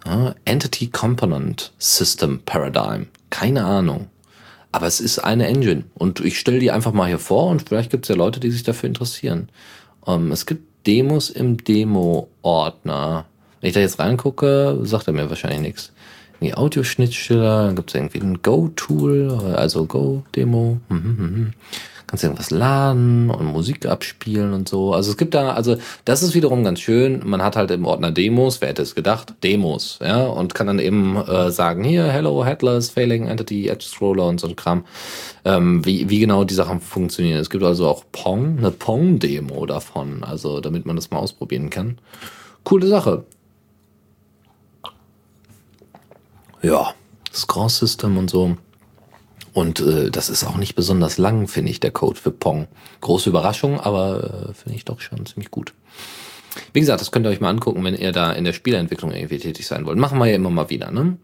Ja, 0.06 0.34
Entity 0.44 0.88
Component 0.88 1.72
System 1.78 2.40
Paradigm. 2.46 3.08
Keine 3.28 3.64
Ahnung. 3.64 4.08
Aber 4.72 4.86
es 4.86 5.00
ist 5.00 5.18
eine 5.18 5.48
Engine 5.48 5.84
und 5.94 6.20
ich 6.20 6.38
stelle 6.38 6.60
die 6.60 6.70
einfach 6.70 6.92
mal 6.92 7.08
hier 7.08 7.18
vor 7.18 7.48
und 7.48 7.62
vielleicht 7.68 7.90
gibt 7.90 8.04
es 8.04 8.08
ja 8.08 8.14
Leute, 8.14 8.40
die 8.40 8.50
sich 8.50 8.62
dafür 8.62 8.88
interessieren. 8.88 9.48
Ähm, 10.06 10.30
es 10.32 10.46
gibt 10.46 10.86
Demos 10.86 11.30
im 11.30 11.56
Demo-Ordner. 11.56 13.26
Wenn 13.60 13.68
ich 13.68 13.74
da 13.74 13.80
jetzt 13.80 13.98
reingucke, 13.98 14.78
sagt 14.82 15.06
er 15.08 15.12
mir 15.12 15.28
wahrscheinlich 15.28 15.60
nichts. 15.60 15.92
Die 16.40 16.54
Audioschnittstelle, 16.54 17.66
dann 17.66 17.76
gibt 17.76 17.90
es 17.90 17.94
irgendwie 17.94 18.20
ein 18.20 18.40
Go-Tool, 18.40 19.54
also 19.54 19.84
Go-Demo. 19.84 20.80
Kannst 22.10 22.24
irgendwas 22.24 22.50
laden 22.50 23.30
und 23.30 23.46
Musik 23.46 23.86
abspielen 23.86 24.52
und 24.52 24.68
so. 24.68 24.94
Also 24.94 25.12
es 25.12 25.16
gibt 25.16 25.32
da, 25.32 25.52
also 25.52 25.76
das 26.04 26.24
ist 26.24 26.34
wiederum 26.34 26.64
ganz 26.64 26.80
schön. 26.80 27.22
Man 27.24 27.40
hat 27.40 27.54
halt 27.54 27.70
im 27.70 27.84
Ordner 27.84 28.10
Demos, 28.10 28.60
wer 28.60 28.70
hätte 28.70 28.82
es 28.82 28.96
gedacht? 28.96 29.34
Demos, 29.44 30.00
ja, 30.02 30.26
und 30.26 30.52
kann 30.52 30.66
dann 30.66 30.80
eben 30.80 31.14
äh, 31.14 31.52
sagen, 31.52 31.84
hier, 31.84 32.06
Hello, 32.06 32.44
Headless, 32.44 32.90
Failing 32.90 33.28
Entity, 33.28 33.68
Edge 33.68 33.84
Scroller 33.84 34.26
und 34.26 34.40
so 34.40 34.48
ein 34.48 34.56
Kram. 34.56 34.84
Ähm, 35.44 35.86
wie, 35.86 36.10
wie 36.10 36.18
genau 36.18 36.42
die 36.42 36.54
Sachen 36.54 36.80
funktionieren. 36.80 37.38
Es 37.38 37.48
gibt 37.48 37.62
also 37.62 37.86
auch 37.86 38.02
Pong, 38.10 38.58
eine 38.58 38.72
Pong-Demo 38.72 39.64
davon, 39.66 40.24
also 40.24 40.58
damit 40.58 40.86
man 40.86 40.96
das 40.96 41.12
mal 41.12 41.18
ausprobieren 41.18 41.70
kann. 41.70 41.98
Coole 42.64 42.88
Sache. 42.88 43.22
Ja, 46.60 46.92
Score 47.32 47.70
System 47.70 48.18
und 48.18 48.30
so. 48.30 48.56
Und 49.52 49.80
äh, 49.80 50.10
das 50.10 50.28
ist 50.28 50.44
auch 50.44 50.56
nicht 50.56 50.74
besonders 50.74 51.18
lang, 51.18 51.48
finde 51.48 51.70
ich, 51.70 51.80
der 51.80 51.90
Code 51.90 52.18
für 52.18 52.30
Pong. 52.30 52.68
Große 53.00 53.28
Überraschung, 53.28 53.80
aber 53.80 54.48
äh, 54.50 54.54
finde 54.54 54.76
ich 54.76 54.84
doch 54.84 55.00
schon 55.00 55.26
ziemlich 55.26 55.50
gut. 55.50 55.72
Wie 56.72 56.80
gesagt, 56.80 57.00
das 57.00 57.10
könnt 57.10 57.26
ihr 57.26 57.30
euch 57.30 57.40
mal 57.40 57.50
angucken, 57.50 57.84
wenn 57.84 57.94
ihr 57.94 58.12
da 58.12 58.32
in 58.32 58.44
der 58.44 58.52
Spielentwicklung 58.52 59.12
irgendwie 59.12 59.38
tätig 59.38 59.66
sein 59.66 59.86
wollt. 59.86 59.98
Machen 59.98 60.18
wir 60.18 60.26
ja 60.26 60.36
immer 60.36 60.50
mal 60.50 60.70
wieder, 60.70 60.90
ne? 60.90 61.16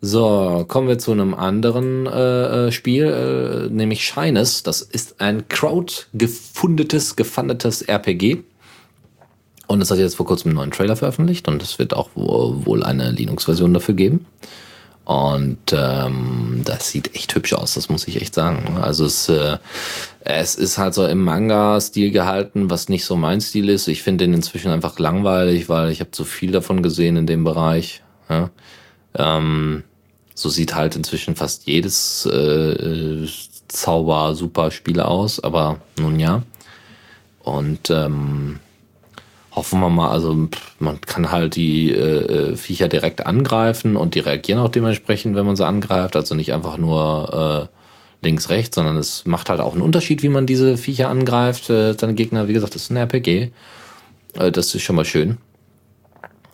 So, 0.00 0.64
kommen 0.68 0.88
wir 0.88 0.98
zu 0.98 1.12
einem 1.12 1.34
anderen 1.34 2.06
äh, 2.06 2.66
äh 2.66 2.72
Spiel, 2.72 3.06
äh, 3.06 3.72
nämlich 3.72 4.04
Shines. 4.04 4.62
Das 4.62 4.82
ist 4.82 5.20
ein 5.20 5.48
crowd-gefundetes, 5.48 7.16
gefundetes 7.16 7.82
RPG. 7.82 8.42
Und 9.66 9.80
es 9.80 9.90
hat 9.90 9.98
jetzt 9.98 10.16
vor 10.16 10.26
kurzem 10.26 10.50
einen 10.50 10.58
neuen 10.58 10.70
Trailer 10.70 10.96
veröffentlicht 10.96 11.48
und 11.48 11.62
es 11.62 11.78
wird 11.78 11.94
auch 11.94 12.10
wohl 12.14 12.84
eine 12.84 13.10
Linux-Version 13.10 13.74
dafür 13.74 13.94
geben. 13.94 14.26
Und 15.06 15.72
ähm, 15.72 16.62
das 16.64 16.90
sieht 16.90 17.14
echt 17.14 17.32
hübsch 17.32 17.52
aus, 17.52 17.74
das 17.74 17.88
muss 17.88 18.08
ich 18.08 18.20
echt 18.20 18.34
sagen. 18.34 18.76
Also 18.82 19.04
es, 19.04 19.28
äh, 19.28 19.58
es 20.18 20.56
ist 20.56 20.78
halt 20.78 20.94
so 20.94 21.06
im 21.06 21.22
Manga-Stil 21.22 22.10
gehalten, 22.10 22.70
was 22.70 22.88
nicht 22.88 23.04
so 23.04 23.14
mein 23.14 23.40
Stil 23.40 23.68
ist. 23.68 23.86
Ich 23.86 24.02
finde 24.02 24.24
den 24.24 24.34
inzwischen 24.34 24.72
einfach 24.72 24.98
langweilig, 24.98 25.68
weil 25.68 25.92
ich 25.92 26.00
habe 26.00 26.10
zu 26.10 26.24
viel 26.24 26.50
davon 26.50 26.82
gesehen 26.82 27.16
in 27.16 27.28
dem 27.28 27.44
Bereich. 27.44 28.02
Ja? 28.28 28.50
Ähm, 29.14 29.84
so 30.34 30.48
sieht 30.48 30.74
halt 30.74 30.96
inzwischen 30.96 31.36
fast 31.36 31.68
jedes 31.68 32.26
äh, 32.26 33.28
Zauber-Super-Spiel 33.68 34.98
aus, 34.98 35.38
aber 35.38 35.78
nun 36.00 36.18
ja. 36.18 36.42
Und 37.44 37.90
ähm, 37.90 38.58
hoffen 39.56 39.80
wir 39.80 39.88
mal, 39.88 40.10
also 40.10 40.48
man 40.78 41.00
kann 41.00 41.32
halt 41.32 41.56
die 41.56 41.90
äh, 41.90 42.50
äh, 42.52 42.56
Viecher 42.56 42.88
direkt 42.88 43.26
angreifen 43.26 43.96
und 43.96 44.14
die 44.14 44.20
reagieren 44.20 44.60
auch 44.60 44.68
dementsprechend, 44.68 45.34
wenn 45.34 45.46
man 45.46 45.56
sie 45.56 45.66
angreift. 45.66 46.14
Also 46.14 46.34
nicht 46.34 46.52
einfach 46.52 46.76
nur 46.76 47.70
äh, 47.72 48.24
links, 48.24 48.50
rechts, 48.50 48.76
sondern 48.76 48.98
es 48.98 49.24
macht 49.24 49.48
halt 49.48 49.60
auch 49.60 49.72
einen 49.72 49.82
Unterschied, 49.82 50.22
wie 50.22 50.28
man 50.28 50.46
diese 50.46 50.76
Viecher 50.76 51.08
angreift. 51.08 51.70
Äh, 51.70 51.94
deine 51.94 52.14
Gegner, 52.14 52.48
wie 52.48 52.52
gesagt, 52.52 52.74
das 52.74 52.82
ist 52.82 52.90
ein 52.90 52.98
RPG. 52.98 53.50
Äh, 54.34 54.52
das 54.52 54.74
ist 54.74 54.82
schon 54.82 54.96
mal 54.96 55.06
schön. 55.06 55.38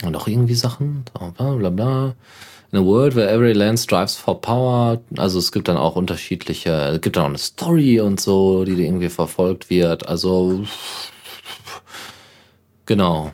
Und 0.05 0.17
auch 0.17 0.29
irgendwie 0.29 0.55
Sachen, 0.55 1.05
bla 1.13 1.55
bla 1.55 1.71
bla. 1.71 2.15
In 2.71 2.79
a 2.79 2.85
world 2.85 3.17
where 3.17 3.29
every 3.29 3.53
land 3.53 3.81
strives 3.81 4.15
for 4.15 4.41
power. 4.41 5.01
Also 5.19 5.41
es 5.41 5.51
gibt 5.51 5.69
dann 5.69 5.77
auch 5.77 5.97
unterschiedliche, 5.97 6.71
es 6.71 7.01
gibt 7.01 7.17
dann 7.17 7.25
auch 7.25 7.29
eine 7.29 7.39
Story 7.39 8.01
und 8.01 8.21
so, 8.21 8.65
die 8.65 8.73
irgendwie 8.73 9.11
verfolgt 9.11 9.71
wird. 9.71 10.09
Also 10.09 10.65
Genau. 12.93 13.33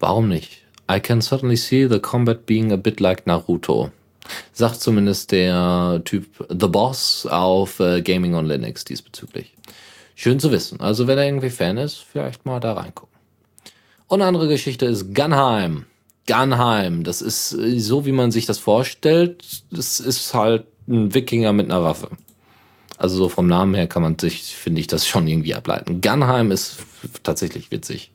Warum 0.00 0.26
nicht? 0.28 0.64
I 0.90 0.98
can 0.98 1.22
certainly 1.22 1.54
see 1.54 1.86
the 1.88 2.00
combat 2.00 2.46
being 2.46 2.72
a 2.72 2.76
bit 2.76 2.98
like 2.98 3.28
Naruto. 3.28 3.92
Sagt 4.52 4.80
zumindest 4.80 5.30
der 5.30 6.02
Typ 6.04 6.26
The 6.48 6.66
Boss 6.66 7.24
auf 7.24 7.78
äh, 7.78 8.02
Gaming 8.02 8.34
on 8.34 8.46
Linux 8.46 8.84
diesbezüglich. 8.84 9.54
Schön 10.16 10.40
zu 10.40 10.50
wissen. 10.50 10.80
Also 10.80 11.06
wenn 11.06 11.16
er 11.16 11.26
irgendwie 11.26 11.50
Fan 11.50 11.76
ist, 11.76 11.98
vielleicht 12.10 12.44
mal 12.44 12.58
da 12.58 12.72
reingucken. 12.72 13.16
Und 14.08 14.20
eine 14.20 14.26
andere 14.26 14.48
Geschichte 14.48 14.86
ist 14.86 15.14
Gunheim. 15.14 15.86
Gunheim, 16.26 17.04
das 17.04 17.22
ist 17.22 17.52
äh, 17.52 17.78
so, 17.78 18.04
wie 18.04 18.10
man 18.10 18.32
sich 18.32 18.46
das 18.46 18.58
vorstellt. 18.58 19.62
Das 19.70 20.00
ist 20.00 20.34
halt 20.34 20.66
ein 20.88 21.14
Wikinger 21.14 21.52
mit 21.52 21.66
einer 21.66 21.84
Waffe. 21.84 22.08
Also 22.96 23.14
so 23.14 23.28
vom 23.28 23.46
Namen 23.46 23.76
her 23.76 23.86
kann 23.86 24.02
man 24.02 24.18
sich, 24.18 24.56
finde 24.56 24.80
ich, 24.80 24.88
das 24.88 25.06
schon 25.06 25.28
irgendwie 25.28 25.54
ableiten. 25.54 26.00
Gunheim 26.00 26.50
ist 26.50 26.78
tatsächlich 27.22 27.70
witzig. 27.70 28.10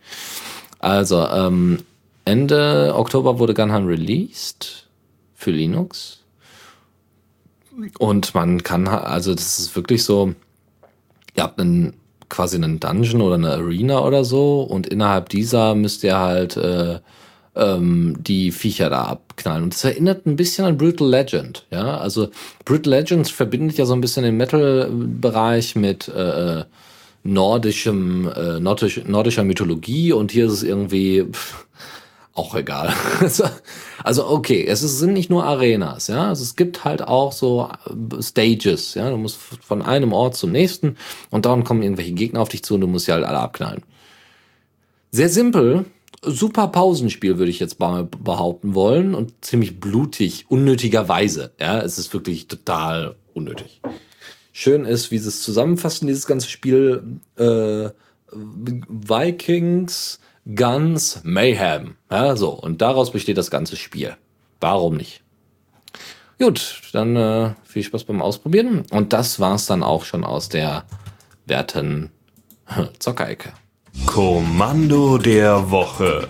Also, 0.83 1.25
ähm, 1.29 1.79
Ende 2.25 2.93
Oktober 2.93 3.39
wurde 3.39 3.53
Gunheim 3.53 3.87
released 3.87 4.85
für 5.33 5.51
Linux. 5.51 6.19
Und 7.99 8.35
man 8.35 8.63
kann, 8.63 8.89
also 8.89 9.33
das 9.33 9.59
ist 9.59 9.75
wirklich 9.77 10.03
so, 10.03 10.35
ihr 11.37 11.43
habt 11.43 11.57
einen, 11.57 11.93
quasi 12.27 12.57
einen 12.57 12.81
Dungeon 12.81 13.21
oder 13.21 13.35
eine 13.35 13.51
Arena 13.51 14.03
oder 14.03 14.25
so 14.25 14.61
und 14.61 14.87
innerhalb 14.87 15.29
dieser 15.29 15.73
müsst 15.73 16.03
ihr 16.03 16.17
halt 16.17 16.57
äh, 16.57 16.99
ähm, 17.55 18.17
die 18.19 18.51
Viecher 18.51 18.89
da 18.89 19.05
abknallen. 19.05 19.63
Und 19.63 19.73
das 19.73 19.85
erinnert 19.85 20.25
ein 20.25 20.35
bisschen 20.35 20.65
an 20.65 20.77
Brutal 20.77 21.09
Legend, 21.09 21.65
ja. 21.71 21.97
Also 21.97 22.27
Brutal 22.65 22.91
Legend 22.91 23.29
verbindet 23.29 23.77
ja 23.77 23.85
so 23.85 23.93
ein 23.93 24.01
bisschen 24.01 24.23
den 24.23 24.35
Metal-Bereich 24.35 25.77
mit 25.77 26.09
äh, 26.09 26.65
nordischem, 27.23 28.27
äh, 28.27 28.59
nordisch, 28.59 29.01
nordischer 29.05 29.43
Mythologie 29.43 30.11
und 30.11 30.31
hier 30.31 30.45
ist 30.45 30.53
es 30.53 30.63
irgendwie 30.63 31.23
pff, 31.23 31.65
auch 32.33 32.55
egal. 32.55 32.93
also 34.03 34.27
okay, 34.27 34.65
es 34.65 34.83
ist, 34.83 34.99
sind 34.99 35.13
nicht 35.13 35.29
nur 35.29 35.45
Arenas, 35.45 36.07
ja, 36.07 36.27
also 36.27 36.43
es 36.43 36.55
gibt 36.55 36.83
halt 36.83 37.01
auch 37.01 37.31
so 37.31 37.69
äh, 37.85 38.21
Stages, 38.21 38.93
ja, 38.95 39.09
du 39.09 39.17
musst 39.17 39.37
von 39.37 39.81
einem 39.81 40.11
Ort 40.11 40.35
zum 40.35 40.51
nächsten 40.51 40.97
und 41.29 41.45
dann 41.45 41.63
kommen 41.63 41.81
irgendwelche 41.81 42.11
Gegner 42.11 42.41
auf 42.41 42.49
dich 42.49 42.63
zu 42.63 42.75
und 42.75 42.81
du 42.81 42.87
musst 42.87 43.05
sie 43.05 43.13
halt 43.13 43.23
alle 43.23 43.39
abknallen. 43.39 43.83
Sehr 45.11 45.29
simpel, 45.29 45.85
super 46.23 46.67
Pausenspiel 46.67 47.37
würde 47.37 47.51
ich 47.51 47.59
jetzt 47.59 47.79
mal 47.79 48.03
behaupten 48.03 48.75
wollen 48.75 49.15
und 49.15 49.45
ziemlich 49.45 49.79
blutig, 49.79 50.45
unnötigerweise, 50.49 51.51
ja, 51.59 51.79
es 51.79 51.97
ist 51.97 52.13
wirklich 52.13 52.47
total 52.47 53.15
unnötig 53.33 53.79
schön 54.53 54.85
ist, 54.85 55.11
wie 55.11 55.17
sie 55.17 55.27
es 55.27 55.41
zusammenfassen, 55.41 56.07
dieses 56.07 56.25
ganze 56.25 56.47
Spiel. 56.47 57.19
Äh, 57.35 57.89
Vikings, 58.31 60.19
Guns, 60.55 61.19
Mayhem. 61.23 61.97
Ja, 62.09 62.37
so. 62.37 62.51
Und 62.51 62.81
daraus 62.81 63.11
besteht 63.11 63.37
das 63.37 63.51
ganze 63.51 63.75
Spiel. 63.75 64.15
Warum 64.61 64.95
nicht? 64.95 65.21
Gut, 66.39 66.81
dann 66.93 67.15
äh, 67.15 67.53
viel 67.63 67.83
Spaß 67.83 68.05
beim 68.05 68.21
Ausprobieren. 68.21 68.85
Und 68.91 69.13
das 69.13 69.39
war's 69.39 69.65
dann 69.65 69.83
auch 69.83 70.05
schon 70.05 70.23
aus 70.23 70.49
der 70.49 70.85
werten 71.45 72.11
Zockerecke. 72.99 73.53
Kommando 74.05 75.17
der 75.17 75.69
Woche. 75.69 76.27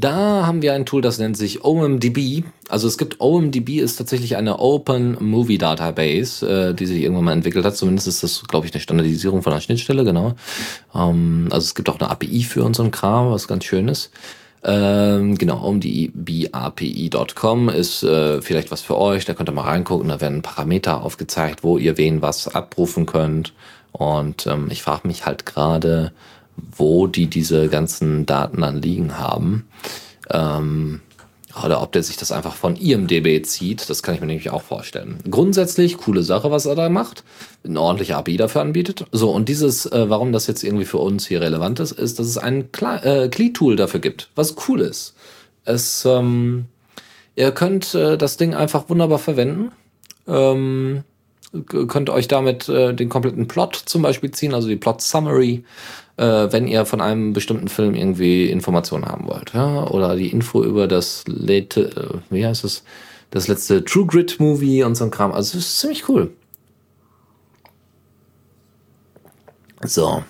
Da 0.00 0.46
haben 0.46 0.62
wir 0.62 0.72
ein 0.72 0.86
Tool, 0.86 1.02
das 1.02 1.18
nennt 1.18 1.36
sich 1.36 1.62
OMDB. 1.62 2.44
Also 2.70 2.88
es 2.88 2.96
gibt 2.96 3.20
OMDB 3.20 3.80
ist 3.80 3.96
tatsächlich 3.96 4.36
eine 4.36 4.58
Open 4.58 5.18
Movie 5.20 5.58
Database, 5.58 6.70
äh, 6.70 6.74
die 6.74 6.86
sich 6.86 7.02
irgendwann 7.02 7.26
mal 7.26 7.32
entwickelt 7.32 7.66
hat. 7.66 7.76
Zumindest 7.76 8.08
ist 8.08 8.22
das, 8.22 8.42
glaube 8.44 8.66
ich, 8.66 8.72
eine 8.72 8.80
Standardisierung 8.80 9.42
von 9.42 9.52
einer 9.52 9.60
Schnittstelle, 9.60 10.04
genau. 10.04 10.36
Ähm, 10.94 11.48
also 11.50 11.64
es 11.64 11.74
gibt 11.74 11.90
auch 11.90 12.00
eine 12.00 12.08
API 12.08 12.44
für 12.44 12.64
unseren 12.64 12.90
Kram, 12.90 13.30
was 13.30 13.46
ganz 13.46 13.66
schön 13.66 13.88
ist. 13.88 14.10
Ähm, 14.64 15.36
genau, 15.36 15.62
omdbapi.com 15.66 17.68
ist 17.68 18.02
äh, 18.02 18.40
vielleicht 18.40 18.70
was 18.70 18.80
für 18.80 18.96
euch. 18.96 19.26
Da 19.26 19.34
könnt 19.34 19.50
ihr 19.50 19.52
mal 19.52 19.64
reingucken. 19.64 20.08
Da 20.08 20.22
werden 20.22 20.40
Parameter 20.40 21.02
aufgezeigt, 21.02 21.62
wo 21.62 21.76
ihr 21.76 21.98
wen 21.98 22.22
was 22.22 22.48
abrufen 22.48 23.04
könnt. 23.04 23.52
Und 23.92 24.46
ähm, 24.46 24.68
ich 24.70 24.82
frage 24.82 25.06
mich 25.06 25.26
halt 25.26 25.44
gerade, 25.44 26.12
wo 26.76 27.06
die 27.06 27.26
diese 27.26 27.68
ganzen 27.68 28.26
Daten 28.26 28.60
dann 28.60 28.80
liegen 28.80 29.18
haben. 29.18 29.66
Ähm, 30.30 31.00
oder 31.64 31.82
ob 31.82 31.92
der 31.92 32.02
sich 32.02 32.16
das 32.16 32.30
einfach 32.30 32.54
von 32.54 32.76
IMDB 32.76 33.44
zieht, 33.44 33.90
das 33.90 34.02
kann 34.02 34.14
ich 34.14 34.20
mir 34.20 34.28
nämlich 34.28 34.50
auch 34.50 34.62
vorstellen. 34.62 35.18
Grundsätzlich 35.28 35.98
coole 35.98 36.22
Sache, 36.22 36.50
was 36.50 36.66
er 36.66 36.76
da 36.76 36.88
macht, 36.88 37.24
eine 37.64 37.80
ordentliche 37.80 38.16
API 38.16 38.36
dafür 38.36 38.60
anbietet. 38.60 39.06
So, 39.10 39.30
und 39.30 39.48
dieses, 39.48 39.86
äh, 39.86 40.08
warum 40.08 40.32
das 40.32 40.46
jetzt 40.46 40.62
irgendwie 40.62 40.84
für 40.84 40.98
uns 40.98 41.26
hier 41.26 41.40
relevant 41.40 41.80
ist, 41.80 41.92
ist, 41.92 42.18
dass 42.18 42.26
es 42.26 42.38
ein 42.38 42.70
Kle 42.70 43.02
äh, 43.02 43.28
CLI-Tool 43.28 43.76
dafür 43.76 44.00
gibt, 44.00 44.30
was 44.36 44.54
cool 44.68 44.80
ist. 44.80 45.14
Es, 45.64 46.04
ähm, 46.04 46.66
ihr 47.34 47.50
könnt 47.50 47.94
äh, 47.94 48.16
das 48.16 48.36
Ding 48.36 48.54
einfach 48.54 48.88
wunderbar 48.88 49.18
verwenden. 49.18 49.72
Ähm, 50.28 51.02
könnt 51.66 52.10
euch 52.10 52.28
damit 52.28 52.68
äh, 52.68 52.94
den 52.94 53.08
kompletten 53.08 53.48
Plot 53.48 53.74
zum 53.74 54.02
Beispiel 54.02 54.30
ziehen, 54.30 54.54
also 54.54 54.68
die 54.68 54.76
Plot 54.76 55.02
Summary 55.02 55.64
äh, 56.20 56.52
wenn 56.52 56.68
ihr 56.68 56.84
von 56.84 57.00
einem 57.00 57.32
bestimmten 57.32 57.68
Film 57.68 57.94
irgendwie 57.94 58.50
Informationen 58.50 59.06
haben 59.06 59.26
wollt. 59.26 59.54
Ja? 59.54 59.86
Oder 59.88 60.16
die 60.16 60.28
Info 60.28 60.62
über 60.62 60.86
das 60.86 61.24
late, 61.26 61.90
äh, 61.96 62.18
wie 62.28 62.46
heißt 62.46 62.62
es, 62.64 62.84
das 63.30 63.48
letzte 63.48 63.84
True 63.84 64.06
Grit 64.06 64.38
Movie 64.38 64.84
und 64.84 64.96
so 64.96 65.04
ein 65.04 65.10
Kram. 65.10 65.32
Also 65.32 65.56
es 65.56 65.64
ist 65.64 65.80
ziemlich 65.80 66.08
cool. 66.08 66.30
So. 69.82 70.22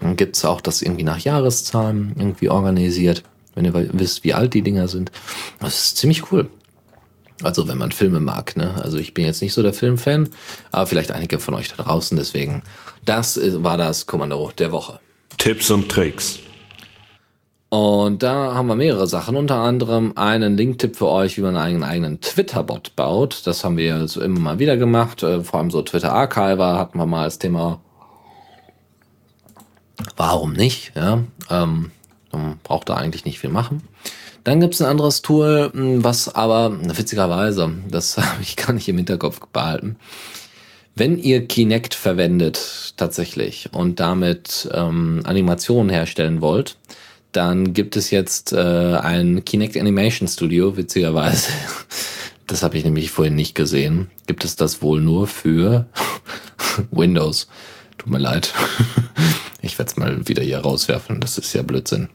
Dann 0.00 0.16
gibt's 0.16 0.44
auch 0.44 0.60
das 0.60 0.82
irgendwie 0.82 1.04
nach 1.04 1.18
Jahreszahlen 1.18 2.14
irgendwie 2.16 2.48
organisiert, 2.48 3.22
wenn 3.54 3.64
ihr 3.64 3.74
wisst, 3.74 4.24
wie 4.24 4.34
alt 4.34 4.54
die 4.54 4.62
Dinger 4.62 4.88
sind. 4.88 5.12
Das 5.60 5.78
ist 5.78 5.96
ziemlich 5.98 6.32
cool. 6.32 6.48
Also 7.42 7.68
wenn 7.68 7.78
man 7.78 7.92
Filme 7.92 8.18
mag, 8.18 8.56
ne? 8.56 8.74
Also 8.82 8.98
ich 8.98 9.14
bin 9.14 9.24
jetzt 9.24 9.42
nicht 9.42 9.54
so 9.54 9.62
der 9.62 9.72
Filmfan, 9.72 10.28
aber 10.72 10.86
vielleicht 10.86 11.12
einige 11.12 11.38
von 11.38 11.54
euch 11.54 11.68
da 11.68 11.82
draußen. 11.82 12.16
Deswegen, 12.16 12.62
das 13.04 13.40
war 13.62 13.76
das 13.76 14.06
Kommando 14.06 14.50
der 14.58 14.72
Woche. 14.72 14.98
Tipps 15.48 15.70
und 15.70 15.88
Tricks. 15.88 16.40
Und 17.70 18.22
da 18.22 18.54
haben 18.54 18.66
wir 18.66 18.74
mehrere 18.74 19.06
Sachen, 19.06 19.34
unter 19.34 19.54
anderem 19.54 20.12
einen 20.14 20.58
Link-Tipp 20.58 20.94
für 20.94 21.08
euch, 21.08 21.38
wie 21.38 21.40
man 21.40 21.56
einen 21.56 21.82
eigenen 21.82 22.20
Twitter-Bot 22.20 22.94
baut. 22.96 23.46
Das 23.46 23.64
haben 23.64 23.78
wir 23.78 24.08
so 24.08 24.20
immer 24.20 24.40
mal 24.40 24.58
wieder 24.58 24.76
gemacht. 24.76 25.22
Äh, 25.22 25.40
vor 25.42 25.60
allem 25.60 25.70
so 25.70 25.80
Twitter-Archiver 25.80 26.78
hatten 26.78 26.98
wir 26.98 27.06
mal 27.06 27.22
als 27.22 27.38
Thema. 27.38 27.80
Warum 30.18 30.52
nicht? 30.52 30.92
Ja, 30.94 31.24
ähm, 31.48 31.92
man 32.30 32.60
braucht 32.62 32.90
da 32.90 32.96
eigentlich 32.96 33.24
nicht 33.24 33.38
viel 33.38 33.48
machen. 33.48 33.82
Dann 34.44 34.60
gibt 34.60 34.74
es 34.74 34.82
ein 34.82 34.86
anderes 34.86 35.22
Tool, 35.22 35.70
hm, 35.72 36.04
was 36.04 36.34
aber 36.34 36.76
witzigerweise, 36.94 37.72
das 37.88 38.18
habe 38.18 38.42
ich 38.42 38.56
gar 38.56 38.74
nicht 38.74 38.86
im 38.86 38.98
Hinterkopf 38.98 39.40
behalten, 39.50 39.96
wenn 40.98 41.18
ihr 41.18 41.46
Kinect 41.46 41.94
verwendet 41.94 42.94
tatsächlich 42.96 43.70
und 43.72 44.00
damit 44.00 44.68
ähm, 44.72 45.20
Animationen 45.24 45.90
herstellen 45.90 46.40
wollt, 46.40 46.76
dann 47.32 47.72
gibt 47.72 47.96
es 47.96 48.10
jetzt 48.10 48.52
äh, 48.52 48.56
ein 48.56 49.44
Kinect 49.44 49.76
Animation 49.76 50.28
Studio, 50.28 50.76
witzigerweise. 50.76 51.50
Das 52.46 52.62
habe 52.62 52.78
ich 52.78 52.84
nämlich 52.84 53.10
vorhin 53.10 53.34
nicht 53.34 53.54
gesehen. 53.54 54.10
Gibt 54.26 54.42
es 54.42 54.56
das 54.56 54.80
wohl 54.80 55.02
nur 55.02 55.26
für 55.26 55.84
Windows? 56.90 57.46
Tut 57.98 58.10
mir 58.10 58.18
leid. 58.18 58.54
Ich 59.60 59.76
werde 59.76 59.90
es 59.90 59.96
mal 59.96 60.28
wieder 60.28 60.42
hier 60.42 60.60
rauswerfen. 60.60 61.20
Das 61.20 61.36
ist 61.36 61.52
ja 61.52 61.62
Blödsinn. 61.62 62.08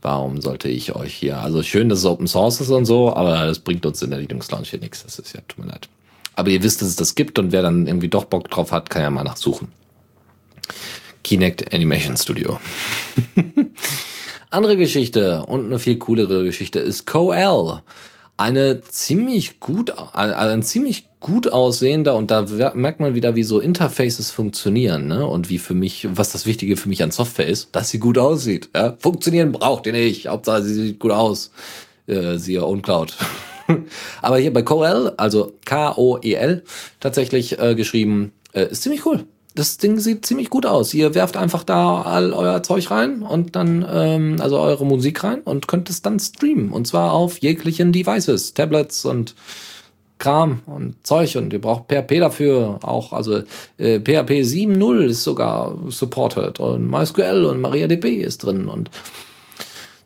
Warum 0.00 0.40
sollte 0.40 0.68
ich 0.68 0.96
euch 0.96 1.14
hier, 1.14 1.38
also 1.38 1.62
schön, 1.62 1.90
dass 1.90 2.00
es 2.00 2.06
Open 2.06 2.26
Source 2.26 2.60
ist 2.62 2.70
und 2.70 2.86
so, 2.86 3.14
aber 3.14 3.46
das 3.46 3.60
bringt 3.60 3.86
uns 3.86 4.02
in 4.02 4.10
der 4.10 4.18
Linux 4.18 4.50
Lounge 4.50 4.64
hier 4.64 4.80
nichts. 4.80 5.04
Das 5.04 5.18
ist 5.18 5.32
ja, 5.32 5.42
tut 5.46 5.64
mir 5.64 5.70
leid. 5.70 5.88
Aber 6.34 6.50
ihr 6.50 6.62
wisst, 6.62 6.80
dass 6.80 6.88
es 6.88 6.96
das 6.96 7.14
gibt 7.14 7.38
und 7.38 7.52
wer 7.52 7.62
dann 7.62 7.86
irgendwie 7.86 8.08
doch 8.08 8.24
Bock 8.24 8.50
drauf 8.50 8.72
hat, 8.72 8.90
kann 8.90 9.02
ja 9.02 9.10
mal 9.10 9.24
nachsuchen. 9.24 9.68
Kinect 11.22 11.72
Animation 11.72 12.16
Studio. 12.16 12.58
Andere 14.50 14.76
Geschichte 14.76 15.44
und 15.46 15.66
eine 15.66 15.78
viel 15.78 15.98
coolere 15.98 16.44
Geschichte 16.44 16.78
ist 16.78 17.06
CoL. 17.06 17.82
Eine 18.36 18.80
ziemlich 18.82 19.60
gut, 19.60 19.94
ein 20.14 20.62
ziemlich 20.62 21.06
gut 21.20 21.52
aussehender 21.52 22.16
und 22.16 22.30
da 22.30 22.44
merkt 22.74 22.98
man 22.98 23.14
wieder, 23.14 23.36
wie 23.36 23.44
so 23.44 23.60
Interfaces 23.60 24.30
funktionieren, 24.30 25.06
ne? 25.06 25.26
Und 25.26 25.48
wie 25.48 25.58
für 25.58 25.74
mich, 25.74 26.08
was 26.12 26.32
das 26.32 26.44
Wichtige 26.44 26.76
für 26.76 26.88
mich 26.88 27.02
an 27.02 27.12
Software 27.12 27.46
ist, 27.46 27.68
dass 27.72 27.90
sie 27.90 27.98
gut 27.98 28.18
aussieht. 28.18 28.70
Ja? 28.74 28.96
Funktionieren 28.98 29.52
braucht 29.52 29.86
ihr 29.86 29.92
nicht. 29.92 30.26
Hauptsache 30.26 30.62
sie 30.64 30.74
sieht 30.74 30.98
gut 30.98 31.12
aus. 31.12 31.52
Äh, 32.06 32.38
siehe 32.38 32.66
OwnCloud. 32.66 33.16
Aber 34.22 34.38
hier 34.38 34.52
bei 34.52 34.62
CoL, 34.62 35.12
also 35.16 35.54
K-O-E-L, 35.64 36.64
tatsächlich 37.00 37.58
äh, 37.58 37.74
geschrieben, 37.74 38.32
äh, 38.52 38.70
ist 38.70 38.82
ziemlich 38.82 39.06
cool. 39.06 39.24
Das 39.54 39.76
Ding 39.76 39.98
sieht 39.98 40.24
ziemlich 40.24 40.48
gut 40.48 40.64
aus. 40.64 40.94
Ihr 40.94 41.14
werft 41.14 41.36
einfach 41.36 41.62
da 41.62 42.02
all 42.02 42.32
euer 42.32 42.62
Zeug 42.62 42.90
rein 42.90 43.22
und 43.22 43.54
dann, 43.54 43.86
ähm, 43.88 44.36
also 44.40 44.58
eure 44.58 44.86
Musik 44.86 45.22
rein 45.24 45.42
und 45.42 45.68
könnt 45.68 45.90
es 45.90 46.00
dann 46.00 46.18
streamen. 46.18 46.70
Und 46.70 46.86
zwar 46.86 47.12
auf 47.12 47.38
jeglichen 47.38 47.92
Devices, 47.92 48.54
Tablets 48.54 49.04
und 49.04 49.34
Kram 50.18 50.60
und 50.66 51.06
Zeug. 51.06 51.36
Und 51.36 51.52
ihr 51.52 51.60
braucht 51.60 51.88
PHP 51.88 52.20
dafür 52.20 52.78
auch, 52.82 53.12
also 53.12 53.42
äh, 53.76 53.98
PHP 54.00 54.40
7.0 54.40 55.04
ist 55.04 55.22
sogar 55.22 55.76
supported. 55.88 56.58
Und 56.58 56.88
MySQL 56.88 57.44
und 57.44 57.60
MariaDB 57.60 58.22
ist 58.22 58.44
drin. 58.44 58.68
Und 58.68 58.90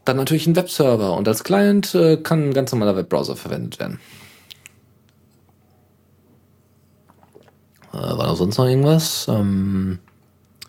dann 0.06 0.16
natürlich 0.16 0.46
ein 0.46 0.56
Webserver 0.56 1.16
und 1.16 1.28
als 1.28 1.44
Client 1.44 1.94
äh, 1.94 2.16
kann 2.16 2.48
ein 2.48 2.54
ganz 2.54 2.72
normaler 2.72 2.96
Webbrowser 2.96 3.36
verwendet 3.36 3.78
werden. 3.78 4.00
Äh, 7.92 7.96
war 7.96 8.26
da 8.26 8.36
sonst 8.36 8.58
noch 8.58 8.66
irgendwas? 8.66 9.26
Ähm, 9.28 9.98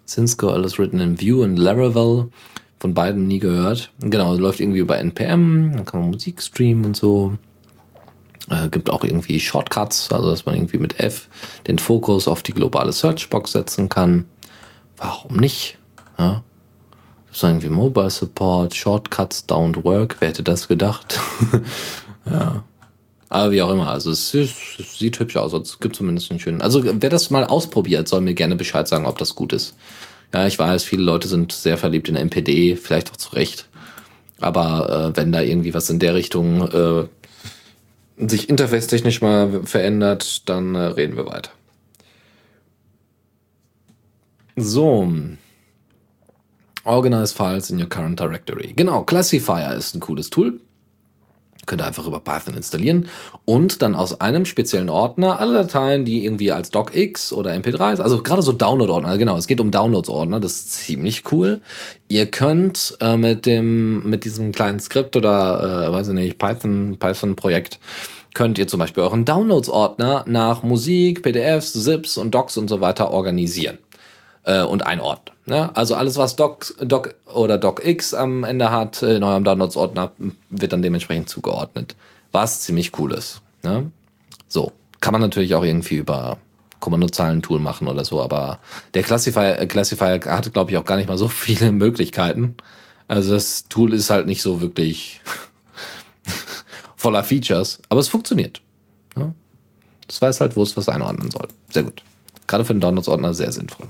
Cisco, 0.08 0.50
alles 0.50 0.80
written 0.80 1.00
in 1.00 1.22
Vue 1.22 1.44
und 1.44 1.58
Laravel. 1.58 2.30
Von 2.80 2.94
beiden 2.94 3.28
nie 3.28 3.40
gehört. 3.40 3.92
Genau, 4.00 4.36
läuft 4.36 4.60
irgendwie 4.60 4.80
über 4.80 5.00
NPM, 5.00 5.72
dann 5.74 5.86
kann 5.86 6.02
man 6.02 6.12
Musik 6.12 6.42
streamen 6.42 6.86
und 6.86 6.96
so. 6.96 7.38
Äh, 8.50 8.70
gibt 8.70 8.90
auch 8.90 9.04
irgendwie 9.04 9.40
Shortcuts, 9.40 10.12
also 10.12 10.30
dass 10.30 10.46
man 10.46 10.56
irgendwie 10.56 10.78
mit 10.78 11.00
F 11.00 11.28
den 11.68 11.80
Fokus 11.80 12.28
auf 12.28 12.44
die 12.44 12.54
globale 12.54 12.94
Searchbox 12.94 13.52
setzen 13.52 13.90
kann. 13.90 14.26
Warum 14.96 15.38
nicht? 15.38 15.78
Ja. 16.18 16.44
Gibt 17.28 17.44
irgendwie 17.44 17.70
Mobile 17.70 18.10
Support, 18.10 18.76
Shortcuts 18.76 19.46
don't 19.48 19.84
work. 19.84 20.18
Wer 20.20 20.30
hätte 20.30 20.44
das 20.44 20.68
gedacht? 20.68 21.20
ja. 22.26 22.64
Aber 23.30 23.52
wie 23.52 23.62
auch 23.62 23.72
immer, 23.72 23.90
also 23.90 24.12
es, 24.12 24.34
es, 24.34 24.80
es 24.80 24.98
sieht 25.00 25.20
hübsch 25.20 25.36
aus, 25.36 25.52
es 25.54 25.80
gibt 25.80 25.98
zumindest 25.98 26.32
einen 26.32 26.40
schönen. 26.40 26.62
Also 26.62 26.82
wer 26.84 27.10
das 27.10 27.30
mal 27.30 27.44
ausprobiert, 27.44 28.08
soll 28.08 28.22
mir 28.22 28.34
gerne 28.34 28.56
Bescheid 28.56 28.88
sagen, 28.88 29.06
ob 29.06 29.18
das 29.18 29.36
gut 29.36 29.52
ist. 29.52 29.76
Ja, 30.34 30.48
ich 30.48 30.58
weiß, 30.58 30.84
viele 30.84 31.04
Leute 31.04 31.28
sind 31.28 31.52
sehr 31.52 31.78
verliebt 31.78 32.10
in 32.10 32.16
MPD, 32.16 32.76
vielleicht 32.76 33.12
auch 33.12 33.18
zu 33.18 33.34
Recht. 33.34 33.68
Aber 34.40 35.12
äh, 35.14 35.18
wenn 35.18 35.32
da 35.32 35.42
irgendwie 35.42 35.74
was 35.74 35.90
in 35.90 36.00
der 36.00 36.16
Richtung 36.16 36.62
äh, 36.70 37.08
sich 38.18 38.50
interface-technisch 38.50 39.22
mal 39.22 39.64
verändert, 39.64 40.48
dann 40.50 40.76
äh, 40.76 40.80
reden 40.80 41.16
wir 41.16 41.26
weiter. 41.28 41.52
So. 44.56 45.12
Organize 46.88 47.34
Files 47.34 47.70
in 47.70 47.80
your 47.80 47.90
current 47.90 48.20
directory. 48.20 48.74
Genau, 48.76 49.04
Classifier 49.04 49.74
ist 49.76 49.96
ein 49.96 50.00
cooles 50.00 50.30
Tool. 50.30 50.60
Könnt 51.68 51.82
ihr 51.82 51.86
einfach 51.86 52.08
über 52.08 52.22
Python 52.22 52.56
installieren 52.56 53.10
und 53.44 53.82
dann 53.82 53.94
aus 53.94 54.22
einem 54.22 54.46
speziellen 54.46 54.90
Ordner 54.90 55.42
alle 55.42 55.54
Dateien, 55.54 56.06
die 56.06 56.24
irgendwie 56.24 56.54
als 56.54 56.72
DocX 56.72 57.34
oder 57.34 57.52
MP3, 57.52 58.00
also 58.00 58.24
gerade 58.24 58.42
so 58.42 58.54
Download-Ordner, 58.54 59.18
genau, 59.18 59.36
es 59.36 59.48
geht 59.48 59.60
um 59.60 59.70
Downloads-Ordner, 59.70 60.40
das 60.40 60.54
ist 60.54 60.72
ziemlich 60.72 61.30
cool. 61.34 61.60
Ihr 62.08 62.28
könnt 62.28 62.98
äh, 63.02 63.18
mit 63.18 63.46
dem, 63.46 64.10
mit 64.10 64.24
diesem 64.24 64.54
kleinen 64.54 64.80
Skript 64.80 65.18
oder, 65.18 65.90
äh, 65.90 65.92
weiß 65.92 66.08
ich 66.08 66.14
nicht, 66.14 66.38
Python, 66.38 66.96
Python-Projekt, 67.00 67.80
könnt 68.34 68.58
ihr 68.58 68.68
zum 68.70 68.80
Beispiel 68.80 69.04
euren 69.04 69.26
Downloads-Ordner 69.26 70.24
nach 70.26 70.64
Musik, 70.64 71.22
PDFs, 71.22 71.74
ZIPs 71.74 72.18
und 72.18 72.34
Docs 72.34 72.56
und 72.56 72.70
so 72.70 72.80
weiter 72.80 73.12
organisieren 73.12 73.78
äh, 74.48 74.64
und 74.64 74.86
einordnen. 74.86 75.36
Ne? 75.46 75.70
Also 75.76 75.96
alles, 75.96 76.18
was 76.18 76.36
Doc, 76.36 76.74
Doc 76.80 77.16
oder 77.34 77.58
DocX 77.58 78.14
am 78.14 78.44
Ende 78.44 78.72
hat, 78.72 79.04
in 79.04 79.24
eurem 79.24 79.44
Downloads-Ordner, 79.44 80.12
wird 80.50 80.74
dann 80.74 80.82
dementsprechend 80.82 81.30
zugeordnet. 81.30 81.96
Was 82.32 82.62
ziemlich 82.62 82.98
cool 82.98 83.14
ist. 83.14 83.42
Ne? 83.64 83.92
So, 84.48 84.72
kann 85.02 85.12
man 85.12 85.22
natürlich 85.22 85.54
auch 85.54 85.64
irgendwie 85.64 85.96
über 85.96 86.38
Kommandozeilen-Tool 86.80 87.60
machen 87.60 87.88
oder 87.88 88.06
so, 88.06 88.22
aber 88.22 88.60
der 88.94 89.04
Classifier, 89.04 89.60
äh, 89.60 89.68
Classifier 89.68 90.20
hat, 90.26 90.54
glaube 90.54 90.72
ich, 90.72 90.78
auch 90.78 90.86
gar 90.86 90.96
nicht 90.96 91.10
mal 91.10 91.18
so 91.18 91.28
viele 91.28 91.72
Möglichkeiten. 91.72 92.56
Also 93.08 93.34
das 93.34 93.68
Tool 93.68 93.94
ist 93.94 94.10
halt 94.10 94.28
nicht 94.28 94.42
so 94.42 94.62
wirklich 94.62 95.22
voller 96.96 97.24
Features, 97.24 97.80
aber 97.90 98.00
es 98.00 98.08
funktioniert. 98.08 98.62
Ne? 99.16 99.34
Das 100.08 100.22
weiß 100.22 100.40
halt, 100.40 100.56
wo 100.56 100.64
es 100.64 100.78
was 100.78 100.88
einordnen 100.88 101.32
soll. 101.32 101.48
Sehr 101.70 101.84
gut. 101.84 102.02
Gerade 102.48 102.64
für 102.64 102.74
den 102.74 102.82
Downloads-Ordner 102.82 103.34
sehr 103.34 103.52
sinnvoll. 103.52 103.88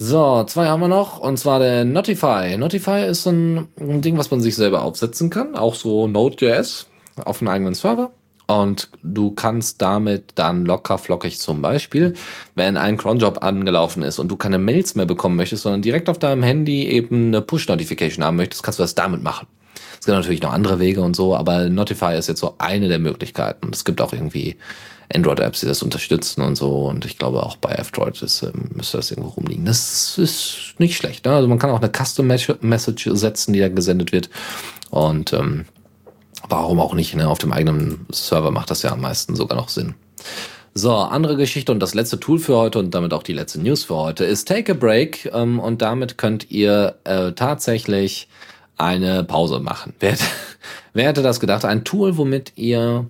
So, 0.00 0.44
zwei 0.44 0.68
haben 0.68 0.78
wir 0.78 0.86
noch, 0.86 1.18
und 1.18 1.38
zwar 1.38 1.58
der 1.58 1.84
Notify. 1.84 2.56
Notify 2.56 3.04
ist 3.04 3.26
ein, 3.26 3.66
ein 3.80 4.00
Ding, 4.00 4.16
was 4.16 4.30
man 4.30 4.40
sich 4.40 4.54
selber 4.54 4.82
aufsetzen 4.82 5.28
kann, 5.28 5.56
auch 5.56 5.74
so 5.74 6.06
Node.js 6.06 6.86
auf 7.24 7.40
einem 7.40 7.48
eigenen 7.48 7.74
Server. 7.74 8.12
Und 8.46 8.90
du 9.02 9.32
kannst 9.32 9.82
damit 9.82 10.34
dann 10.36 10.64
locker 10.64 10.98
flockig 10.98 11.40
zum 11.40 11.62
Beispiel, 11.62 12.14
wenn 12.54 12.76
ein 12.76 12.96
Cronjob 12.96 13.42
angelaufen 13.42 14.04
ist 14.04 14.20
und 14.20 14.28
du 14.28 14.36
keine 14.36 14.58
Mails 14.58 14.94
mehr 14.94 15.04
bekommen 15.04 15.34
möchtest, 15.34 15.64
sondern 15.64 15.82
direkt 15.82 16.08
auf 16.08 16.20
deinem 16.20 16.44
Handy 16.44 16.86
eben 16.86 17.26
eine 17.26 17.42
Push-Notification 17.42 18.24
haben 18.24 18.36
möchtest, 18.36 18.62
kannst 18.62 18.78
du 18.78 18.84
das 18.84 18.94
damit 18.94 19.24
machen. 19.24 19.48
Es 19.98 20.06
gibt 20.06 20.16
natürlich 20.16 20.42
noch 20.42 20.52
andere 20.52 20.78
Wege 20.78 21.02
und 21.02 21.16
so, 21.16 21.34
aber 21.34 21.68
Notify 21.68 22.16
ist 22.16 22.28
jetzt 22.28 22.40
so 22.40 22.54
eine 22.58 22.86
der 22.86 23.00
Möglichkeiten. 23.00 23.70
Es 23.72 23.84
gibt 23.84 24.00
auch 24.00 24.12
irgendwie 24.12 24.56
Android-Apps, 25.14 25.60
die 25.60 25.66
das 25.66 25.82
unterstützen 25.82 26.42
und 26.42 26.56
so. 26.56 26.86
Und 26.86 27.04
ich 27.04 27.18
glaube 27.18 27.42
auch 27.42 27.56
bei 27.56 27.70
F-Droid 27.70 28.20
ist, 28.22 28.42
äh, 28.42 28.52
müsste 28.74 28.98
das 28.98 29.10
irgendwo 29.10 29.30
rumliegen. 29.30 29.64
Das 29.64 30.18
ist 30.18 30.74
nicht 30.78 30.96
schlecht. 30.96 31.24
Ne? 31.24 31.32
Also 31.34 31.48
man 31.48 31.58
kann 31.58 31.70
auch 31.70 31.80
eine 31.80 31.90
Custom-Message 31.90 33.08
setzen, 33.12 33.52
die 33.52 33.60
da 33.60 33.68
gesendet 33.68 34.12
wird. 34.12 34.28
Und 34.90 35.32
ähm, 35.32 35.64
warum 36.48 36.80
auch 36.80 36.94
nicht? 36.94 37.14
Ne? 37.14 37.28
Auf 37.28 37.38
dem 37.38 37.52
eigenen 37.52 38.06
Server 38.10 38.50
macht 38.50 38.70
das 38.70 38.82
ja 38.82 38.92
am 38.92 39.00
meisten 39.00 39.34
sogar 39.34 39.56
noch 39.56 39.68
Sinn. 39.68 39.94
So, 40.74 40.94
andere 40.94 41.36
Geschichte 41.36 41.72
und 41.72 41.80
das 41.80 41.94
letzte 41.94 42.20
Tool 42.20 42.38
für 42.38 42.56
heute 42.56 42.78
und 42.78 42.94
damit 42.94 43.12
auch 43.12 43.22
die 43.22 43.32
letzte 43.32 43.60
News 43.60 43.84
für 43.84 43.96
heute 43.96 44.24
ist 44.24 44.46
Take 44.46 44.72
a 44.72 44.74
Break 44.74 45.28
ähm, 45.32 45.58
und 45.58 45.82
damit 45.82 46.18
könnt 46.18 46.50
ihr 46.50 46.96
äh, 47.04 47.32
tatsächlich 47.32 48.28
eine 48.76 49.24
Pause 49.24 49.58
machen. 49.58 49.94
Wer, 49.98 50.16
wer 50.92 51.08
hätte 51.08 51.22
das 51.22 51.40
gedacht? 51.40 51.64
Ein 51.64 51.84
Tool, 51.84 52.16
womit 52.16 52.52
ihr 52.56 53.06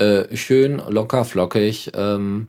äh, 0.00 0.36
schön 0.36 0.82
locker 0.88 1.24
flockig 1.24 1.92
ähm, 1.94 2.48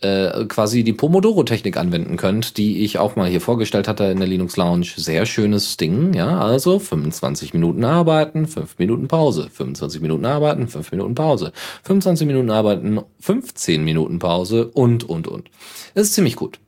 äh, 0.00 0.44
quasi 0.46 0.84
die 0.84 0.92
Pomodoro-Technik 0.92 1.76
anwenden 1.76 2.16
könnt, 2.16 2.56
die 2.56 2.84
ich 2.84 2.98
auch 2.98 3.16
mal 3.16 3.28
hier 3.28 3.40
vorgestellt 3.40 3.88
hatte 3.88 4.04
in 4.04 4.18
der 4.18 4.28
Linux 4.28 4.56
Lounge. 4.56 4.86
Sehr 4.96 5.24
schönes 5.26 5.76
Ding, 5.76 6.14
ja, 6.14 6.38
also 6.38 6.78
25 6.78 7.54
Minuten 7.54 7.84
arbeiten, 7.84 8.46
5 8.46 8.78
Minuten 8.78 9.08
Pause, 9.08 9.48
25 9.50 10.00
Minuten 10.02 10.24
arbeiten, 10.24 10.68
5 10.68 10.92
Minuten 10.92 11.14
Pause, 11.14 11.52
25 11.84 12.26
Minuten 12.26 12.50
arbeiten, 12.50 13.00
15 13.20 13.82
Minuten 13.82 14.18
Pause 14.18 14.66
und, 14.68 15.04
und, 15.04 15.26
und. 15.26 15.50
Es 15.94 16.08
ist 16.08 16.14
ziemlich 16.14 16.36
gut. 16.36 16.58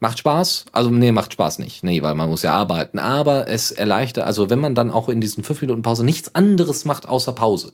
Macht 0.00 0.18
Spaß? 0.18 0.66
Also, 0.72 0.90
nee, 0.90 1.12
macht 1.12 1.32
Spaß 1.32 1.58
nicht. 1.60 1.82
Nee, 1.82 2.02
weil 2.02 2.14
man 2.14 2.28
muss 2.28 2.42
ja 2.42 2.52
arbeiten. 2.52 2.98
Aber 2.98 3.48
es 3.48 3.70
erleichtert, 3.70 4.26
also 4.26 4.50
wenn 4.50 4.58
man 4.58 4.74
dann 4.74 4.90
auch 4.90 5.08
in 5.08 5.20
diesen 5.20 5.44
5 5.44 5.62
Minuten 5.62 5.82
Pause 5.82 6.04
nichts 6.04 6.34
anderes 6.34 6.84
macht 6.84 7.08
außer 7.08 7.32
Pause 7.32 7.72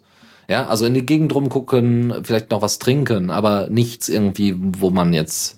ja, 0.51 0.67
also 0.67 0.85
in 0.85 0.95
die 0.95 1.07
Gegend 1.07 1.33
rumgucken, 1.33 2.13
vielleicht 2.25 2.51
noch 2.51 2.61
was 2.61 2.81
trinken, 2.81 3.31
aber 3.31 3.69
nichts 3.71 4.09
irgendwie, 4.09 4.57
wo 4.59 4.91
man 4.91 5.13
jetzt 5.13 5.57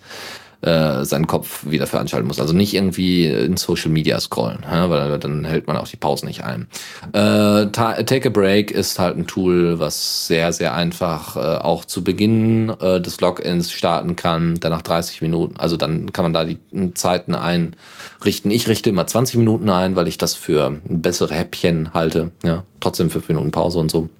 äh, 0.60 1.06
seinen 1.06 1.26
Kopf 1.26 1.64
wieder 1.66 1.86
veranschalten 1.86 2.28
muss. 2.28 2.38
Also 2.38 2.52
nicht 2.52 2.74
irgendwie 2.74 3.26
in 3.26 3.56
Social 3.56 3.90
Media 3.90 4.20
scrollen, 4.20 4.58
ja, 4.70 4.90
weil 4.90 5.18
dann 5.18 5.46
hält 5.46 5.66
man 5.66 5.78
auch 5.78 5.88
die 5.88 5.96
Pause 5.96 6.26
nicht 6.26 6.44
ein. 6.44 6.68
Äh, 7.14 7.68
Take 7.72 8.28
a 8.28 8.30
Break 8.30 8.70
ist 8.70 8.98
halt 8.98 9.16
ein 9.16 9.26
Tool, 9.26 9.78
was 9.78 10.26
sehr, 10.26 10.52
sehr 10.52 10.74
einfach 10.74 11.36
äh, 11.36 11.40
auch 11.62 11.86
zu 11.86 12.04
Beginn 12.04 12.68
äh, 12.78 13.00
des 13.00 13.18
Logins 13.22 13.72
starten 13.72 14.14
kann, 14.14 14.60
dann 14.60 14.72
nach 14.72 14.82
30 14.82 15.22
Minuten, 15.22 15.56
also 15.56 15.78
dann 15.78 16.12
kann 16.12 16.26
man 16.26 16.34
da 16.34 16.44
die 16.44 16.58
Zeiten 16.92 17.34
einrichten. 17.34 18.50
Ich 18.50 18.68
richte 18.68 18.90
immer 18.90 19.06
20 19.06 19.36
Minuten 19.36 19.70
ein, 19.70 19.96
weil 19.96 20.06
ich 20.06 20.18
das 20.18 20.34
für 20.34 20.80
bessere 20.84 21.32
Häppchen 21.32 21.94
halte. 21.94 22.30
Ja, 22.44 22.64
trotzdem 22.78 23.08
5 23.08 23.26
Minuten 23.28 23.52
Pause 23.52 23.78
und 23.78 23.90
so. 23.90 24.10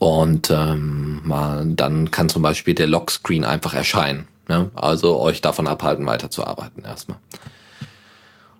Und 0.00 0.50
ähm, 0.50 1.20
mal, 1.24 1.66
dann 1.66 2.10
kann 2.10 2.30
zum 2.30 2.40
Beispiel 2.40 2.72
der 2.74 2.86
Lockscreen 2.86 3.44
einfach 3.44 3.74
erscheinen. 3.74 4.26
Ne? 4.48 4.70
Also 4.74 5.20
euch 5.20 5.42
davon 5.42 5.68
abhalten, 5.68 6.06
weiterzuarbeiten 6.06 6.84
erstmal. 6.84 7.18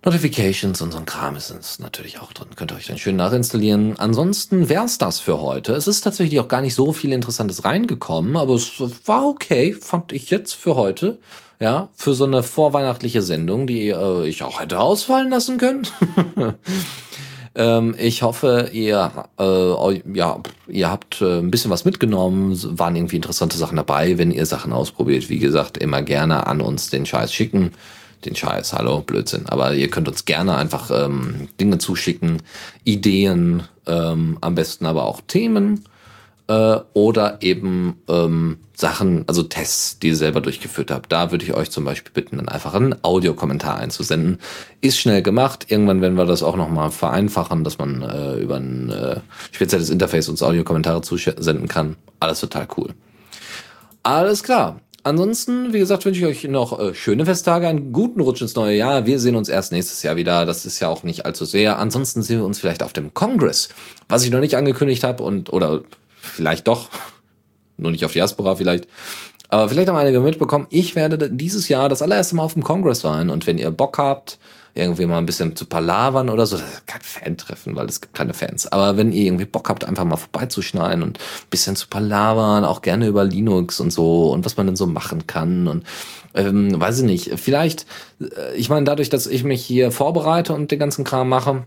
Notifications 0.05 0.83
und 0.83 0.93
so 0.93 0.99
ein 0.99 1.07
Kram 1.07 1.37
ist 1.37 1.81
natürlich 1.81 2.21
auch 2.21 2.35
drin. 2.35 2.49
Könnt 2.57 2.73
ihr 2.73 2.77
euch 2.77 2.89
dann 2.89 2.99
schön 2.99 3.17
nachinstallieren. 3.17 3.99
Ansonsten 3.99 4.69
wär's 4.69 4.99
das 4.99 5.19
für 5.19 5.41
heute. 5.41 5.73
Es 5.73 5.89
ist 5.89 6.03
tatsächlich 6.03 6.41
auch 6.41 6.49
gar 6.49 6.61
nicht 6.61 6.75
so 6.75 6.93
viel 6.93 7.11
Interessantes 7.11 7.65
reingekommen, 7.65 8.37
aber 8.37 8.55
es 8.55 8.71
war 9.07 9.27
okay, 9.27 9.73
fand 9.73 10.13
ich 10.13 10.29
jetzt 10.29 10.53
für 10.53 10.77
heute. 10.77 11.19
Ja, 11.59 11.89
für 11.95 12.13
so 12.13 12.25
eine 12.25 12.43
vorweihnachtliche 12.43 13.23
Sendung, 13.23 13.67
die 13.67 13.89
äh, 13.89 14.27
ich 14.27 14.43
auch 14.43 14.61
hätte 14.61 14.79
ausfallen 14.79 15.31
lassen 15.31 15.57
können. 15.57 15.87
ähm, 17.55 17.95
ich 17.99 18.23
hoffe, 18.23 18.71
ihr, 18.73 19.11
äh, 19.39 20.03
ja, 20.15 20.41
ihr 20.69 20.91
habt 20.91 21.21
äh, 21.21 21.39
ein 21.39 21.51
bisschen 21.51 21.71
was 21.71 21.85
mitgenommen, 21.85 22.59
waren 22.79 22.97
irgendwie 22.97 23.17
interessante 23.17 23.57
Sachen 23.57 23.77
dabei. 23.77 24.19
Wenn 24.19 24.31
ihr 24.31 24.47
Sachen 24.47 24.73
ausprobiert, 24.73 25.29
wie 25.29 25.39
gesagt, 25.39 25.79
immer 25.79 26.03
gerne 26.03 26.47
an 26.47 26.61
uns 26.61 26.91
den 26.91 27.07
Scheiß 27.07 27.33
schicken 27.33 27.73
den 28.25 28.37
Scheiß, 28.37 28.73
hallo, 28.75 29.01
Blödsinn. 29.01 29.47
Aber 29.47 29.75
ihr 29.75 29.89
könnt 29.89 30.09
uns 30.09 30.25
gerne 30.25 30.57
einfach 30.57 30.91
ähm, 30.91 31.49
Dinge 31.59 31.79
zuschicken, 31.79 32.43
Ideen, 32.85 33.63
ähm, 33.87 34.39
am 34.41 34.55
besten 34.55 34.87
aber 34.87 35.05
auch 35.05 35.21
Themen 35.27 35.85
äh, 36.51 36.81
oder 36.95 37.39
eben 37.43 38.03
ähm, 38.09 38.59
Sachen, 38.75 39.25
also 39.29 39.45
Tests, 39.45 40.01
die 40.01 40.09
ihr 40.09 40.17
selber 40.17 40.41
durchgeführt 40.41 40.91
habt. 40.91 41.13
Da 41.13 41.31
würde 41.31 41.45
ich 41.45 41.55
euch 41.55 41.71
zum 41.71 41.85
Beispiel 41.85 42.13
bitten, 42.13 42.39
dann 42.39 42.49
einfach 42.49 42.75
einen 42.75 42.97
Audiokommentar 43.05 43.77
einzusenden. 43.77 44.39
Ist 44.81 44.99
schnell 44.99 45.23
gemacht. 45.23 45.67
Irgendwann 45.69 46.03
werden 46.03 46.17
wir 46.17 46.27
das 46.27 46.43
auch 46.43 46.57
nochmal 46.57 46.91
vereinfachen, 46.91 47.63
dass 47.63 47.79
man 47.79 48.03
äh, 48.03 48.35
über 48.39 48.57
ein 48.57 48.91
äh, 48.91 49.21
spezielles 49.53 49.91
Interface 49.91 50.29
uns 50.29 50.43
Audiokommentare 50.43 51.03
zusenden 51.03 51.69
kann. 51.69 51.97
Alles 52.19 52.41
total 52.41 52.67
cool. 52.77 52.95
Alles 54.03 54.43
klar. 54.43 54.81
Ansonsten, 55.03 55.73
wie 55.73 55.79
gesagt, 55.79 56.05
wünsche 56.05 56.21
ich 56.21 56.27
euch 56.27 56.51
noch 56.51 56.79
äh, 56.79 56.95
schöne 56.95 57.25
Festtage, 57.25 57.69
einen 57.69 57.93
guten 57.93 58.21
Rutsch 58.21 58.43
ins 58.43 58.57
neue 58.57 58.77
Jahr. 58.77 59.07
Wir 59.07 59.19
sehen 59.21 59.37
uns 59.37 59.49
erst 59.49 59.73
nächstes 59.73 60.03
Jahr 60.03 60.17
wieder. 60.17 60.45
Das 60.45 60.67
ist 60.67 60.81
ja 60.81 60.89
auch 60.89 61.05
nicht 61.05 61.25
allzu 61.25 61.45
sehr. 61.45 61.79
Ansonsten 61.79 62.23
sehen 62.23 62.39
wir 62.39 62.45
uns 62.45 62.59
vielleicht 62.59 62.83
auf 62.83 62.93
dem 62.93 63.15
Congress, 63.15 63.69
was 64.09 64.25
ich 64.25 64.31
noch 64.31 64.41
nicht 64.41 64.57
angekündigt 64.57 65.05
habe 65.05 65.23
und 65.23 65.53
oder 65.53 65.83
vielleicht 66.21 66.69
doch, 66.69 66.89
nur 67.77 67.91
nicht 67.91 68.05
auf 68.05 68.13
Diaspora 68.13 68.57
vielleicht. 68.57 68.87
Aber 69.49 69.69
vielleicht 69.69 69.89
haben 69.89 69.97
einige 69.97 70.21
mitbekommen, 70.21 70.67
ich 70.71 70.95
werde 70.95 71.31
dieses 71.31 71.69
Jahr 71.69 71.89
das 71.89 72.03
allererste 72.03 72.37
Mal 72.37 72.45
auf 72.45 72.55
dem 72.55 72.63
Congress 72.63 73.01
sein. 73.01 73.31
Und 73.31 73.47
wenn 73.47 73.59
ihr 73.59 73.71
Bock 73.73 73.99
habt, 73.99 74.39
irgendwie 74.75 75.07
mal 75.07 75.19
ein 75.19 75.27
bisschen 75.27 75.57
zu 75.57 75.67
palavern 75.67 76.29
oder 76.29 76.47
so. 76.47 76.57
Das 76.57 76.67
ist 76.67 76.87
kein 76.87 77.01
Fan-Treffen, 77.01 77.77
weil 77.77 77.87
es 77.87 78.01
gibt 78.01 78.15
keine 78.15 78.35
Fans. 78.35 78.71
Aber 78.71 78.97
wenn 78.97 79.13
ihr 79.13 79.25
irgendwie 79.25 79.45
Bock 79.45 79.69
habt, 79.69 79.85
einfach 79.85 80.05
mal 80.05 80.17
vorbeizuschneiden 80.17 81.03
und 81.03 81.19
ein 81.19 81.51
bisschen 81.51 81.77
zu 81.77 81.89
palavern, 81.89 82.65
auch 82.65 82.83
gerne 82.83 83.07
über 83.07 83.25
Linux 83.25 83.81
und 83.81 83.93
so 83.93 84.31
und 84.31 84.45
was 84.45 84.57
man 84.57 84.67
denn 84.67 84.77
so 84.77 84.87
machen 84.87 85.27
kann 85.27 85.67
und 85.67 85.85
ähm, 86.35 86.81
weiß 86.81 87.01
ich 87.01 87.05
nicht, 87.05 87.33
vielleicht, 87.41 87.87
äh, 88.21 88.55
ich 88.55 88.69
meine, 88.69 88.85
dadurch, 88.85 89.09
dass 89.09 89.27
ich 89.27 89.43
mich 89.43 89.65
hier 89.65 89.91
vorbereite 89.91 90.53
und 90.53 90.71
den 90.71 90.79
ganzen 90.79 91.05
Kram 91.05 91.29
mache, 91.29 91.65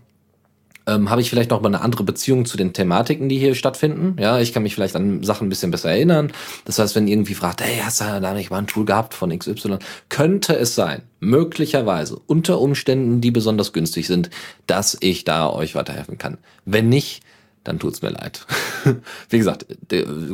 ähm, 0.86 1.10
habe 1.10 1.20
ich 1.20 1.30
vielleicht 1.30 1.50
noch 1.50 1.60
mal 1.60 1.68
eine 1.68 1.80
andere 1.80 2.04
Beziehung 2.04 2.44
zu 2.44 2.56
den 2.56 2.72
Thematiken, 2.72 3.28
die 3.28 3.38
hier 3.38 3.54
stattfinden. 3.54 4.16
Ja, 4.20 4.38
ich 4.38 4.52
kann 4.52 4.62
mich 4.62 4.74
vielleicht 4.74 4.96
an 4.96 5.22
Sachen 5.22 5.46
ein 5.46 5.48
bisschen 5.48 5.70
besser 5.70 5.90
erinnern. 5.90 6.32
Das 6.64 6.78
heißt, 6.78 6.94
wenn 6.94 7.08
irgendwie 7.08 7.34
fragt, 7.34 7.62
hey, 7.62 7.80
hast 7.82 8.00
du 8.00 8.04
da 8.04 8.34
nicht 8.34 8.50
mal 8.50 8.58
ein 8.58 8.66
Tool 8.66 8.84
gehabt 8.84 9.14
von 9.14 9.36
XY, 9.36 9.78
könnte 10.08 10.56
es 10.56 10.74
sein, 10.74 11.02
möglicherweise, 11.20 12.20
unter 12.26 12.60
Umständen, 12.60 13.20
die 13.20 13.30
besonders 13.30 13.72
günstig 13.72 14.06
sind, 14.06 14.30
dass 14.66 14.96
ich 15.00 15.24
da 15.24 15.50
euch 15.50 15.74
weiterhelfen 15.74 16.18
kann. 16.18 16.38
Wenn 16.64 16.88
nicht, 16.88 17.22
dann 17.64 17.78
tut's 17.78 18.02
mir 18.02 18.10
leid. 18.10 18.46
Wie 19.30 19.38
gesagt, 19.38 19.66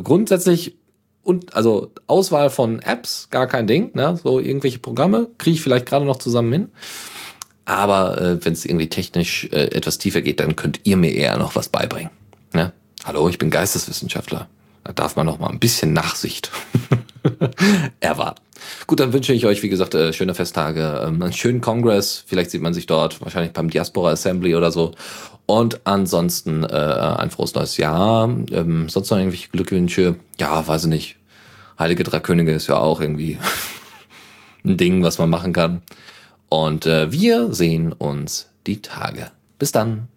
grundsätzlich 0.03 0.75
und 1.23 1.55
also 1.55 1.91
Auswahl 2.07 2.49
von 2.49 2.79
Apps, 2.79 3.29
gar 3.29 3.47
kein 3.47 3.67
Ding, 3.67 3.91
ne? 3.93 4.19
So 4.21 4.39
irgendwelche 4.39 4.79
Programme 4.79 5.27
kriege 5.37 5.55
ich 5.55 5.61
vielleicht 5.61 5.85
gerade 5.85 6.05
noch 6.05 6.17
zusammen 6.17 6.51
hin. 6.51 6.69
Aber 7.65 8.19
äh, 8.19 8.45
wenn 8.45 8.53
es 8.53 8.65
irgendwie 8.65 8.89
technisch 8.89 9.45
äh, 9.51 9.75
etwas 9.75 9.97
tiefer 9.97 10.21
geht, 10.21 10.39
dann 10.39 10.55
könnt 10.55 10.81
ihr 10.83 10.97
mir 10.97 11.13
eher 11.13 11.37
noch 11.37 11.55
was 11.55 11.69
beibringen. 11.69 12.11
Ne? 12.53 12.73
Hallo, 13.03 13.29
ich 13.29 13.37
bin 13.37 13.49
Geisteswissenschaftler. 13.49 14.47
Da 14.83 14.93
darf 14.93 15.15
man 15.15 15.27
noch 15.27 15.39
mal 15.39 15.49
ein 15.49 15.59
bisschen 15.59 15.93
Nachsicht 15.93 16.51
erwarten. 17.99 18.41
Gut, 18.87 18.99
dann 18.99 19.13
wünsche 19.13 19.33
ich 19.33 19.45
euch, 19.45 19.61
wie 19.63 19.69
gesagt, 19.69 19.93
äh, 19.93 20.11
schöne 20.13 20.33
Festtage, 20.33 21.03
ähm, 21.05 21.21
einen 21.21 21.33
schönen 21.33 21.61
Kongress. 21.61 22.23
Vielleicht 22.25 22.51
sieht 22.51 22.61
man 22.61 22.73
sich 22.73 22.87
dort, 22.87 23.21
wahrscheinlich 23.21 23.53
beim 23.53 23.69
Diaspora 23.69 24.11
Assembly 24.11 24.55
oder 24.55 24.71
so. 24.71 24.93
Und 25.45 25.81
ansonsten 25.85 26.63
äh, 26.63 26.67
ein 26.67 27.29
frohes 27.29 27.53
neues 27.53 27.77
Jahr. 27.77 28.29
Ähm, 28.51 28.89
sonst 28.89 29.09
noch 29.11 29.17
irgendwelche 29.17 29.49
Glückwünsche? 29.49 30.15
Ja, 30.39 30.65
weiß 30.67 30.83
ich 30.83 30.89
nicht. 30.89 31.15
Heilige 31.77 32.03
Drei 32.03 32.19
Könige 32.19 32.51
ist 32.53 32.67
ja 32.67 32.77
auch 32.77 33.01
irgendwie 33.01 33.37
ein 34.63 34.77
Ding, 34.77 35.03
was 35.03 35.17
man 35.17 35.29
machen 35.29 35.53
kann. 35.53 35.81
Und 36.51 36.85
äh, 36.85 37.13
wir 37.13 37.53
sehen 37.53 37.93
uns 37.93 38.49
die 38.67 38.81
Tage. 38.81 39.31
Bis 39.57 39.71
dann. 39.71 40.09